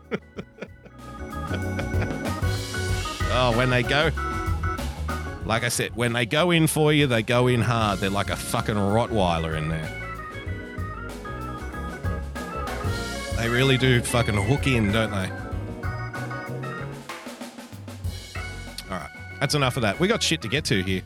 oh, 3.32 3.54
when 3.56 3.70
they 3.70 3.84
go, 3.84 4.10
like 5.46 5.64
I 5.64 5.70
said, 5.70 5.96
when 5.96 6.14
they 6.14 6.26
go 6.26 6.50
in 6.50 6.66
for 6.66 6.92
you, 6.92 7.06
they 7.06 7.22
go 7.22 7.46
in 7.46 7.62
hard. 7.62 8.00
They're 8.00 8.10
like 8.10 8.32
a 8.32 8.36
fucking 8.36 8.76
Rottweiler 8.76 9.56
in 9.56 9.70
there. 9.70 10.09
They 13.40 13.48
really 13.48 13.78
do 13.78 14.02
fucking 14.02 14.34
hook 14.34 14.68
in, 14.68 14.92
don't 14.92 15.12
they? 15.12 15.32
All 18.92 18.98
right, 18.98 19.10
that's 19.40 19.56
enough 19.56 19.78
of 19.78 19.84
that. 19.84 19.98
We 19.98 20.10
got 20.10 20.22
shit 20.22 20.42
to 20.42 20.50
get 20.50 20.66
to 20.66 20.84
here. 20.84 21.04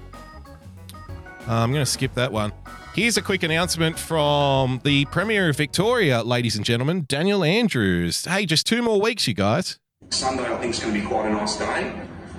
Uh, 1.47 1.53
I'm 1.53 1.71
going 1.71 1.85
to 1.85 1.91
skip 1.91 2.15
that 2.15 2.31
one. 2.31 2.51
Here's 2.95 3.17
a 3.17 3.21
quick 3.21 3.43
announcement 3.43 3.99
from 3.99 4.81
the 4.83 5.05
Premier 5.05 5.49
of 5.49 5.57
Victoria, 5.57 6.23
ladies 6.23 6.55
and 6.55 6.65
gentlemen, 6.65 7.05
Daniel 7.07 7.43
Andrews. 7.43 8.25
Hey, 8.25 8.47
just 8.47 8.65
two 8.65 8.81
more 8.81 8.99
weeks, 8.99 9.27
you 9.27 9.35
guys. 9.35 9.77
Sunday, 10.09 10.51
I 10.51 10.57
think, 10.57 10.73
is 10.73 10.79
going 10.79 10.95
to 10.95 11.01
be 11.01 11.05
quite 11.05 11.27
a 11.27 11.31
nice 11.31 11.55
day. 11.57 11.93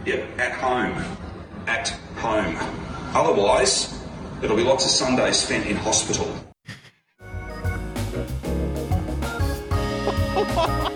Yep, 0.07 0.41
at 0.41 0.53
home. 0.55 1.05
At 1.69 1.91
home. 2.17 2.57
Otherwise, 3.15 4.05
it'll 4.43 4.57
be 4.57 4.65
lots 4.65 4.85
of 4.87 4.91
Sundays 4.91 5.37
spent 5.37 5.67
in 5.67 5.77
hospital. 5.77 6.37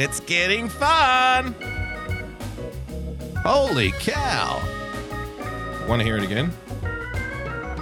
It's 0.00 0.20
getting 0.20 0.68
fun. 0.68 1.56
Holy 3.38 3.90
cow. 3.98 4.62
Want 5.88 5.98
to 5.98 6.04
hear 6.04 6.16
it 6.16 6.22
again? 6.22 6.52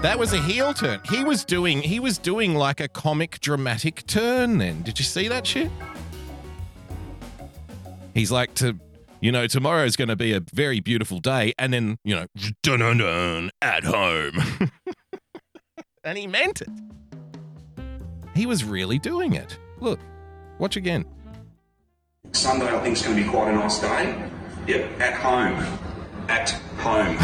That 0.01 0.19
was 0.19 0.33
a 0.33 0.41
heel 0.41 0.73
turn. 0.73 1.03
He 1.11 1.25
was 1.25 1.45
doing 1.45 1.83
he 1.83 2.01
was 2.01 2.17
doing 2.17 2.55
like 2.55 2.81
a 2.81 2.89
comic 2.89 3.39
dramatic 3.41 4.07
turn 4.07 4.57
then. 4.57 4.81
Did 4.81 4.99
you 4.99 5.05
see 5.05 5.29
that 5.29 5.47
shit? 5.47 5.71
He's 8.15 8.33
like 8.33 8.55
to 8.55 8.79
you 9.21 9.31
know, 9.31 9.47
tomorrow's 9.47 9.95
going 9.95 10.09
to 10.09 10.17
be 10.17 10.33
a 10.33 10.41
very 10.41 10.81
beautiful 10.81 11.21
day 11.21 11.53
and 11.59 11.71
then, 11.71 11.99
you 12.03 12.15
know, 12.15 12.25
dun 12.63 12.81
dun 12.81 12.97
dun 12.97 13.51
at 13.61 13.85
home. 13.85 14.41
and 16.03 16.17
he 16.17 16.27
meant 16.27 16.63
it. 16.63 16.69
He 18.37 18.45
was 18.45 18.65
really 18.65 18.99
doing 18.99 19.33
it. 19.33 19.59
Look, 19.81 19.99
watch 20.59 20.77
again. 20.77 21.07
Sunday, 22.33 22.67
I 22.67 22.79
think, 22.83 22.99
is 22.99 23.03
going 23.03 23.17
to 23.17 23.23
be 23.25 23.29
quite 23.29 23.51
a 23.51 23.55
nice 23.55 23.81
day. 23.81 24.31
Yep, 24.67 25.01
at 25.01 25.15
home. 25.15 25.57
At 26.29 26.51
home. 26.77 27.17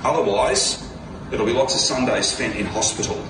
Otherwise, 0.04 0.90
it'll 1.30 1.44
be 1.44 1.52
lots 1.52 1.74
of 1.74 1.80
Sundays 1.80 2.28
spent 2.28 2.56
in 2.56 2.64
hospital. 2.64 3.22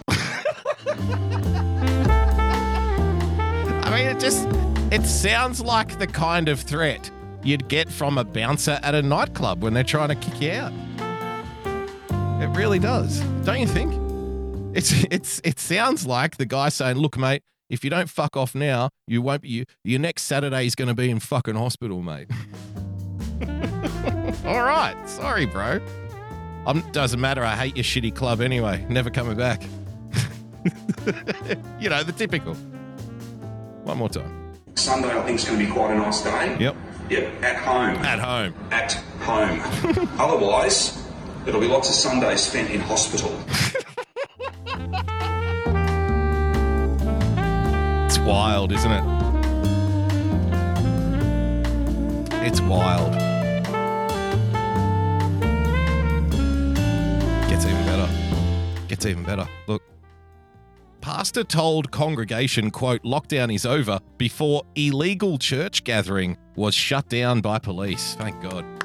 I 3.82 3.90
mean, 3.90 4.06
it 4.06 4.20
just 4.20 4.46
it 4.92 5.04
sounds 5.04 5.60
like 5.60 5.98
the 5.98 6.06
kind 6.06 6.48
of 6.48 6.60
threat 6.60 7.10
you'd 7.42 7.66
get 7.66 7.90
from 7.90 8.16
a 8.16 8.22
bouncer 8.22 8.78
at 8.84 8.94
a 8.94 9.02
nightclub 9.02 9.60
when 9.60 9.74
they're 9.74 9.82
trying 9.82 10.10
to 10.10 10.14
kick 10.14 10.40
you 10.40 10.52
out. 10.52 10.72
It 12.40 12.56
really 12.56 12.78
does, 12.78 13.18
don't 13.44 13.58
you 13.58 13.66
think? 13.66 14.03
It's 14.74 15.04
it's 15.04 15.40
it 15.44 15.60
sounds 15.60 16.04
like 16.04 16.36
the 16.36 16.46
guy 16.46 16.68
saying, 16.68 16.96
"Look, 16.96 17.16
mate, 17.16 17.42
if 17.70 17.84
you 17.84 17.90
don't 17.90 18.10
fuck 18.10 18.36
off 18.36 18.56
now, 18.56 18.90
you 19.06 19.22
won't 19.22 19.42
be 19.42 19.48
you, 19.48 19.64
your 19.84 20.00
next 20.00 20.22
Saturday 20.22 20.66
is 20.66 20.74
going 20.74 20.88
to 20.88 20.94
be 20.94 21.10
in 21.10 21.20
fucking 21.20 21.54
hospital, 21.54 22.02
mate." 22.02 22.26
All 24.44 24.62
right, 24.62 24.96
sorry, 25.06 25.46
bro. 25.46 25.80
Um, 26.66 26.82
doesn't 26.92 27.20
matter. 27.20 27.44
I 27.44 27.54
hate 27.54 27.76
your 27.76 27.84
shitty 27.84 28.16
club 28.16 28.40
anyway. 28.40 28.84
Never 28.88 29.10
coming 29.10 29.36
back. 29.36 29.62
you 31.78 31.88
know 31.88 32.02
the 32.02 32.12
typical. 32.16 32.54
One 33.84 33.98
more 33.98 34.08
time. 34.08 34.54
Sunday, 34.74 35.10
I 35.10 35.22
think, 35.22 35.38
is 35.38 35.44
going 35.44 35.60
to 35.60 35.66
be 35.66 35.70
quite 35.70 35.92
a 35.92 35.98
nice 35.98 36.22
day. 36.22 36.56
Yep. 36.58 36.76
Yep, 37.10 37.42
at 37.44 37.56
home. 37.56 37.96
At 38.04 38.18
home. 38.18 38.54
At 38.72 38.92
home. 39.20 39.60
Otherwise, 40.18 41.00
it'll 41.46 41.60
be 41.60 41.68
lots 41.68 41.90
of 41.90 41.94
Sundays 41.94 42.40
spent 42.40 42.70
in 42.70 42.80
hospital. 42.80 43.38
Wild, 48.24 48.72
isn't 48.72 48.90
it? 48.90 49.04
It's 52.46 52.60
wild. 52.60 53.12
Gets 57.48 57.66
even 57.66 57.84
better. 57.86 58.08
Gets 58.88 59.06
even 59.06 59.24
better. 59.24 59.46
Look. 59.66 59.82
Pastor 61.00 61.44
told 61.44 61.90
congregation, 61.90 62.70
quote, 62.70 63.02
lockdown 63.02 63.54
is 63.54 63.66
over 63.66 64.00
before 64.16 64.62
illegal 64.74 65.38
church 65.38 65.84
gathering 65.84 66.38
was 66.56 66.74
shut 66.74 67.08
down 67.08 67.40
by 67.42 67.58
police. 67.58 68.14
Thank 68.14 68.40
God. 68.42 68.83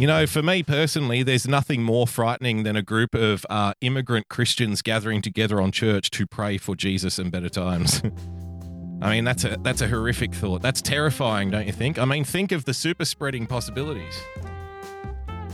You 0.00 0.06
know, 0.06 0.26
for 0.26 0.42
me 0.42 0.62
personally, 0.62 1.22
there's 1.22 1.46
nothing 1.46 1.82
more 1.82 2.06
frightening 2.06 2.62
than 2.62 2.74
a 2.74 2.80
group 2.80 3.14
of 3.14 3.44
uh, 3.50 3.74
immigrant 3.82 4.30
Christians 4.30 4.80
gathering 4.80 5.20
together 5.20 5.60
on 5.60 5.72
church 5.72 6.10
to 6.12 6.26
pray 6.26 6.56
for 6.56 6.74
Jesus 6.74 7.18
and 7.18 7.30
better 7.30 7.50
times. 7.50 8.00
I 9.02 9.10
mean, 9.10 9.24
that's 9.24 9.44
a 9.44 9.58
that's 9.60 9.82
a 9.82 9.88
horrific 9.88 10.34
thought. 10.34 10.62
That's 10.62 10.80
terrifying, 10.80 11.50
don't 11.50 11.66
you 11.66 11.74
think? 11.74 11.98
I 11.98 12.06
mean, 12.06 12.24
think 12.24 12.50
of 12.50 12.64
the 12.64 12.72
super 12.72 13.04
spreading 13.04 13.46
possibilities. 13.46 14.18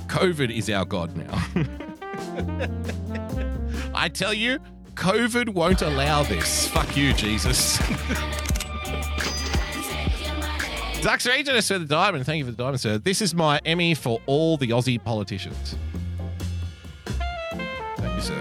COVID 0.06 0.56
is 0.56 0.70
our 0.70 0.84
god 0.84 1.16
now. 1.16 1.44
I 3.96 4.08
tell 4.08 4.32
you, 4.32 4.60
COVID 4.94 5.48
won't 5.54 5.82
allow 5.82 6.22
this. 6.22 6.68
Fuck 6.68 6.96
you, 6.96 7.12
Jesus. 7.14 7.80
Dux 11.06 11.24
Regis 11.24 11.68
for 11.68 11.78
the 11.78 11.84
diamond. 11.84 12.26
Thank 12.26 12.38
you 12.38 12.44
for 12.46 12.50
the 12.50 12.56
diamond, 12.56 12.80
sir. 12.80 12.98
This 12.98 13.22
is 13.22 13.32
my 13.32 13.60
Emmy 13.64 13.94
for 13.94 14.20
all 14.26 14.56
the 14.56 14.70
Aussie 14.70 15.02
politicians. 15.02 15.76
Thank 17.96 18.16
you, 18.16 18.20
sir. 18.20 18.34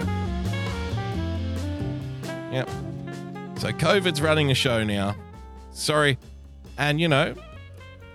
Yep. 2.50 2.68
So 3.60 3.68
COVID's 3.68 4.20
running 4.20 4.48
the 4.48 4.54
show 4.56 4.82
now. 4.82 5.14
Sorry. 5.70 6.18
And, 6.76 7.00
you 7.00 7.06
know, 7.06 7.36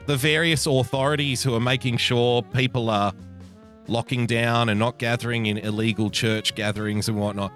the 0.06 0.18
various 0.18 0.66
authorities 0.66 1.42
who 1.42 1.56
are 1.56 1.62
making 1.62 1.96
sure 1.96 2.42
people 2.42 2.90
are 2.90 3.14
locking 3.88 4.26
down 4.26 4.68
and 4.68 4.78
not 4.78 4.98
gathering 5.00 5.46
in 5.46 5.60
illegal 5.60 6.10
church 6.10 6.56
gatherings 6.56 7.08
and 7.08 7.18
whatnot. 7.18 7.54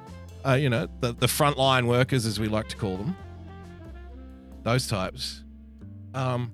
Uh, 0.48 0.54
you 0.54 0.70
know, 0.70 0.88
the, 1.02 1.12
the 1.12 1.28
frontline 1.28 1.88
workers, 1.88 2.26
as 2.26 2.40
we 2.40 2.48
like 2.48 2.70
to 2.70 2.78
call 2.78 2.96
them, 2.96 3.18
those 4.64 4.88
types. 4.88 5.42
Um, 6.14 6.54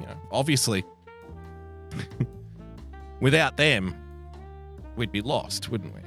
you 0.00 0.06
know, 0.06 0.16
obviously, 0.30 0.84
without 3.20 3.56
them, 3.56 3.94
we'd 4.96 5.12
be 5.12 5.22
lost, 5.22 5.70
wouldn't 5.70 5.94
we? 5.94 6.00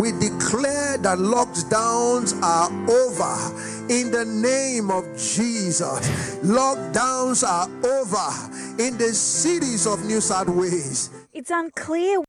We 0.00 0.10
declare 0.12 0.98
that 0.98 1.18
lockdowns 1.18 2.34
are 2.42 2.68
over 2.90 3.86
in 3.88 4.10
the 4.10 4.24
name 4.24 4.90
of 4.90 5.04
Jesus. 5.16 6.36
Lockdowns 6.42 7.46
are 7.46 7.68
over 7.86 8.82
in 8.82 8.98
the 8.98 9.14
cities 9.14 9.86
of 9.86 10.04
New 10.04 10.20
South 10.20 10.48
Wales. 10.48 11.10
It's 11.32 11.50
unclear 11.50 12.24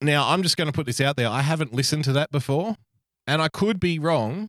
Now, 0.00 0.28
I'm 0.28 0.42
just 0.42 0.56
going 0.56 0.68
to 0.68 0.72
put 0.72 0.86
this 0.86 1.00
out 1.00 1.16
there. 1.16 1.28
I 1.28 1.42
haven't 1.42 1.74
listened 1.74 2.04
to 2.04 2.12
that 2.12 2.30
before, 2.30 2.76
and 3.26 3.42
I 3.42 3.48
could 3.48 3.80
be 3.80 3.98
wrong. 3.98 4.48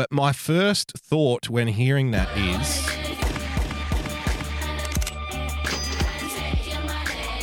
But 0.00 0.10
my 0.10 0.32
first 0.32 0.92
thought 0.96 1.50
when 1.50 1.68
hearing 1.68 2.10
that 2.12 2.34
is 2.34 2.86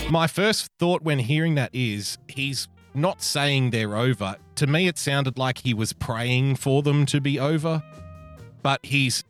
my 0.10 0.26
first 0.26 0.72
thought 0.80 1.04
when 1.04 1.20
hearing 1.20 1.54
that 1.54 1.70
is 1.72 2.18
he's 2.28 2.68
not 2.96 3.22
saying 3.22 3.70
they're 3.70 3.96
over. 3.96 4.38
To 4.56 4.66
me, 4.66 4.88
it 4.88 4.98
sounded 4.98 5.38
like 5.38 5.60
he 5.60 5.76
was 5.76 5.94
praying 5.94 6.56
for 6.56 6.82
them 6.82 7.06
to 7.06 7.22
be 7.22 7.40
over, 7.40 7.84
but 8.64 8.84
he's 8.84 9.24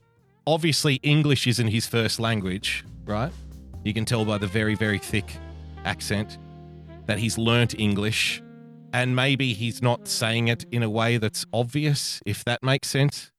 obviously 0.46 1.02
English 1.04 1.48
isn't 1.48 1.68
his 1.68 1.86
first 1.86 2.22
language, 2.22 2.86
right? 3.04 3.34
You 3.84 3.94
can 3.94 4.06
tell 4.06 4.24
by 4.24 4.38
the 4.38 4.48
very, 4.48 4.76
very 4.76 5.00
thick 5.00 5.34
accent 5.84 6.38
that 7.08 7.20
he's 7.20 7.38
learnt 7.38 7.78
English 7.78 8.42
and 8.98 9.16
maybe 9.16 9.54
he's 9.54 9.80
not 9.80 10.08
saying 10.08 10.48
it 10.48 10.66
in 10.72 10.82
a 10.82 10.90
way 10.90 11.18
that's 11.18 11.46
obvious, 11.54 12.20
if 12.26 12.44
that 12.46 12.64
makes 12.64 12.88
sense. 12.88 13.32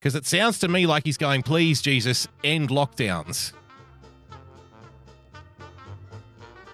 Because 0.00 0.16
it 0.16 0.26
sounds 0.26 0.58
to 0.58 0.68
me 0.68 0.84
like 0.84 1.04
he's 1.04 1.16
going, 1.16 1.44
please, 1.44 1.80
Jesus, 1.80 2.26
end 2.42 2.70
lockdowns. 2.70 3.52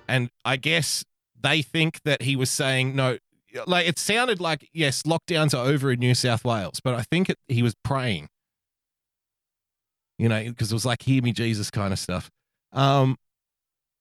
And 0.09 0.31
I 0.47 0.57
guess 0.57 1.05
they 1.39 1.61
think 1.61 2.01
that 2.05 2.23
he 2.23 2.37
was 2.37 2.49
saying, 2.49 2.97
no, 2.97 3.19
like 3.67 3.87
it 3.87 3.99
sounded 3.99 4.41
like, 4.41 4.67
yes, 4.73 5.03
lockdowns 5.03 5.53
are 5.53 5.67
over 5.67 5.93
in 5.93 6.01
New 6.01 6.15
South 6.15 6.47
Wales, 6.47 6.81
but 6.83 6.95
I 6.95 7.03
think 7.03 7.29
it, 7.29 7.37
he 7.49 7.63
was 7.63 7.75
praying, 7.85 8.31
you 10.19 10.31
know, 10.31 10.43
because 10.43 10.73
it 10.73 10.75
was 10.75 10.87
like, 10.87 11.03
hear 11.03 11.23
me, 11.23 11.33
Jesus 11.33 11.71
kind 11.71 11.93
of 11.93 11.99
stuff. 11.99 12.31
Um, 12.73 13.19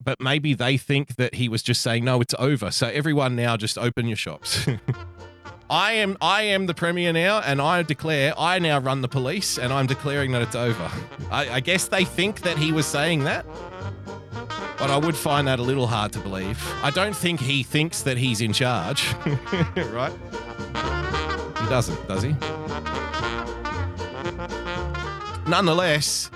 but 0.03 0.19
maybe 0.21 0.53
they 0.53 0.77
think 0.77 1.15
that 1.15 1.35
he 1.35 1.47
was 1.49 1.63
just 1.63 1.81
saying, 1.81 2.03
no, 2.03 2.21
it's 2.21 2.35
over. 2.39 2.71
So 2.71 2.87
everyone 2.87 3.35
now 3.35 3.57
just 3.57 3.77
open 3.77 4.07
your 4.07 4.17
shops. 4.17 4.67
I 5.69 5.93
am 5.93 6.17
I 6.19 6.41
am 6.41 6.65
the 6.65 6.73
premier 6.73 7.13
now, 7.13 7.39
and 7.39 7.61
I 7.61 7.81
declare 7.83 8.33
I 8.37 8.59
now 8.59 8.79
run 8.79 9.01
the 9.01 9.07
police, 9.07 9.57
and 9.57 9.71
I'm 9.71 9.87
declaring 9.87 10.33
that 10.33 10.41
it's 10.41 10.55
over. 10.55 10.91
I, 11.31 11.49
I 11.49 11.59
guess 11.61 11.87
they 11.87 12.03
think 12.03 12.41
that 12.41 12.57
he 12.57 12.73
was 12.73 12.85
saying 12.85 13.23
that, 13.23 13.45
but 14.77 14.89
I 14.89 14.97
would 14.97 15.15
find 15.15 15.47
that 15.47 15.59
a 15.59 15.61
little 15.61 15.87
hard 15.87 16.11
to 16.11 16.19
believe. 16.19 16.61
I 16.83 16.89
don't 16.89 17.15
think 17.15 17.39
he 17.39 17.63
thinks 17.63 18.01
that 18.01 18.17
he's 18.17 18.41
in 18.41 18.51
charge, 18.51 19.13
right? 19.77 20.11
He 21.61 21.69
doesn't, 21.69 22.05
does 22.05 22.23
he? 22.23 22.35
Nonetheless, 25.47 26.29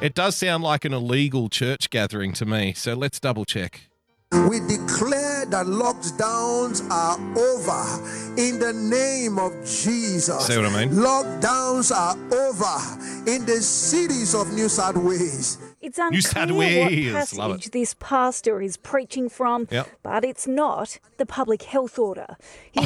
it 0.00 0.14
does 0.14 0.36
sound 0.36 0.62
like 0.62 0.84
an 0.84 0.92
illegal 0.92 1.48
church 1.48 1.90
gathering 1.90 2.32
to 2.34 2.44
me, 2.46 2.72
so 2.74 2.94
let's 2.94 3.18
double 3.20 3.44
check. 3.44 3.88
We 4.32 4.58
declare 4.60 5.46
that 5.46 5.66
lockdowns 5.66 6.82
are 6.90 7.16
over 7.38 8.40
in 8.40 8.58
the 8.58 8.72
name 8.72 9.38
of 9.38 9.52
Jesus. 9.64 10.46
See 10.46 10.56
what 10.56 10.66
I 10.66 10.84
mean? 10.86 10.94
Lockdowns 10.96 11.92
are 11.94 12.16
over 12.34 13.30
in 13.30 13.44
the 13.46 13.60
cities 13.62 14.34
of 14.34 14.52
New 14.52 14.68
South 14.68 14.96
Wales. 14.96 15.58
It's 15.80 15.98
New 16.10 16.20
South 16.20 16.48
unclear 16.48 16.86
Wales. 16.88 17.32
what 17.32 17.50
passage 17.60 17.70
this 17.70 17.94
pastor 18.00 18.60
is 18.60 18.76
preaching 18.76 19.28
from, 19.28 19.68
Yep. 19.70 19.88
but 20.02 20.24
it's 20.24 20.48
not 20.48 20.98
the 21.18 21.26
public 21.26 21.62
health 21.62 21.96
order. 21.98 22.36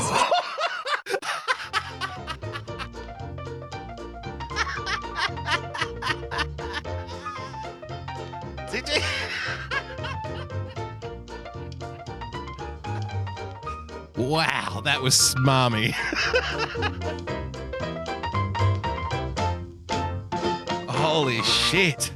wow, 14.18 14.80
that 14.84 15.00
was 15.00 15.14
smarmy. 15.14 15.92
Holy 20.88 21.42
shit. 21.42 22.10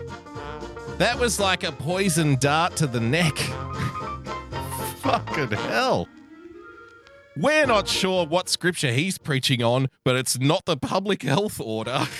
That 0.99 1.19
was 1.19 1.41
like 1.41 1.65
a 1.65 1.73
poison 1.73 2.37
dart 2.37 2.77
to 2.77 2.87
the 2.87 3.01
neck. 3.01 3.37
Fucking 4.99 5.53
hell. 5.53 6.09
We're 7.37 7.67
not 7.67 7.89
sure 7.89 8.27
what 8.27 8.49
scripture 8.49 8.93
he's 8.93 9.17
preaching 9.17 9.63
on, 9.63 9.89
but 10.05 10.17
it's 10.17 10.39
not 10.39 10.67
the 10.67 10.77
public 10.77 11.23
health 11.23 11.61
order. 11.61 12.07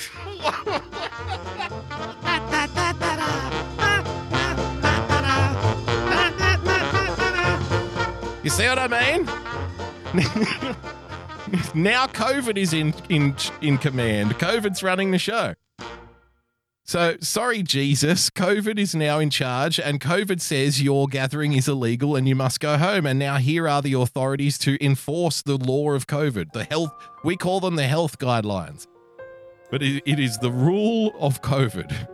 You 8.43 8.51
see 8.51 8.67
what 8.67 8.77
I 8.77 8.89
mean? 8.89 9.52
now 11.75 12.07
COVID 12.07 12.59
is 12.59 12.75
in 12.75 12.95
in 13.09 13.35
in 13.63 13.79
command. 13.79 14.33
COVID's 14.33 14.83
running 14.83 15.11
the 15.11 15.19
show. 15.19 15.55
So 16.85 17.17
sorry, 17.21 17.63
Jesus. 17.63 18.29
COVID 18.29 18.79
is 18.79 18.95
now 18.95 19.21
in 19.21 19.31
charge, 19.31 19.81
and 19.81 20.01
COVID 20.01 20.43
says 20.43 20.83
your 20.83 21.07
gathering 21.07 21.55
is 21.55 21.67
illegal 21.67 22.15
and 22.15 22.29
you 22.29 22.35
must 22.35 22.61
go 22.61 22.77
home. 22.77 23.07
And 23.07 23.19
now 23.19 23.37
here 23.37 23.67
are 23.67 23.81
the 23.81 23.95
authorities 23.95 24.59
to 24.59 24.77
enforce 24.85 25.41
the 25.41 25.57
law 25.57 25.93
of 25.93 26.07
COVID. 26.07 26.53
The 26.53 26.65
health 26.65 26.93
we 27.25 27.37
call 27.37 27.61
them 27.61 27.77
the 27.77 27.87
health 27.87 28.19
guidelines, 28.19 28.87
but 29.71 29.83
it, 29.83 30.03
it 30.05 30.21
is 30.21 30.37
the 30.39 30.51
rule 30.51 31.15
of 31.19 31.41
COVID. 31.41 32.09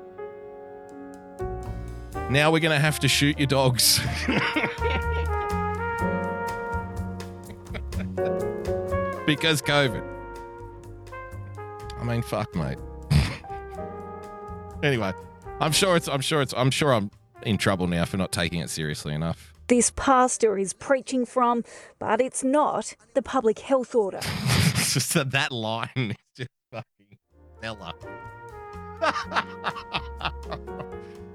Now 2.31 2.53
we're 2.53 2.61
gonna 2.61 2.79
have 2.79 3.01
to 3.01 3.09
shoot 3.09 3.39
your 3.39 3.49
dogs. 3.49 4.01
because 9.27 9.61
COVID. 9.63 10.05
I 12.01 12.05
mean, 12.05 12.23
fuck, 12.23 12.55
mate. 12.55 12.79
anyway, 14.83 15.13
I'm 15.61 15.73
sure 15.73 15.97
it's. 15.97 16.09
I'm 16.09 16.21
sure 16.21 16.43
it's. 16.43 16.55
I'm 16.57 16.71
sure 16.71 16.93
I'm 16.95 17.11
in 17.43 17.59
trouble 17.59 17.87
now 17.87 18.05
for 18.05 18.17
not 18.17 18.33
taking 18.33 18.61
it 18.61 18.71
seriously 18.71 19.15
enough. 19.15 19.53
this 19.69 19.93
pastor 19.95 20.59
is 20.59 20.73
preaching 20.73 21.25
from, 21.27 21.63
but 21.99 22.21
it's 22.21 22.43
not 22.43 22.95
the 23.15 23.23
public 23.23 23.59
health 23.61 23.95
order. 23.95 24.21
It's 24.81 24.95
just 24.95 25.13
that, 25.15 25.33
that 25.33 25.53
line 25.53 25.89
is 25.97 26.17
just 26.35 26.49
fucking 26.73 27.19
stellar. 27.59 27.93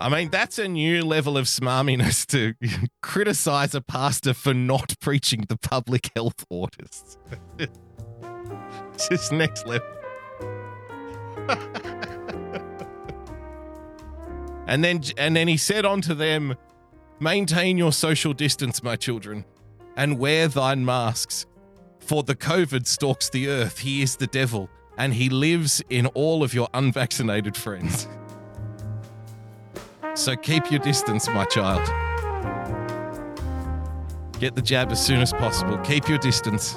I 0.00 0.08
mean, 0.08 0.30
that's 0.30 0.58
a 0.58 0.66
new 0.66 1.04
level 1.04 1.36
of 1.36 1.44
smarminess 1.44 2.26
to 2.28 2.54
criticize 3.02 3.74
a 3.74 3.82
pastor 3.82 4.32
for 4.32 4.54
not 4.54 4.94
preaching 4.98 5.44
the 5.46 5.58
public 5.58 6.10
health 6.16 6.46
orders. 6.48 7.18
it's 7.58 9.08
just 9.08 9.30
next 9.30 9.66
level. 9.66 9.86
and 14.66 14.82
then 14.82 15.02
and 15.18 15.36
then 15.36 15.48
he 15.48 15.58
said 15.58 15.84
unto 15.84 16.14
them, 16.14 16.56
Maintain 17.18 17.76
your 17.76 17.92
social 17.92 18.32
distance, 18.32 18.82
my 18.82 18.96
children, 18.96 19.44
and 19.96 20.18
wear 20.18 20.48
thine 20.48 20.82
masks. 20.82 21.44
For 21.98 22.22
the 22.22 22.34
COVID 22.34 22.86
stalks 22.86 23.28
the 23.28 23.48
earth. 23.48 23.80
He 23.80 24.00
is 24.00 24.16
the 24.16 24.26
devil, 24.26 24.70
and 24.96 25.12
he 25.12 25.28
lives 25.28 25.82
in 25.90 26.06
all 26.06 26.42
of 26.42 26.54
your 26.54 26.68
unvaccinated 26.72 27.54
friends. 27.54 28.08
So 30.14 30.36
keep 30.36 30.70
your 30.70 30.80
distance, 30.80 31.28
my 31.28 31.44
child. 31.44 31.80
Get 34.40 34.54
the 34.54 34.62
jab 34.62 34.90
as 34.90 35.04
soon 35.04 35.20
as 35.20 35.32
possible. 35.32 35.78
Keep 35.78 36.08
your 36.08 36.18
distance. 36.18 36.74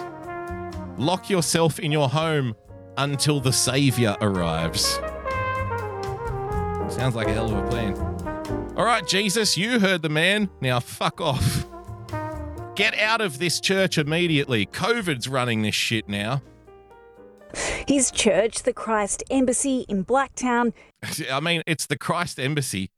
Lock 0.97 1.29
yourself 1.29 1.79
in 1.79 1.91
your 1.91 2.09
home 2.09 2.55
until 2.97 3.39
the 3.39 3.53
Savior 3.53 4.15
arrives. 4.21 4.99
Sounds 6.93 7.15
like 7.15 7.27
a 7.27 7.33
hell 7.33 7.51
of 7.51 7.65
a 7.65 7.69
plan. 7.69 7.95
All 8.77 8.85
right, 8.85 9.05
Jesus, 9.07 9.57
you 9.57 9.79
heard 9.79 10.01
the 10.01 10.09
man. 10.09 10.49
Now 10.61 10.79
fuck 10.79 11.21
off. 11.21 11.65
Get 12.75 12.97
out 12.99 13.21
of 13.21 13.39
this 13.39 13.59
church 13.59 13.97
immediately. 13.97 14.65
COVID's 14.65 15.27
running 15.27 15.61
this 15.61 15.75
shit 15.75 16.07
now. 16.09 16.41
His 17.87 18.09
church, 18.11 18.63
the 18.63 18.73
Christ 18.73 19.23
Embassy 19.29 19.85
in 19.87 20.05
Blacktown, 20.05 20.73
I 21.31 21.39
mean, 21.39 21.61
it's 21.67 21.85
the 21.85 21.97
Christ 21.97 22.39
Embassy. 22.39 22.89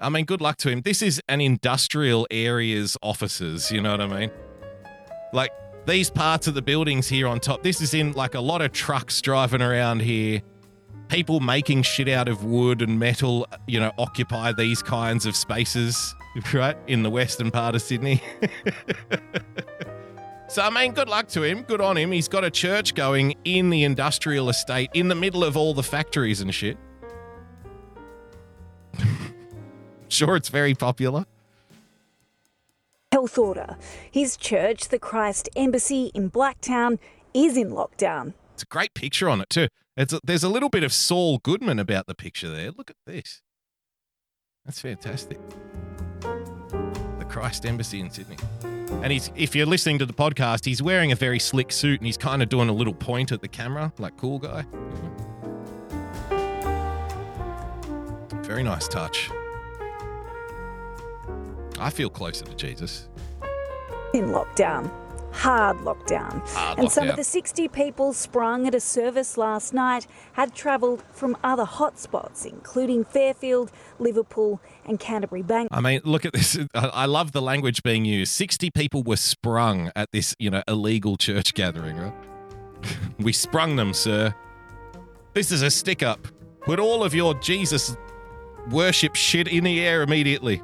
I 0.00 0.10
mean, 0.10 0.26
good 0.26 0.40
luck 0.40 0.58
to 0.58 0.70
him. 0.70 0.82
This 0.82 1.02
is 1.02 1.20
an 1.28 1.40
industrial 1.40 2.26
area's 2.30 2.96
offices. 3.02 3.72
You 3.72 3.80
know 3.80 3.90
what 3.90 4.00
I 4.00 4.06
mean? 4.06 4.30
Like 5.32 5.50
these 5.86 6.08
parts 6.08 6.46
of 6.46 6.54
the 6.54 6.62
buildings 6.62 7.08
here 7.08 7.26
on 7.26 7.40
top. 7.40 7.62
This 7.62 7.80
is 7.80 7.94
in 7.94 8.12
like 8.12 8.34
a 8.34 8.40
lot 8.40 8.62
of 8.62 8.72
trucks 8.72 9.20
driving 9.20 9.62
around 9.62 10.02
here. 10.02 10.42
people 11.08 11.40
making 11.40 11.82
shit 11.82 12.08
out 12.08 12.28
of 12.28 12.44
wood 12.44 12.80
and 12.80 12.98
metal, 12.98 13.46
you 13.66 13.80
know, 13.80 13.92
occupy 13.98 14.52
these 14.52 14.82
kinds 14.82 15.26
of 15.26 15.34
spaces, 15.34 16.14
right, 16.52 16.76
in 16.86 17.02
the 17.02 17.10
western 17.10 17.50
part 17.50 17.74
of 17.74 17.82
Sydney. 17.82 18.22
so, 20.48 20.62
I 20.62 20.70
mean, 20.70 20.92
good 20.92 21.08
luck 21.08 21.26
to 21.28 21.42
him. 21.42 21.62
Good 21.62 21.80
on 21.80 21.96
him. 21.96 22.12
He's 22.12 22.28
got 22.28 22.44
a 22.44 22.50
church 22.50 22.94
going 22.94 23.34
in 23.44 23.70
the 23.70 23.82
industrial 23.82 24.48
estate 24.48 24.90
in 24.94 25.08
the 25.08 25.16
middle 25.16 25.42
of 25.42 25.56
all 25.56 25.74
the 25.74 25.82
factories 25.82 26.40
and 26.40 26.54
shit. 26.54 26.78
sure, 30.12 30.36
it's 30.36 30.48
very 30.48 30.74
popular. 30.74 31.26
Health 33.12 33.38
order. 33.38 33.76
His 34.10 34.36
church, 34.36 34.88
the 34.88 34.98
Christ 34.98 35.48
Embassy 35.56 36.10
in 36.14 36.30
Blacktown, 36.30 36.98
is 37.32 37.56
in 37.56 37.70
lockdown. 37.70 38.34
It's 38.54 38.62
a 38.62 38.66
great 38.66 38.92
picture 38.94 39.28
on 39.28 39.40
it 39.40 39.48
too. 39.48 39.68
It's 39.96 40.12
a, 40.12 40.20
there's 40.22 40.44
a 40.44 40.48
little 40.48 40.68
bit 40.68 40.84
of 40.84 40.92
Saul 40.92 41.38
Goodman 41.38 41.78
about 41.78 42.06
the 42.06 42.14
picture 42.14 42.48
there. 42.50 42.70
Look 42.70 42.90
at 42.90 42.96
this. 43.06 43.40
That's 44.64 44.80
fantastic. 44.80 45.38
The 46.20 47.26
Christ 47.28 47.64
Embassy 47.64 48.00
in 48.00 48.10
Sydney. 48.10 48.36
And 49.02 49.12
he's 49.12 49.30
if 49.36 49.54
you're 49.56 49.66
listening 49.66 49.98
to 50.00 50.06
the 50.06 50.12
podcast, 50.12 50.64
he's 50.64 50.82
wearing 50.82 51.12
a 51.12 51.14
very 51.14 51.38
slick 51.38 51.72
suit 51.72 52.00
and 52.00 52.06
he's 52.06 52.16
kind 52.16 52.42
of 52.42 52.48
doing 52.48 52.68
a 52.68 52.72
little 52.72 52.94
point 52.94 53.32
at 53.32 53.40
the 53.40 53.48
camera, 53.48 53.92
like 53.98 54.16
cool 54.16 54.38
guy. 54.38 54.62
Mm-hmm. 54.62 55.24
Very 58.42 58.62
nice 58.62 58.88
touch. 58.88 59.30
I 61.78 61.90
feel 61.90 62.10
closer 62.10 62.44
to 62.44 62.54
Jesus. 62.54 63.08
In 64.14 64.26
lockdown. 64.26 64.90
Hard 65.32 65.76
lockdown. 65.78 66.40
Hard 66.48 66.78
and 66.78 66.90
some 66.90 67.08
of 67.08 67.16
the 67.16 67.22
60 67.22 67.68
people 67.68 68.12
sprung 68.12 68.66
at 68.66 68.74
a 68.74 68.80
service 68.80 69.36
last 69.36 69.72
night 69.74 70.06
had 70.32 70.54
travelled 70.54 71.02
from 71.12 71.36
other 71.44 71.64
hotspots, 71.64 72.46
including 72.46 73.04
Fairfield, 73.04 73.70
Liverpool, 73.98 74.60
and 74.84 74.98
Canterbury 74.98 75.42
Bank. 75.42 75.68
I 75.70 75.80
mean, 75.80 76.00
look 76.04 76.24
at 76.24 76.32
this. 76.32 76.58
I 76.74 76.86
I 76.98 77.04
love 77.06 77.32
the 77.32 77.42
language 77.42 77.82
being 77.82 78.04
used. 78.04 78.32
60 78.32 78.70
people 78.70 79.02
were 79.02 79.16
sprung 79.16 79.92
at 79.94 80.10
this, 80.10 80.34
you 80.38 80.50
know, 80.50 80.62
illegal 80.66 81.16
church 81.16 81.54
gathering, 81.54 81.98
right? 81.98 82.14
we 83.18 83.32
sprung 83.32 83.76
them, 83.76 83.92
sir. 83.92 84.34
This 85.34 85.52
is 85.52 85.62
a 85.62 85.70
stick 85.70 86.02
up. 86.02 86.26
Put 86.62 86.80
all 86.80 87.04
of 87.04 87.14
your 87.14 87.34
Jesus 87.34 87.96
worship 88.70 89.14
shit 89.14 89.46
in 89.46 89.64
the 89.64 89.80
air 89.80 90.02
immediately. 90.02 90.62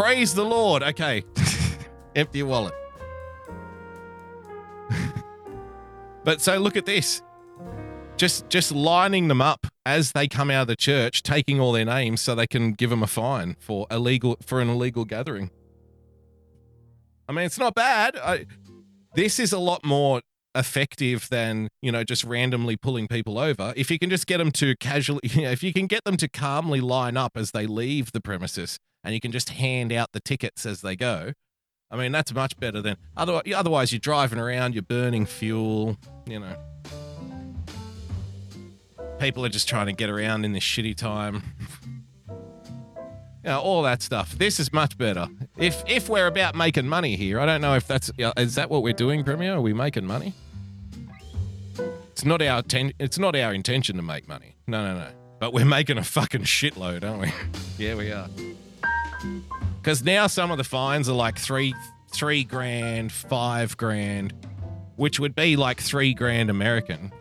Praise 0.00 0.32
the 0.32 0.46
Lord. 0.46 0.82
Okay. 0.82 1.24
Empty 2.16 2.38
your 2.38 2.46
wallet. 2.46 2.72
but 6.24 6.40
so 6.40 6.56
look 6.56 6.74
at 6.78 6.86
this. 6.86 7.20
Just 8.16 8.48
just 8.48 8.72
lining 8.72 9.28
them 9.28 9.42
up 9.42 9.66
as 9.84 10.12
they 10.12 10.26
come 10.26 10.50
out 10.50 10.62
of 10.62 10.68
the 10.68 10.76
church, 10.76 11.22
taking 11.22 11.60
all 11.60 11.72
their 11.72 11.84
names 11.84 12.22
so 12.22 12.34
they 12.34 12.46
can 12.46 12.72
give 12.72 12.88
them 12.88 13.02
a 13.02 13.06
fine 13.06 13.56
for 13.60 13.86
illegal 13.90 14.38
for 14.40 14.62
an 14.62 14.70
illegal 14.70 15.04
gathering. 15.04 15.50
I 17.28 17.32
mean, 17.32 17.44
it's 17.44 17.58
not 17.58 17.74
bad. 17.74 18.16
I, 18.16 18.46
this 19.14 19.38
is 19.38 19.52
a 19.52 19.58
lot 19.58 19.84
more 19.84 20.22
effective 20.54 21.28
than 21.28 21.68
you 21.82 21.92
know 21.92 22.04
just 22.04 22.24
randomly 22.24 22.78
pulling 22.78 23.06
people 23.06 23.38
over. 23.38 23.74
If 23.76 23.90
you 23.90 23.98
can 23.98 24.08
just 24.08 24.26
get 24.26 24.38
them 24.38 24.50
to 24.52 24.76
casually, 24.76 25.20
you 25.24 25.42
know, 25.42 25.50
if 25.50 25.62
you 25.62 25.74
can 25.74 25.86
get 25.86 26.04
them 26.04 26.16
to 26.16 26.26
calmly 26.26 26.80
line 26.80 27.18
up 27.18 27.32
as 27.36 27.50
they 27.50 27.66
leave 27.66 28.12
the 28.12 28.22
premises, 28.22 28.78
and 29.04 29.14
you 29.14 29.20
can 29.20 29.32
just 29.32 29.50
hand 29.50 29.92
out 29.92 30.12
the 30.12 30.20
tickets 30.20 30.66
as 30.66 30.80
they 30.80 30.96
go. 30.96 31.32
I 31.90 31.96
mean, 31.96 32.12
that's 32.12 32.32
much 32.32 32.56
better 32.58 32.80
than 32.80 32.96
otherwise. 33.16 33.44
Otherwise, 33.54 33.92
you're 33.92 33.98
driving 33.98 34.38
around, 34.38 34.74
you're 34.74 34.82
burning 34.82 35.26
fuel. 35.26 35.96
You 36.26 36.40
know, 36.40 36.56
people 39.18 39.44
are 39.44 39.48
just 39.48 39.68
trying 39.68 39.86
to 39.86 39.92
get 39.92 40.08
around 40.08 40.44
in 40.44 40.52
this 40.52 40.64
shitty 40.64 40.96
time. 40.96 41.42
You 43.42 43.48
know, 43.48 43.60
all 43.60 43.82
that 43.84 44.02
stuff. 44.02 44.32
This 44.32 44.60
is 44.60 44.70
much 44.70 44.98
better. 44.98 45.26
If 45.56 45.82
if 45.86 46.10
we're 46.10 46.26
about 46.26 46.54
making 46.54 46.86
money 46.86 47.16
here, 47.16 47.40
I 47.40 47.46
don't 47.46 47.62
know 47.62 47.74
if 47.74 47.86
that's 47.86 48.10
is 48.36 48.56
that 48.56 48.68
what 48.68 48.82
we're 48.82 48.92
doing, 48.92 49.24
Premier? 49.24 49.54
Are 49.54 49.62
we 49.62 49.72
making 49.72 50.04
money? 50.04 50.34
It's 52.12 52.22
not 52.26 52.42
our 52.42 52.60
ten, 52.60 52.92
it's 52.98 53.18
not 53.18 53.34
our 53.34 53.54
intention 53.54 53.96
to 53.96 54.02
make 54.02 54.28
money. 54.28 54.56
No, 54.66 54.84
no, 54.84 54.98
no. 54.98 55.08
But 55.38 55.54
we're 55.54 55.64
making 55.64 55.96
a 55.96 56.04
fucking 56.04 56.42
shitload, 56.42 57.02
aren't 57.02 57.22
we? 57.22 57.32
yeah, 57.82 57.94
we 57.94 58.12
are. 58.12 58.28
Because 59.80 60.02
now 60.02 60.26
some 60.26 60.50
of 60.50 60.58
the 60.58 60.64
fines 60.64 61.08
are 61.08 61.14
like 61.14 61.38
three 61.38 61.74
three 62.12 62.44
grand, 62.44 63.12
five 63.12 63.76
grand, 63.76 64.34
which 64.96 65.20
would 65.20 65.34
be 65.34 65.56
like 65.56 65.80
three 65.80 66.12
grand 66.12 66.50
American. 66.50 67.12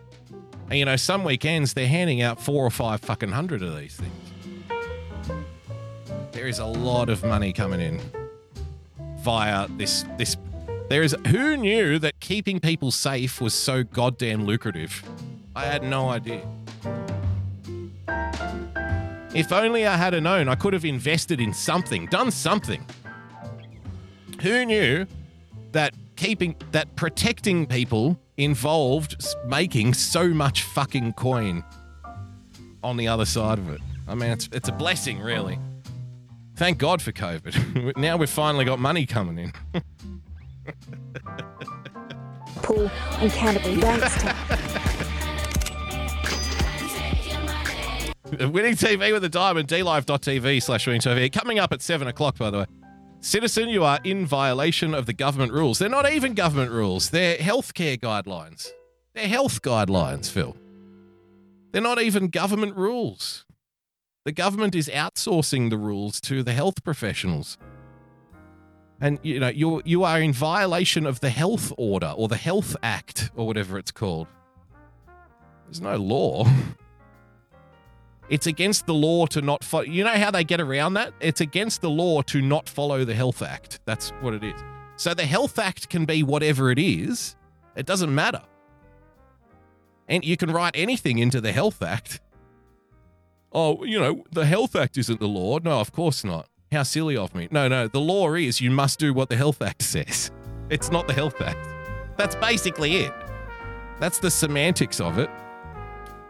And 0.69 0.77
you 0.79 0.85
know, 0.85 0.95
some 0.95 1.23
weekends 1.23 1.73
they're 1.73 1.87
handing 1.87 2.21
out 2.21 2.41
four 2.41 2.65
or 2.65 2.71
five 2.71 3.01
fucking 3.01 3.31
hundred 3.31 3.63
of 3.63 3.77
these 3.77 3.95
things. 3.95 4.13
There 6.31 6.47
is 6.47 6.59
a 6.59 6.65
lot 6.65 7.09
of 7.09 7.23
money 7.23 7.53
coming 7.53 7.81
in 7.81 7.99
via 9.19 9.67
this 9.69 10.05
this 10.17 10.37
there 10.89 11.03
is 11.03 11.15
who 11.27 11.55
knew 11.55 11.99
that 11.99 12.19
keeping 12.19 12.59
people 12.59 12.91
safe 12.91 13.39
was 13.39 13.53
so 13.53 13.83
goddamn 13.83 14.45
lucrative? 14.45 15.03
I 15.55 15.65
had 15.65 15.83
no 15.83 16.09
idea. 16.09 16.41
If 19.35 19.51
only 19.51 19.85
I 19.85 19.95
had 19.95 20.21
known, 20.23 20.49
I 20.49 20.55
could 20.55 20.73
have 20.73 20.85
invested 20.85 21.39
in 21.39 21.53
something, 21.53 22.07
done 22.07 22.31
something. 22.31 22.83
Who 24.41 24.65
knew 24.65 25.05
that 25.71 25.93
keeping 26.15 26.55
that 26.71 26.95
protecting 26.95 27.67
people 27.67 28.19
involved 28.37 29.23
making 29.45 29.93
so 29.93 30.29
much 30.29 30.63
fucking 30.63 31.13
coin 31.13 31.63
on 32.83 32.97
the 32.97 33.07
other 33.07 33.25
side 33.25 33.59
of 33.59 33.69
it? 33.69 33.81
I 34.07 34.15
mean, 34.15 34.31
it's 34.31 34.49
it's 34.51 34.67
a 34.69 34.73
blessing, 34.73 35.19
really. 35.19 35.59
Thank 36.55 36.79
God 36.79 37.01
for 37.01 37.11
COVID. 37.11 37.95
now 37.97 38.17
we've 38.17 38.29
finally 38.29 38.65
got 38.65 38.79
money 38.79 39.05
coming 39.05 39.37
in. 39.37 39.53
Pool 42.63 42.91
and 43.19 43.31
Bankstown. 43.31 44.85
Winning 48.39 48.75
TV 48.75 49.11
with 49.11 49.23
a 49.23 49.29
diamond, 49.29 49.67
dlive.tv 49.67 50.61
slash 50.61 50.85
winning 50.85 51.01
TV. 51.01 51.31
Coming 51.31 51.57
up 51.57 51.73
at 51.73 51.81
7 51.81 52.07
o'clock, 52.07 52.37
by 52.37 52.51
the 52.51 52.59
way. 52.59 52.65
Citizen, 53.21 53.69
you 53.69 53.83
are 53.83 53.99
in 54.03 54.25
violation 54.25 54.93
of 54.93 55.07
the 55.07 55.13
government 55.13 55.51
rules. 55.51 55.79
They're 55.79 55.89
not 55.89 56.11
even 56.11 56.35
government 56.35 56.71
rules, 56.71 57.09
they're 57.09 57.37
healthcare 57.37 57.99
guidelines. 57.99 58.69
They're 59.13 59.27
health 59.27 59.63
guidelines, 59.63 60.29
Phil. 60.29 60.55
They're 61.71 61.81
not 61.81 61.99
even 62.01 62.27
government 62.27 62.75
rules. 62.75 63.45
The 64.25 64.31
government 64.31 64.75
is 64.75 64.89
outsourcing 64.89 65.71
the 65.71 65.77
rules 65.77 66.21
to 66.21 66.43
the 66.43 66.53
health 66.53 66.83
professionals. 66.83 67.57
And 69.01 69.17
you 69.23 69.39
know, 69.39 69.49
you 69.49 69.81
you 69.85 70.03
are 70.03 70.21
in 70.21 70.33
violation 70.33 71.05
of 71.07 71.19
the 71.19 71.29
health 71.29 71.73
order 71.77 72.13
or 72.15 72.27
the 72.27 72.37
health 72.37 72.75
act 72.83 73.31
or 73.35 73.47
whatever 73.47 73.79
it's 73.79 73.91
called. 73.91 74.27
There's 75.65 75.81
no 75.81 75.95
law. 75.95 76.45
It's 78.29 78.45
against 78.45 78.85
the 78.85 78.93
law 78.93 79.25
to 79.27 79.41
not 79.41 79.63
follow. 79.63 79.83
You 79.83 80.03
know 80.03 80.13
how 80.15 80.29
they 80.31 80.43
get 80.43 80.61
around 80.61 80.93
that? 80.93 81.13
It's 81.19 81.41
against 81.41 81.81
the 81.81 81.89
law 81.89 82.21
to 82.23 82.41
not 82.41 82.69
follow 82.69 83.03
the 83.03 83.15
Health 83.15 83.41
Act. 83.41 83.79
That's 83.85 84.11
what 84.21 84.33
it 84.33 84.43
is. 84.43 84.61
So 84.97 85.13
the 85.13 85.25
Health 85.25 85.57
Act 85.57 85.89
can 85.89 86.05
be 86.05 86.23
whatever 86.23 86.71
it 86.71 86.77
is, 86.77 87.35
it 87.75 87.85
doesn't 87.85 88.13
matter. 88.13 88.41
And 90.07 90.25
you 90.25 90.37
can 90.37 90.51
write 90.51 90.73
anything 90.75 91.19
into 91.19 91.39
the 91.39 91.51
Health 91.51 91.81
Act. 91.81 92.19
Oh, 93.51 93.83
you 93.83 93.99
know, 93.99 94.23
the 94.31 94.45
Health 94.45 94.75
Act 94.75 94.97
isn't 94.97 95.19
the 95.19 95.27
law. 95.27 95.59
No, 95.59 95.79
of 95.79 95.91
course 95.91 96.23
not. 96.23 96.47
How 96.71 96.83
silly 96.83 97.17
of 97.17 97.33
me. 97.33 97.47
No, 97.49 97.67
no, 97.67 97.87
the 97.87 97.99
law 97.99 98.33
is 98.35 98.61
you 98.61 98.69
must 98.69 98.99
do 98.99 99.13
what 99.13 99.29
the 99.29 99.35
Health 99.35 99.61
Act 99.61 99.81
says. 99.95 100.31
It's 100.69 100.91
not 100.91 101.07
the 101.07 101.13
Health 101.13 101.41
Act. 101.41 101.67
That's 102.17 102.35
basically 102.35 102.97
it. 102.97 103.13
That's 103.99 104.19
the 104.19 104.29
semantics 104.29 104.99
of 104.99 105.17
it. 105.17 105.29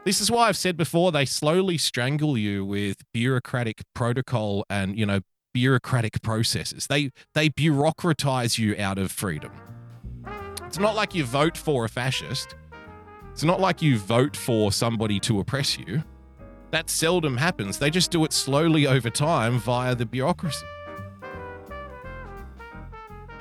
This 0.10 0.22
is 0.22 0.32
why 0.32 0.48
I've 0.48 0.58
said 0.58 0.76
before 0.76 1.12
they 1.12 1.24
slowly 1.24 1.78
strangle 1.78 2.36
you 2.36 2.66
with 2.66 3.04
bureaucratic 3.14 3.84
protocol 3.94 4.66
and, 4.68 4.98
you 4.98 5.06
know, 5.06 5.20
bureaucratic 5.54 6.24
processes. 6.24 6.88
They 6.88 7.12
they 7.36 7.50
bureaucratize 7.50 8.58
you 8.58 8.76
out 8.80 8.98
of 8.98 9.12
freedom. 9.12 9.52
It's 10.66 10.80
not 10.80 10.96
like 10.96 11.14
you 11.14 11.24
vote 11.26 11.56
for 11.56 11.86
a 11.86 11.90
fascist. 11.90 12.56
It's 13.34 13.44
not 13.44 13.60
like 13.62 13.84
you 13.84 14.00
vote 14.00 14.36
for 14.36 14.72
somebody 14.72 15.20
to 15.20 15.42
oppress 15.42 15.78
you. 15.78 16.04
That 16.72 16.90
seldom 16.90 17.38
happens. 17.38 17.78
They 17.78 17.92
just 17.92 18.10
do 18.10 18.26
it 18.26 18.34
slowly 18.34 18.88
over 18.88 19.12
time 19.12 19.60
via 19.60 19.94
the 19.94 20.08
bureaucracy. 20.08 20.66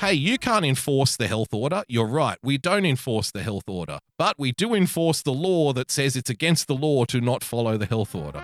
Hey, 0.01 0.13
you 0.13 0.39
can't 0.39 0.65
enforce 0.65 1.17
the 1.17 1.27
health 1.27 1.53
order. 1.53 1.83
You're 1.89 2.07
right. 2.07 2.39
We 2.41 2.57
don't 2.57 2.87
enforce 2.87 3.33
the 3.33 3.43
health 3.43 3.69
order, 3.69 3.99
but 4.17 4.39
we 4.39 4.53
do 4.53 4.73
enforce 4.73 5.23
the 5.23 5.33
law 5.33 5.73
that 5.73 5.91
says 5.91 6.15
it's 6.15 6.31
against 6.31 6.69
the 6.69 6.77
law 6.77 7.05
to 7.07 7.21
not 7.21 7.43
follow 7.43 7.77
the 7.77 7.87
health 7.87 8.15
order. 8.15 8.39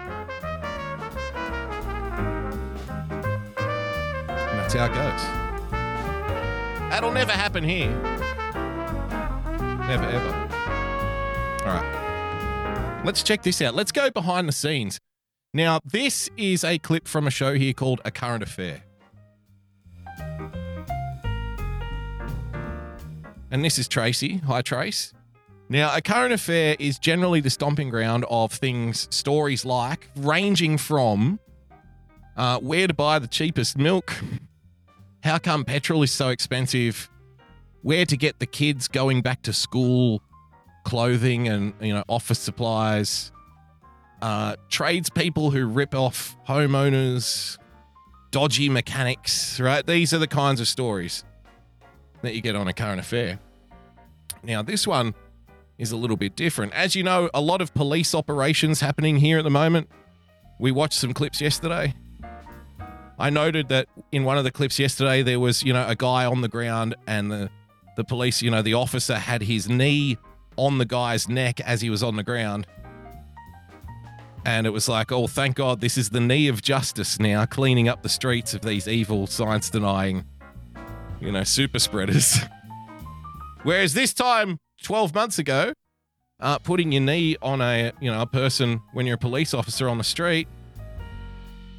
And 4.27 4.59
that's 4.59 4.75
how 4.75 4.87
it 4.87 4.95
goes. 4.95 5.23
That'll 6.91 7.13
never 7.13 7.31
happen 7.31 7.63
here. 7.63 7.91
Never, 9.87 10.07
ever. 10.07 10.35
All 11.61 11.75
right. 11.75 13.03
Let's 13.05 13.23
check 13.23 13.43
this 13.43 13.63
out. 13.63 13.77
Let's 13.77 13.93
go 13.93 14.11
behind 14.11 14.49
the 14.49 14.53
scenes. 14.53 14.99
Now, 15.53 15.79
this 15.85 16.29
is 16.37 16.65
a 16.65 16.81
clip 16.81 17.07
from 17.07 17.29
a 17.29 17.31
show 17.31 17.55
here 17.55 17.75
called 17.75 18.01
A 18.05 18.11
Current 18.11 18.43
Affair. 18.43 18.83
And 23.55 23.65
this 23.65 23.79
is 23.79 23.87
Tracy. 23.87 24.39
Hi, 24.49 24.63
Trace. 24.63 25.13
Now, 25.69 25.95
a 25.95 26.03
current 26.03 26.33
affair 26.33 26.75
is 26.81 26.99
generally 26.99 27.41
the 27.41 27.51
stomping 27.51 27.89
ground 27.89 28.25
of 28.29 28.51
things, 28.51 29.07
stories 29.15 29.65
like, 29.65 30.11
ranging 30.17 30.77
from 30.77 31.39
uh, 32.37 32.59
where 32.59 32.89
to 32.89 32.95
buy 32.95 33.21
the 33.21 33.29
cheapest 33.29 33.79
milk, 33.79 34.13
how 35.23 35.39
come 35.39 35.65
petrol 35.65 36.03
is 36.03 36.11
so 36.11 36.31
expensive, 36.31 37.09
where 37.83 38.05
to 38.05 38.17
get 38.17 38.41
the 38.41 38.47
kids 38.47 38.89
going 38.89 39.23
back 39.23 39.43
to 39.43 39.53
school, 39.53 40.21
clothing 40.83 41.47
and 41.47 41.75
you 41.81 41.95
know 41.95 42.03
office 42.09 42.41
supplies, 42.41 43.31
uh, 44.21 44.57
tradespeople 44.69 45.53
who 45.53 45.65
rip 45.65 45.95
off 45.95 46.37
homeowners, 46.49 47.57
dodgy 48.33 48.69
mechanics. 48.69 49.61
Right, 49.61 49.87
these 49.87 50.13
are 50.13 50.19
the 50.19 50.27
kinds 50.27 50.61
of 50.61 50.67
stories 50.67 51.23
that 52.25 52.35
you 52.35 52.41
get 52.41 52.57
on 52.57 52.69
a 52.69 52.73
current 52.73 53.01
affair. 53.01 53.39
Now, 54.43 54.63
this 54.63 54.87
one 54.87 55.15
is 55.79 55.93
a 55.93 55.97
little 55.97 56.17
bit 56.17 56.37
different. 56.37 56.73
As 56.75 56.95
you 56.95 57.03
know, 57.03 57.31
a 57.35 57.41
lot 57.41 57.61
of 57.61 57.75
police 57.75 58.15
operations 58.15 58.81
happening 58.81 59.17
here 59.17 59.39
at 59.39 59.45
the 59.45 59.51
moment. 59.51 59.89
We 60.59 60.71
watched 60.71 60.99
some 60.99 61.13
clips 61.13 61.41
yesterday. 61.41 61.95
I 63.19 63.31
noted 63.31 63.69
that 63.69 63.89
in 64.13 64.25
one 64.25 64.39
of 64.39 64.45
the 64.45 64.51
clips 64.51 64.79
yesterday, 64.79 65.23
there 65.23 65.41
was, 65.41 65.63
you 65.63 65.73
know, 65.73 65.87
a 65.87 65.95
guy 65.95 66.25
on 66.25 66.41
the 66.41 66.49
ground 66.49 66.97
and 67.07 67.31
the, 67.31 67.51
the 67.97 68.05
police, 68.05 68.43
you 68.43 68.51
know, 68.51 68.63
the 68.63 68.75
officer 68.75 69.17
had 69.17 69.43
his 69.43 69.69
knee 69.69 70.19
on 70.57 70.79
the 70.79 70.85
guy's 70.85 71.29
neck 71.29 71.61
as 71.61 71.81
he 71.81 71.91
was 71.91 72.03
on 72.03 72.17
the 72.17 72.23
ground. 72.23 72.67
And 74.47 74.67
it 74.67 74.71
was 74.71 74.89
like, 74.89 75.11
oh, 75.11 75.27
thank 75.27 75.57
God 75.57 75.81
this 75.81 75.97
is 75.97 76.11
the 76.11 76.21
knee 76.21 76.49
of 76.49 76.61
justice 76.61 77.19
now, 77.19 77.47
cleaning 77.47 77.89
up 77.89 78.03
the 78.03 78.09
streets 78.09 78.53
of 78.53 78.61
these 78.61 78.87
evil, 78.87 79.27
science 79.27 79.71
denying, 79.71 80.25
you 81.21 81.33
know, 81.33 81.45
super 81.45 81.79
spreaders. 81.79 82.39
Whereas 83.63 83.95
this 83.95 84.13
time, 84.13 84.59
12 84.83 85.15
months 85.15 85.39
ago, 85.39 85.73
uh, 86.41 86.59
putting 86.59 86.93
your 86.93 87.03
knee 87.03 87.37
on 87.41 87.61
a, 87.61 87.93
you 88.01 88.11
know, 88.11 88.21
a 88.21 88.27
person 88.27 88.81
when 88.93 89.07
you're 89.07 89.15
a 89.15 89.19
police 89.19 89.55
officer 89.55 89.89
on 89.89 89.99
the 89.99 90.05
street, 90.05 90.49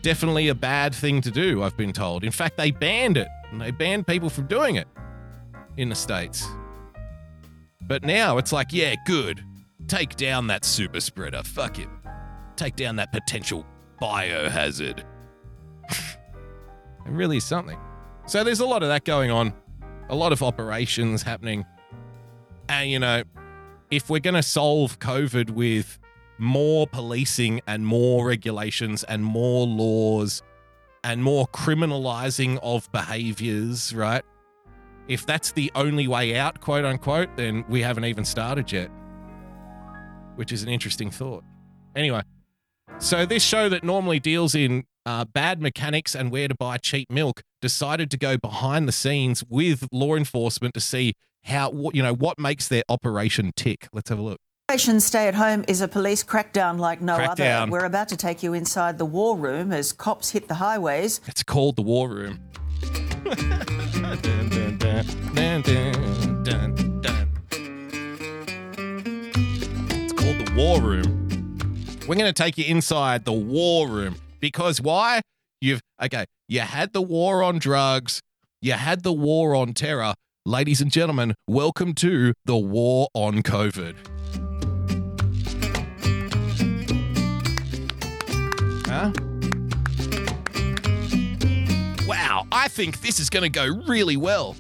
definitely 0.02 0.48
a 0.48 0.56
bad 0.56 0.94
thing 0.94 1.22
to 1.22 1.32
do, 1.32 1.64
I've 1.64 1.78
been 1.78 1.94
told. 1.94 2.24
In 2.24 2.32
fact, 2.32 2.58
they 2.58 2.72
banned 2.72 3.18
it. 3.18 3.28
And 3.52 3.62
they 3.62 3.72
banned 3.72 4.06
people 4.08 4.30
from 4.30 4.48
doing 4.48 4.76
it 4.76 4.88
in 5.78 5.90
the 5.90 5.96
States. 5.96 6.46
But 7.82 8.04
now 8.04 8.38
it's 8.38 8.52
like, 8.52 8.74
yeah, 8.74 8.96
good. 9.06 9.44
Take 9.88 10.16
down 10.16 10.48
that 10.48 10.66
super 10.66 11.00
spreader. 11.00 11.44
Fuck 11.44 11.80
it. 11.80 11.90
Take 12.56 12.76
down 12.76 12.96
that 12.96 13.12
potential 13.12 13.66
biohazard. 14.02 15.00
it 15.90 16.06
really 17.06 17.38
is 17.38 17.44
something. 17.44 17.78
So 18.28 18.44
there's 18.44 18.60
a 18.60 18.66
lot 18.66 18.82
of 18.82 18.90
that 18.90 19.06
going 19.06 19.30
on, 19.30 19.54
a 20.10 20.16
lot 20.16 20.32
of 20.32 20.42
operations 20.42 21.22
happening. 21.22 21.64
And, 22.68 22.90
you 22.90 22.98
know, 22.98 23.24
if 23.92 24.10
we're 24.10 24.20
going 24.20 24.34
to 24.36 24.44
solve 24.44 24.98
COVID 24.98 25.52
with 25.52 26.00
more 26.40 26.88
policing 26.88 27.62
and 27.68 27.86
more 27.86 28.28
regulations 28.28 29.04
and 29.04 29.24
more 29.24 29.68
laws 29.68 30.42
and 31.04 31.24
more 31.24 31.48
criminalizing 31.50 32.58
of 32.64 32.92
behaviors, 32.92 33.94
right? 33.94 34.24
If 35.08 35.28
that's 35.28 35.52
the 35.52 35.72
only 35.76 36.08
way 36.08 36.36
out, 36.36 36.62
quote 36.62 36.84
unquote, 36.84 37.30
then 37.38 37.64
we 37.70 37.84
haven't 37.84 38.06
even 38.06 38.26
started 38.26 38.72
yet, 38.72 38.90
which 40.36 40.52
is 40.52 40.64
an 40.64 40.70
interesting 40.70 41.12
thought. 41.12 41.44
Anyway, 41.96 42.24
so 42.98 43.28
this 43.28 43.44
show 43.44 43.70
that 43.70 43.84
normally 43.84 44.20
deals 44.20 44.56
in 44.56 44.84
uh, 45.06 45.26
bad 45.26 45.62
mechanics 45.62 46.16
and 46.16 46.32
where 46.32 46.48
to 46.48 46.56
buy 46.56 46.78
cheap 46.78 47.12
milk 47.12 47.44
decided 47.66 48.12
to 48.12 48.18
go 48.18 48.38
behind 48.38 48.88
the 48.88 48.92
scenes 48.92 49.44
with 49.50 49.88
law 49.92 50.14
enforcement 50.14 50.76
to 50.76 50.80
see 50.80 51.14
how 51.46 51.72
what 51.72 51.96
you 51.96 52.04
know 52.04 52.14
what 52.14 52.38
makes 52.38 52.68
their 52.68 52.84
operation 52.90 53.52
tick. 53.56 53.88
Let's 53.92 54.10
have 54.10 54.20
a 54.20 54.22
look. 54.22 54.40
Operation 54.70 55.00
Stay 55.00 55.28
at 55.28 55.34
Home 55.34 55.66
is 55.68 55.82
a 55.82 55.88
police 55.88 56.24
crackdown 56.24 56.78
like 56.80 57.02
no 57.02 57.18
Crackdown. 57.18 57.64
other. 57.64 57.72
We're 57.72 57.86
about 57.86 58.10
to 58.10 58.18
take 58.18 58.44
you 58.44 58.54
inside 58.54 59.00
the 59.00 59.06
war 59.06 59.36
room 59.36 59.72
as 59.72 59.92
cops 59.94 60.30
hit 60.30 60.48
the 60.48 60.56
highways. 60.56 61.22
It's 61.28 61.42
called 61.44 61.76
the 61.76 61.82
War 61.82 62.08
Room. 62.08 62.40
Dun, 63.24 64.22
dun, 64.22 64.78
dun. 64.78 65.06
It's 69.92 70.14
called 70.14 70.38
the 70.38 70.54
War 70.56 70.82
Room. 70.82 71.58
We're 72.08 72.16
going 72.16 72.32
to 72.32 72.44
take 72.44 72.58
you 72.60 72.66
inside 72.66 73.26
the 73.26 73.34
War 73.34 73.88
Room 73.88 74.16
because 74.40 74.80
why? 74.82 75.22
You've 75.66 75.82
okay. 76.00 76.26
You 76.48 76.60
had 76.60 76.94
the 76.94 77.02
war 77.02 77.42
on 77.42 77.58
drugs. 77.58 78.22
You 78.62 78.74
had 78.74 79.02
the 79.02 79.12
war 79.12 79.56
on 79.56 79.74
terror. 79.74 80.14
Ladies 80.46 80.80
and 80.80 80.92
gentlemen, 80.92 81.34
welcome 81.48 81.96
to 81.96 82.36
the 82.46 82.56
war 82.56 83.08
on 83.16 83.42
COVID. 83.42 83.96
Huh? 88.86 89.12
Wow, 92.08 92.46
I 92.52 92.68
think 92.68 93.02
this 93.02 93.20
is 93.20 93.32
going 93.32 93.42
to 93.42 93.50
go 93.50 93.66
really 93.88 94.18
well. 94.18 94.56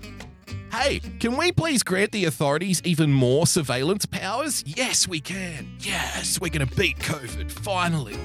Hey, 0.71 1.01
can 1.19 1.37
we 1.37 1.51
please 1.51 1.83
grant 1.83 2.13
the 2.13 2.25
authorities 2.25 2.81
even 2.83 3.13
more 3.13 3.45
surveillance 3.45 4.07
powers? 4.07 4.63
Yes, 4.65 5.07
we 5.07 5.19
can. 5.19 5.67
Yes, 5.81 6.41
we're 6.41 6.49
going 6.49 6.67
to 6.67 6.75
beat 6.75 6.97
COVID, 6.97 7.51
finally. 7.51 8.17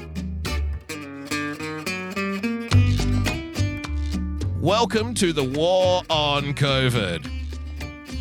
Welcome 4.61 5.15
to 5.15 5.33
the 5.33 5.43
war 5.43 6.03
on 6.11 6.53
COVID. 6.53 7.27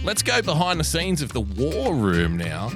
Let's 0.05 0.23
go 0.23 0.41
behind 0.41 0.79
the 0.79 0.85
scenes 0.85 1.21
of 1.21 1.33
the 1.33 1.41
war 1.41 1.93
room 1.93 2.37
now 2.37 2.71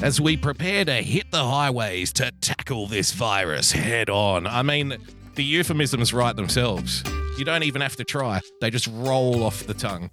as 0.00 0.20
we 0.20 0.36
prepare 0.36 0.84
to 0.84 0.92
hit 0.92 1.32
the 1.32 1.44
highways 1.44 2.12
to 2.14 2.30
tackle 2.40 2.86
this 2.86 3.10
virus 3.10 3.72
head 3.72 4.10
on. 4.10 4.46
I 4.46 4.62
mean, 4.62 4.96
the 5.34 5.42
euphemisms 5.42 6.14
write 6.14 6.36
themselves. 6.36 7.02
You 7.36 7.44
don't 7.44 7.64
even 7.64 7.82
have 7.82 7.96
to 7.96 8.04
try, 8.04 8.42
they 8.60 8.70
just 8.70 8.86
roll 8.86 9.42
off 9.42 9.66
the 9.66 9.74
tongue. 9.74 10.10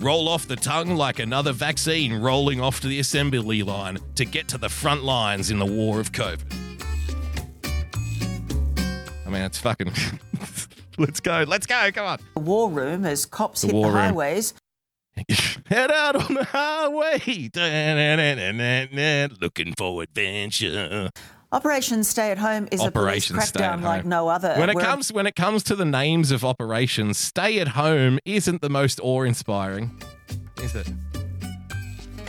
Roll 0.00 0.30
off 0.30 0.48
the 0.48 0.56
tongue 0.56 0.96
like 0.96 1.18
another 1.18 1.52
vaccine 1.52 2.14
rolling 2.14 2.62
off 2.62 2.80
to 2.80 2.88
the 2.88 2.98
assembly 2.98 3.62
line 3.62 3.98
to 4.14 4.24
get 4.24 4.48
to 4.48 4.56
the 4.56 4.70
front 4.70 5.04
lines 5.04 5.50
in 5.50 5.58
the 5.58 5.66
war 5.66 6.00
of 6.00 6.12
COVID. 6.12 6.50
I 9.26 9.28
mean, 9.28 9.42
it's 9.42 9.58
fucking. 9.58 9.92
let's 10.98 11.20
go, 11.20 11.44
let's 11.46 11.66
go, 11.66 11.90
come 11.92 12.06
on. 12.06 12.18
The 12.34 12.40
war 12.40 12.68
room 12.70 13.04
as 13.04 13.26
cops 13.26 13.62
The 13.62 13.68
hit 13.68 13.72
the 13.74 13.82
room. 13.88 13.92
highways. 13.94 14.54
Head 15.66 15.90
out 15.90 16.16
on 16.16 16.34
the 16.34 16.44
highway. 16.44 17.18
Looking 19.40 19.74
for 19.76 20.02
adventure. 20.02 21.10
Operation 21.52 22.02
Stay 22.02 22.30
at 22.30 22.38
Home 22.38 22.66
is 22.72 22.80
Operation 22.80 23.36
a 23.36 23.38
police 23.40 23.48
Stay 23.50 23.62
at 23.62 23.78
crackdown 23.78 23.82
like 23.82 24.06
no 24.06 24.28
other. 24.28 24.54
When 24.56 24.70
it 24.70 24.74
We're- 24.76 24.86
comes 24.86 25.12
when 25.12 25.26
it 25.26 25.36
comes 25.36 25.62
to 25.64 25.76
the 25.76 25.84
names 25.84 26.30
of 26.30 26.44
operations, 26.46 27.18
stay 27.18 27.58
at 27.60 27.68
home 27.68 28.18
isn't 28.24 28.62
the 28.62 28.70
most 28.70 28.98
awe-inspiring, 29.02 30.00
is 30.62 30.74
it? 30.74 30.88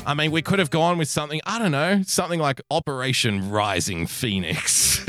I 0.06 0.14
mean, 0.14 0.32
we 0.32 0.42
could 0.42 0.60
have 0.60 0.70
gone 0.70 0.98
with 0.98 1.08
something, 1.08 1.40
I 1.46 1.58
don't 1.60 1.72
know, 1.72 2.02
something 2.06 2.42
like 2.42 2.60
Operation 2.70 3.50
Rising 3.50 4.08
Phoenix. 4.08 5.06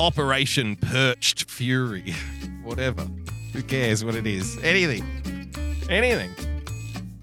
Operation 0.00 0.76
Perched 0.76 1.50
Fury. 1.50 2.14
Whatever. 2.64 3.06
Who 3.52 3.62
cares 3.62 4.02
what 4.02 4.14
it 4.14 4.26
is? 4.26 4.56
Anything. 4.62 5.04
Anything. 5.90 6.30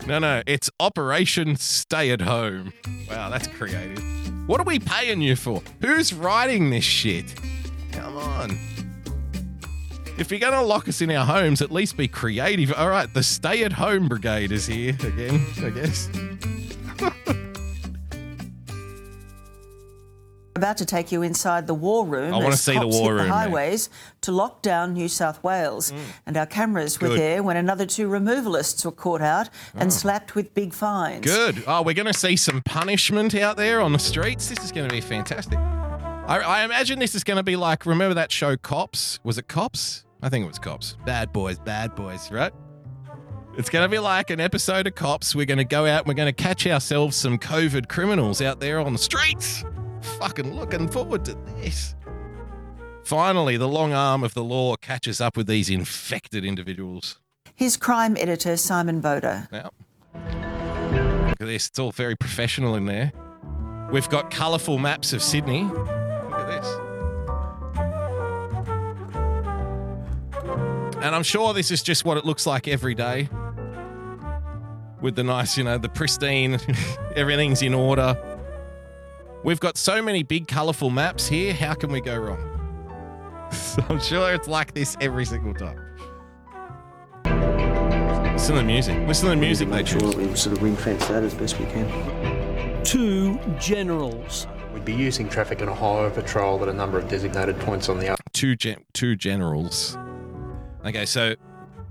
No, 0.05 0.19
no, 0.19 0.43
it's 0.45 0.69
Operation 0.79 1.55
Stay 1.55 2.11
at 2.11 2.21
Home. 2.21 2.71
Wow, 3.09 3.29
that's 3.29 3.47
creative. 3.47 4.03
What 4.47 4.61
are 4.61 4.63
we 4.63 4.77
paying 4.77 5.21
you 5.21 5.35
for? 5.35 5.63
Who's 5.81 6.13
writing 6.13 6.69
this 6.69 6.83
shit? 6.83 7.33
Come 7.93 8.15
on. 8.15 8.51
If 10.19 10.29
you're 10.29 10.39
going 10.39 10.53
to 10.53 10.61
lock 10.61 10.87
us 10.87 11.01
in 11.01 11.09
our 11.09 11.25
homes, 11.25 11.63
at 11.63 11.71
least 11.71 11.97
be 11.97 12.07
creative. 12.07 12.71
All 12.73 12.89
right, 12.89 13.11
the 13.11 13.23
Stay 13.23 13.63
at 13.63 13.73
Home 13.73 14.07
Brigade 14.07 14.51
is 14.51 14.67
here 14.67 14.95
again, 15.03 15.43
I 15.63 15.69
guess. 15.71 16.09
about 20.57 20.77
to 20.77 20.85
take 20.85 21.11
you 21.11 21.21
inside 21.21 21.67
the 21.67 21.73
war 21.73 22.05
room. 22.05 22.33
I 22.33 22.37
wanna 22.37 22.49
as 22.49 22.61
see 22.61 22.77
the 22.77 22.87
war 22.87 23.15
room, 23.15 23.27
the 23.27 23.33
highways 23.33 23.89
to 24.21 24.31
lock 24.31 24.61
down 24.61 24.93
New 24.93 25.07
South 25.07 25.43
Wales, 25.43 25.91
mm. 25.91 25.97
and 26.25 26.35
our 26.35 26.45
cameras 26.45 26.99
were 26.99 27.09
Good. 27.09 27.19
there 27.19 27.43
when 27.43 27.55
another 27.55 27.85
two 27.85 28.09
removalists 28.09 28.83
were 28.83 28.91
caught 28.91 29.21
out 29.21 29.49
and 29.73 29.89
mm. 29.89 29.93
slapped 29.93 30.35
with 30.35 30.53
big 30.53 30.73
fines. 30.73 31.25
Good. 31.25 31.63
Oh, 31.65 31.81
we're 31.81 31.93
going 31.93 32.07
to 32.07 32.13
see 32.13 32.35
some 32.35 32.61
punishment 32.61 33.33
out 33.35 33.57
there 33.57 33.79
on 33.81 33.93
the 33.93 33.99
streets. 33.99 34.49
This 34.49 34.63
is 34.63 34.71
going 34.71 34.89
to 34.89 34.93
be 34.93 35.01
fantastic. 35.01 35.57
I, 35.59 36.39
I 36.45 36.63
imagine 36.63 36.99
this 36.99 37.15
is 37.15 37.23
going 37.23 37.37
to 37.37 37.43
be 37.43 37.55
like, 37.55 37.85
remember 37.85 38.15
that 38.15 38.31
show 38.31 38.57
Cops? 38.57 39.19
Was 39.23 39.37
it 39.37 39.47
Cops? 39.47 40.05
I 40.21 40.29
think 40.29 40.43
it 40.43 40.47
was 40.47 40.59
Cops. 40.59 40.97
Bad 41.05 41.31
boys, 41.31 41.57
bad 41.57 41.95
boys, 41.95 42.31
right? 42.31 42.51
It's 43.57 43.69
going 43.69 43.83
to 43.83 43.89
be 43.89 43.97
like 43.97 44.29
an 44.29 44.39
episode 44.39 44.87
of 44.87 44.95
Cops. 44.95 45.33
We're 45.33 45.45
going 45.45 45.57
to 45.57 45.63
go 45.63 45.85
out 45.85 46.01
and 46.01 46.07
we're 46.07 46.13
going 46.13 46.33
to 46.33 46.43
catch 46.43 46.67
ourselves 46.67 47.15
some 47.15 47.39
COVID 47.39 47.87
criminals 47.87 48.41
out 48.41 48.59
there 48.59 48.79
on 48.79 48.93
the 48.93 48.99
streets. 48.99 49.63
Fucking 50.19 50.53
looking 50.55 50.87
forward 50.87 51.25
to 51.25 51.35
this. 51.57 51.95
Finally, 53.03 53.55
the 53.57 53.67
long 53.67 53.93
arm 53.93 54.23
of 54.23 54.33
the 54.33 54.43
law 54.43 54.75
catches 54.75 55.21
up 55.21 55.37
with 55.37 55.47
these 55.47 55.69
infected 55.69 56.43
individuals. 56.43 57.19
His 57.55 57.77
crime 57.77 58.17
editor 58.17 58.57
Simon 58.57 58.99
Bouda. 58.99 59.47
Now, 59.51 59.71
look 60.13 61.41
at 61.41 61.47
this. 61.47 61.67
It's 61.67 61.79
all 61.79 61.91
very 61.91 62.15
professional 62.15 62.75
in 62.75 62.85
there. 62.85 63.13
We've 63.91 64.09
got 64.09 64.29
colourful 64.29 64.77
maps 64.77 65.13
of 65.13 65.23
Sydney. 65.23 65.63
Look 65.63 65.87
at 65.87 66.47
this. 66.47 66.67
And 71.01 71.15
I'm 71.15 71.23
sure 71.23 71.53
this 71.53 71.71
is 71.71 71.81
just 71.81 72.03
what 72.03 72.17
it 72.17 72.25
looks 72.25 72.45
like 72.45 72.67
every 72.67 72.93
day. 72.93 73.29
With 74.99 75.15
the 75.15 75.23
nice, 75.23 75.57
you 75.57 75.63
know, 75.63 75.77
the 75.77 75.87
pristine, 75.89 76.59
everything's 77.15 77.61
in 77.61 77.73
order. 77.73 78.17
We've 79.43 79.59
got 79.59 79.77
so 79.77 80.01
many 80.01 80.23
big, 80.23 80.47
colourful 80.47 80.89
maps 80.89 81.27
here. 81.27 81.53
How 81.53 81.73
can 81.73 81.91
we 81.91 82.01
go 82.01 82.17
wrong? 82.17 82.53
So 83.53 83.81
I'm 83.87 83.99
sure 84.01 84.33
it's 84.33 84.49
like 84.49 84.73
this 84.73 84.97
every 84.99 85.23
single 85.23 85.53
time. 85.53 85.79
Listen 88.33 88.55
to 88.55 88.61
the 88.61 88.67
music. 88.67 89.07
Listen 89.07 89.29
to 89.29 89.35
the 89.35 89.41
music 89.41 89.67
Make 89.69 89.87
sure 89.87 90.01
that 90.01 90.17
we 90.17 90.35
sort 90.35 90.57
of 90.57 90.61
ring 90.61 90.75
fence 90.75 91.07
that 91.07 91.23
as 91.23 91.33
best 91.33 91.57
we 91.57 91.65
can. 91.65 92.83
Two 92.83 93.39
generals. 93.57 94.47
We'd 94.73 94.83
be 94.83 94.93
using 94.93 95.29
traffic 95.29 95.61
on 95.61 95.69
a 95.69 95.73
highway 95.73 96.13
patrol 96.13 96.61
at 96.61 96.67
a 96.67 96.73
number 96.73 96.97
of 96.99 97.07
designated 97.07 97.57
points 97.59 97.87
on 97.87 97.99
the 97.99 98.17
two 98.33 98.55
gen- 98.55 98.83
two 98.93 99.15
generals. 99.15 99.97
Okay, 100.85 101.05
so 101.05 101.35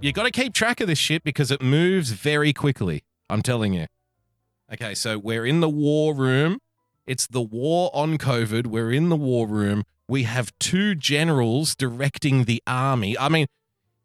you 0.00 0.12
got 0.12 0.24
to 0.24 0.30
keep 0.30 0.52
track 0.52 0.80
of 0.80 0.86
this 0.86 0.98
shit 0.98 1.24
because 1.24 1.50
it 1.50 1.62
moves 1.62 2.10
very 2.10 2.52
quickly. 2.52 3.02
I'm 3.28 3.42
telling 3.42 3.72
you. 3.72 3.86
Okay, 4.72 4.94
so 4.94 5.18
we're 5.18 5.46
in 5.46 5.60
the 5.60 5.68
war 5.68 6.14
room. 6.14 6.58
It's 7.06 7.26
the 7.28 7.40
war 7.40 7.90
on 7.94 8.18
COVID. 8.18 8.66
We're 8.66 8.92
in 8.92 9.08
the 9.08 9.16
war 9.16 9.46
room. 9.46 9.84
We 10.08 10.24
have 10.24 10.52
two 10.58 10.94
generals 10.94 11.76
directing 11.76 12.44
the 12.44 12.62
army. 12.66 13.16
I 13.16 13.28
mean, 13.28 13.46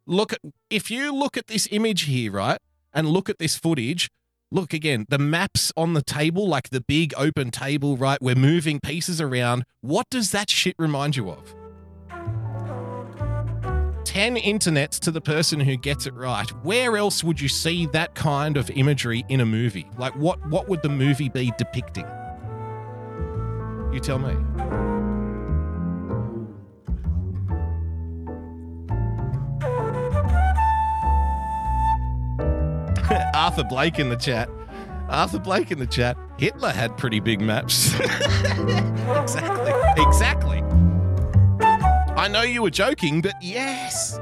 look 0.05 0.33
at 0.33 0.39
if 0.69 0.91
you 0.91 1.13
look 1.13 1.35
at 1.35 1.47
this 1.47 1.67
image 1.71 2.03
here, 2.03 2.31
right? 2.31 2.59
And 2.93 3.07
look 3.09 3.29
at 3.29 3.39
this 3.39 3.55
footage. 3.55 4.09
Look 4.53 4.73
again, 4.73 5.05
the 5.07 5.17
maps 5.17 5.71
on 5.77 5.93
the 5.93 6.01
table, 6.01 6.47
like 6.47 6.69
the 6.69 6.81
big 6.81 7.13
open 7.15 7.51
table, 7.51 7.95
right? 7.95 8.21
We're 8.21 8.35
moving 8.35 8.81
pieces 8.81 9.21
around. 9.21 9.63
What 9.79 10.09
does 10.09 10.31
that 10.31 10.49
shit 10.49 10.75
remind 10.77 11.15
you 11.15 11.31
of? 11.31 11.55
10 14.03 14.35
internets 14.35 14.99
to 14.99 15.09
the 15.09 15.21
person 15.21 15.61
who 15.61 15.77
gets 15.77 16.05
it 16.05 16.13
right. 16.15 16.49
Where 16.65 16.97
else 16.97 17.23
would 17.23 17.39
you 17.39 17.47
see 17.47 17.85
that 17.87 18.13
kind 18.13 18.57
of 18.57 18.69
imagery 18.71 19.23
in 19.29 19.39
a 19.39 19.45
movie? 19.45 19.89
Like 19.97 20.13
what 20.17 20.45
what 20.49 20.67
would 20.67 20.81
the 20.81 20.89
movie 20.89 21.29
be 21.29 21.53
depicting? 21.57 22.05
You 23.91 23.99
tell 23.99 24.19
me. 24.19 24.35
Arthur 33.33 33.63
Blake 33.65 33.99
in 33.99 34.09
the 34.09 34.15
chat. 34.15 34.49
Arthur 35.09 35.39
Blake 35.39 35.71
in 35.71 35.79
the 35.79 35.87
chat. 35.87 36.17
Hitler 36.37 36.71
had 36.71 36.97
pretty 36.97 37.19
big 37.19 37.41
maps. 37.41 37.93
exactly. 37.99 39.73
Exactly. 39.97 40.63
I 42.15 42.29
know 42.31 42.43
you 42.43 42.61
were 42.61 42.69
joking, 42.69 43.21
but 43.21 43.33
yes. 43.41 44.19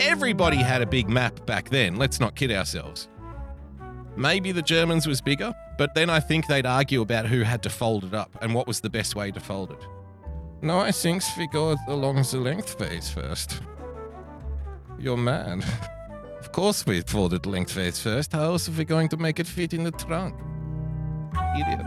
Everybody 0.00 0.56
had 0.56 0.82
a 0.82 0.86
big 0.86 1.08
map 1.08 1.46
back 1.46 1.68
then. 1.70 1.96
Let's 1.96 2.18
not 2.18 2.34
kid 2.34 2.50
ourselves. 2.50 3.08
Maybe 4.18 4.50
the 4.50 4.62
Germans 4.62 5.06
was 5.06 5.20
bigger, 5.20 5.54
but 5.78 5.94
then 5.94 6.10
I 6.10 6.18
think 6.18 6.48
they'd 6.48 6.66
argue 6.66 7.02
about 7.02 7.26
who 7.26 7.42
had 7.42 7.62
to 7.62 7.70
fold 7.70 8.02
it 8.02 8.14
up 8.14 8.36
and 8.42 8.52
what 8.52 8.66
was 8.66 8.80
the 8.80 8.90
best 8.90 9.14
way 9.14 9.30
to 9.30 9.38
fold 9.38 9.70
it. 9.70 9.86
No, 10.60 10.80
I 10.80 10.90
think 10.90 11.22
we 11.38 11.46
go 11.46 11.76
along 11.86 12.16
the 12.16 12.38
length 12.38 12.76
phase 12.76 13.08
first. 13.08 13.60
You're 14.98 15.16
mad. 15.16 15.64
Of 16.40 16.50
course 16.50 16.84
we 16.84 17.00
folded 17.02 17.46
lengthways 17.46 18.00
first. 18.00 18.32
How 18.32 18.42
else 18.42 18.68
are 18.68 18.72
we 18.72 18.84
going 18.84 19.08
to 19.10 19.16
make 19.16 19.38
it 19.38 19.46
fit 19.46 19.72
in 19.72 19.84
the 19.84 19.92
trunk? 19.92 20.34
Idiot. 21.54 21.86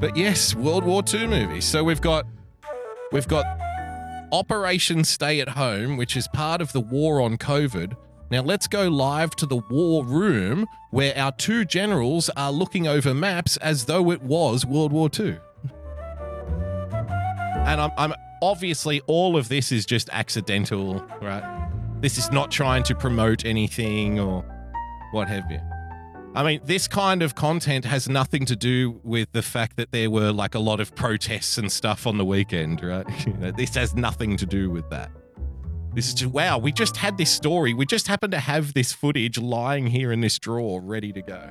But 0.00 0.16
yes, 0.16 0.54
World 0.54 0.84
War 0.84 1.02
II 1.12 1.26
movies. 1.26 1.66
So 1.66 1.84
we've 1.84 2.00
got 2.00 2.26
we've 3.12 3.28
got 3.28 3.44
Operation 4.32 5.04
Stay 5.04 5.40
at 5.40 5.50
Home, 5.50 5.98
which 5.98 6.16
is 6.16 6.28
part 6.28 6.62
of 6.62 6.72
the 6.72 6.80
war 6.80 7.20
on 7.20 7.36
COVID. 7.36 7.94
Now 8.30 8.42
let's 8.42 8.66
go 8.66 8.88
live 8.88 9.36
to 9.36 9.46
the 9.46 9.56
war 9.56 10.04
room 10.04 10.66
where 10.90 11.16
our 11.16 11.30
two 11.32 11.64
generals 11.64 12.28
are 12.36 12.50
looking 12.50 12.88
over 12.88 13.14
maps 13.14 13.56
as 13.58 13.84
though 13.84 14.10
it 14.10 14.22
was 14.22 14.66
World 14.66 14.92
War 14.92 15.08
II. 15.18 15.38
And 16.90 17.80
I'm, 17.80 17.90
I'm 17.96 18.14
obviously 18.42 19.00
all 19.06 19.36
of 19.36 19.48
this 19.48 19.70
is 19.70 19.86
just 19.86 20.08
accidental, 20.12 21.04
right? 21.22 21.68
This 22.00 22.18
is 22.18 22.30
not 22.32 22.50
trying 22.50 22.82
to 22.84 22.94
promote 22.94 23.44
anything 23.44 24.18
or 24.18 24.44
what 25.12 25.28
have 25.28 25.50
you. 25.50 25.60
I 26.34 26.42
mean, 26.42 26.60
this 26.64 26.86
kind 26.86 27.22
of 27.22 27.34
content 27.34 27.84
has 27.86 28.08
nothing 28.08 28.44
to 28.46 28.56
do 28.56 29.00
with 29.02 29.32
the 29.32 29.40
fact 29.40 29.76
that 29.76 29.92
there 29.92 30.10
were 30.10 30.32
like 30.32 30.54
a 30.54 30.58
lot 30.58 30.80
of 30.80 30.94
protests 30.94 31.56
and 31.58 31.72
stuff 31.72 32.06
on 32.06 32.18
the 32.18 32.24
weekend, 32.24 32.82
right? 32.82 33.06
This 33.56 33.74
has 33.76 33.94
nothing 33.94 34.36
to 34.36 34.46
do 34.46 34.68
with 34.68 34.90
that. 34.90 35.10
This 35.96 36.08
is 36.08 36.14
just, 36.14 36.30
wow, 36.30 36.58
we 36.58 36.72
just 36.72 36.98
had 36.98 37.16
this 37.16 37.30
story. 37.30 37.72
We 37.72 37.86
just 37.86 38.06
happen 38.06 38.30
to 38.32 38.38
have 38.38 38.74
this 38.74 38.92
footage 38.92 39.38
lying 39.38 39.86
here 39.86 40.12
in 40.12 40.20
this 40.20 40.38
drawer 40.38 40.78
ready 40.78 41.10
to 41.10 41.22
go, 41.22 41.50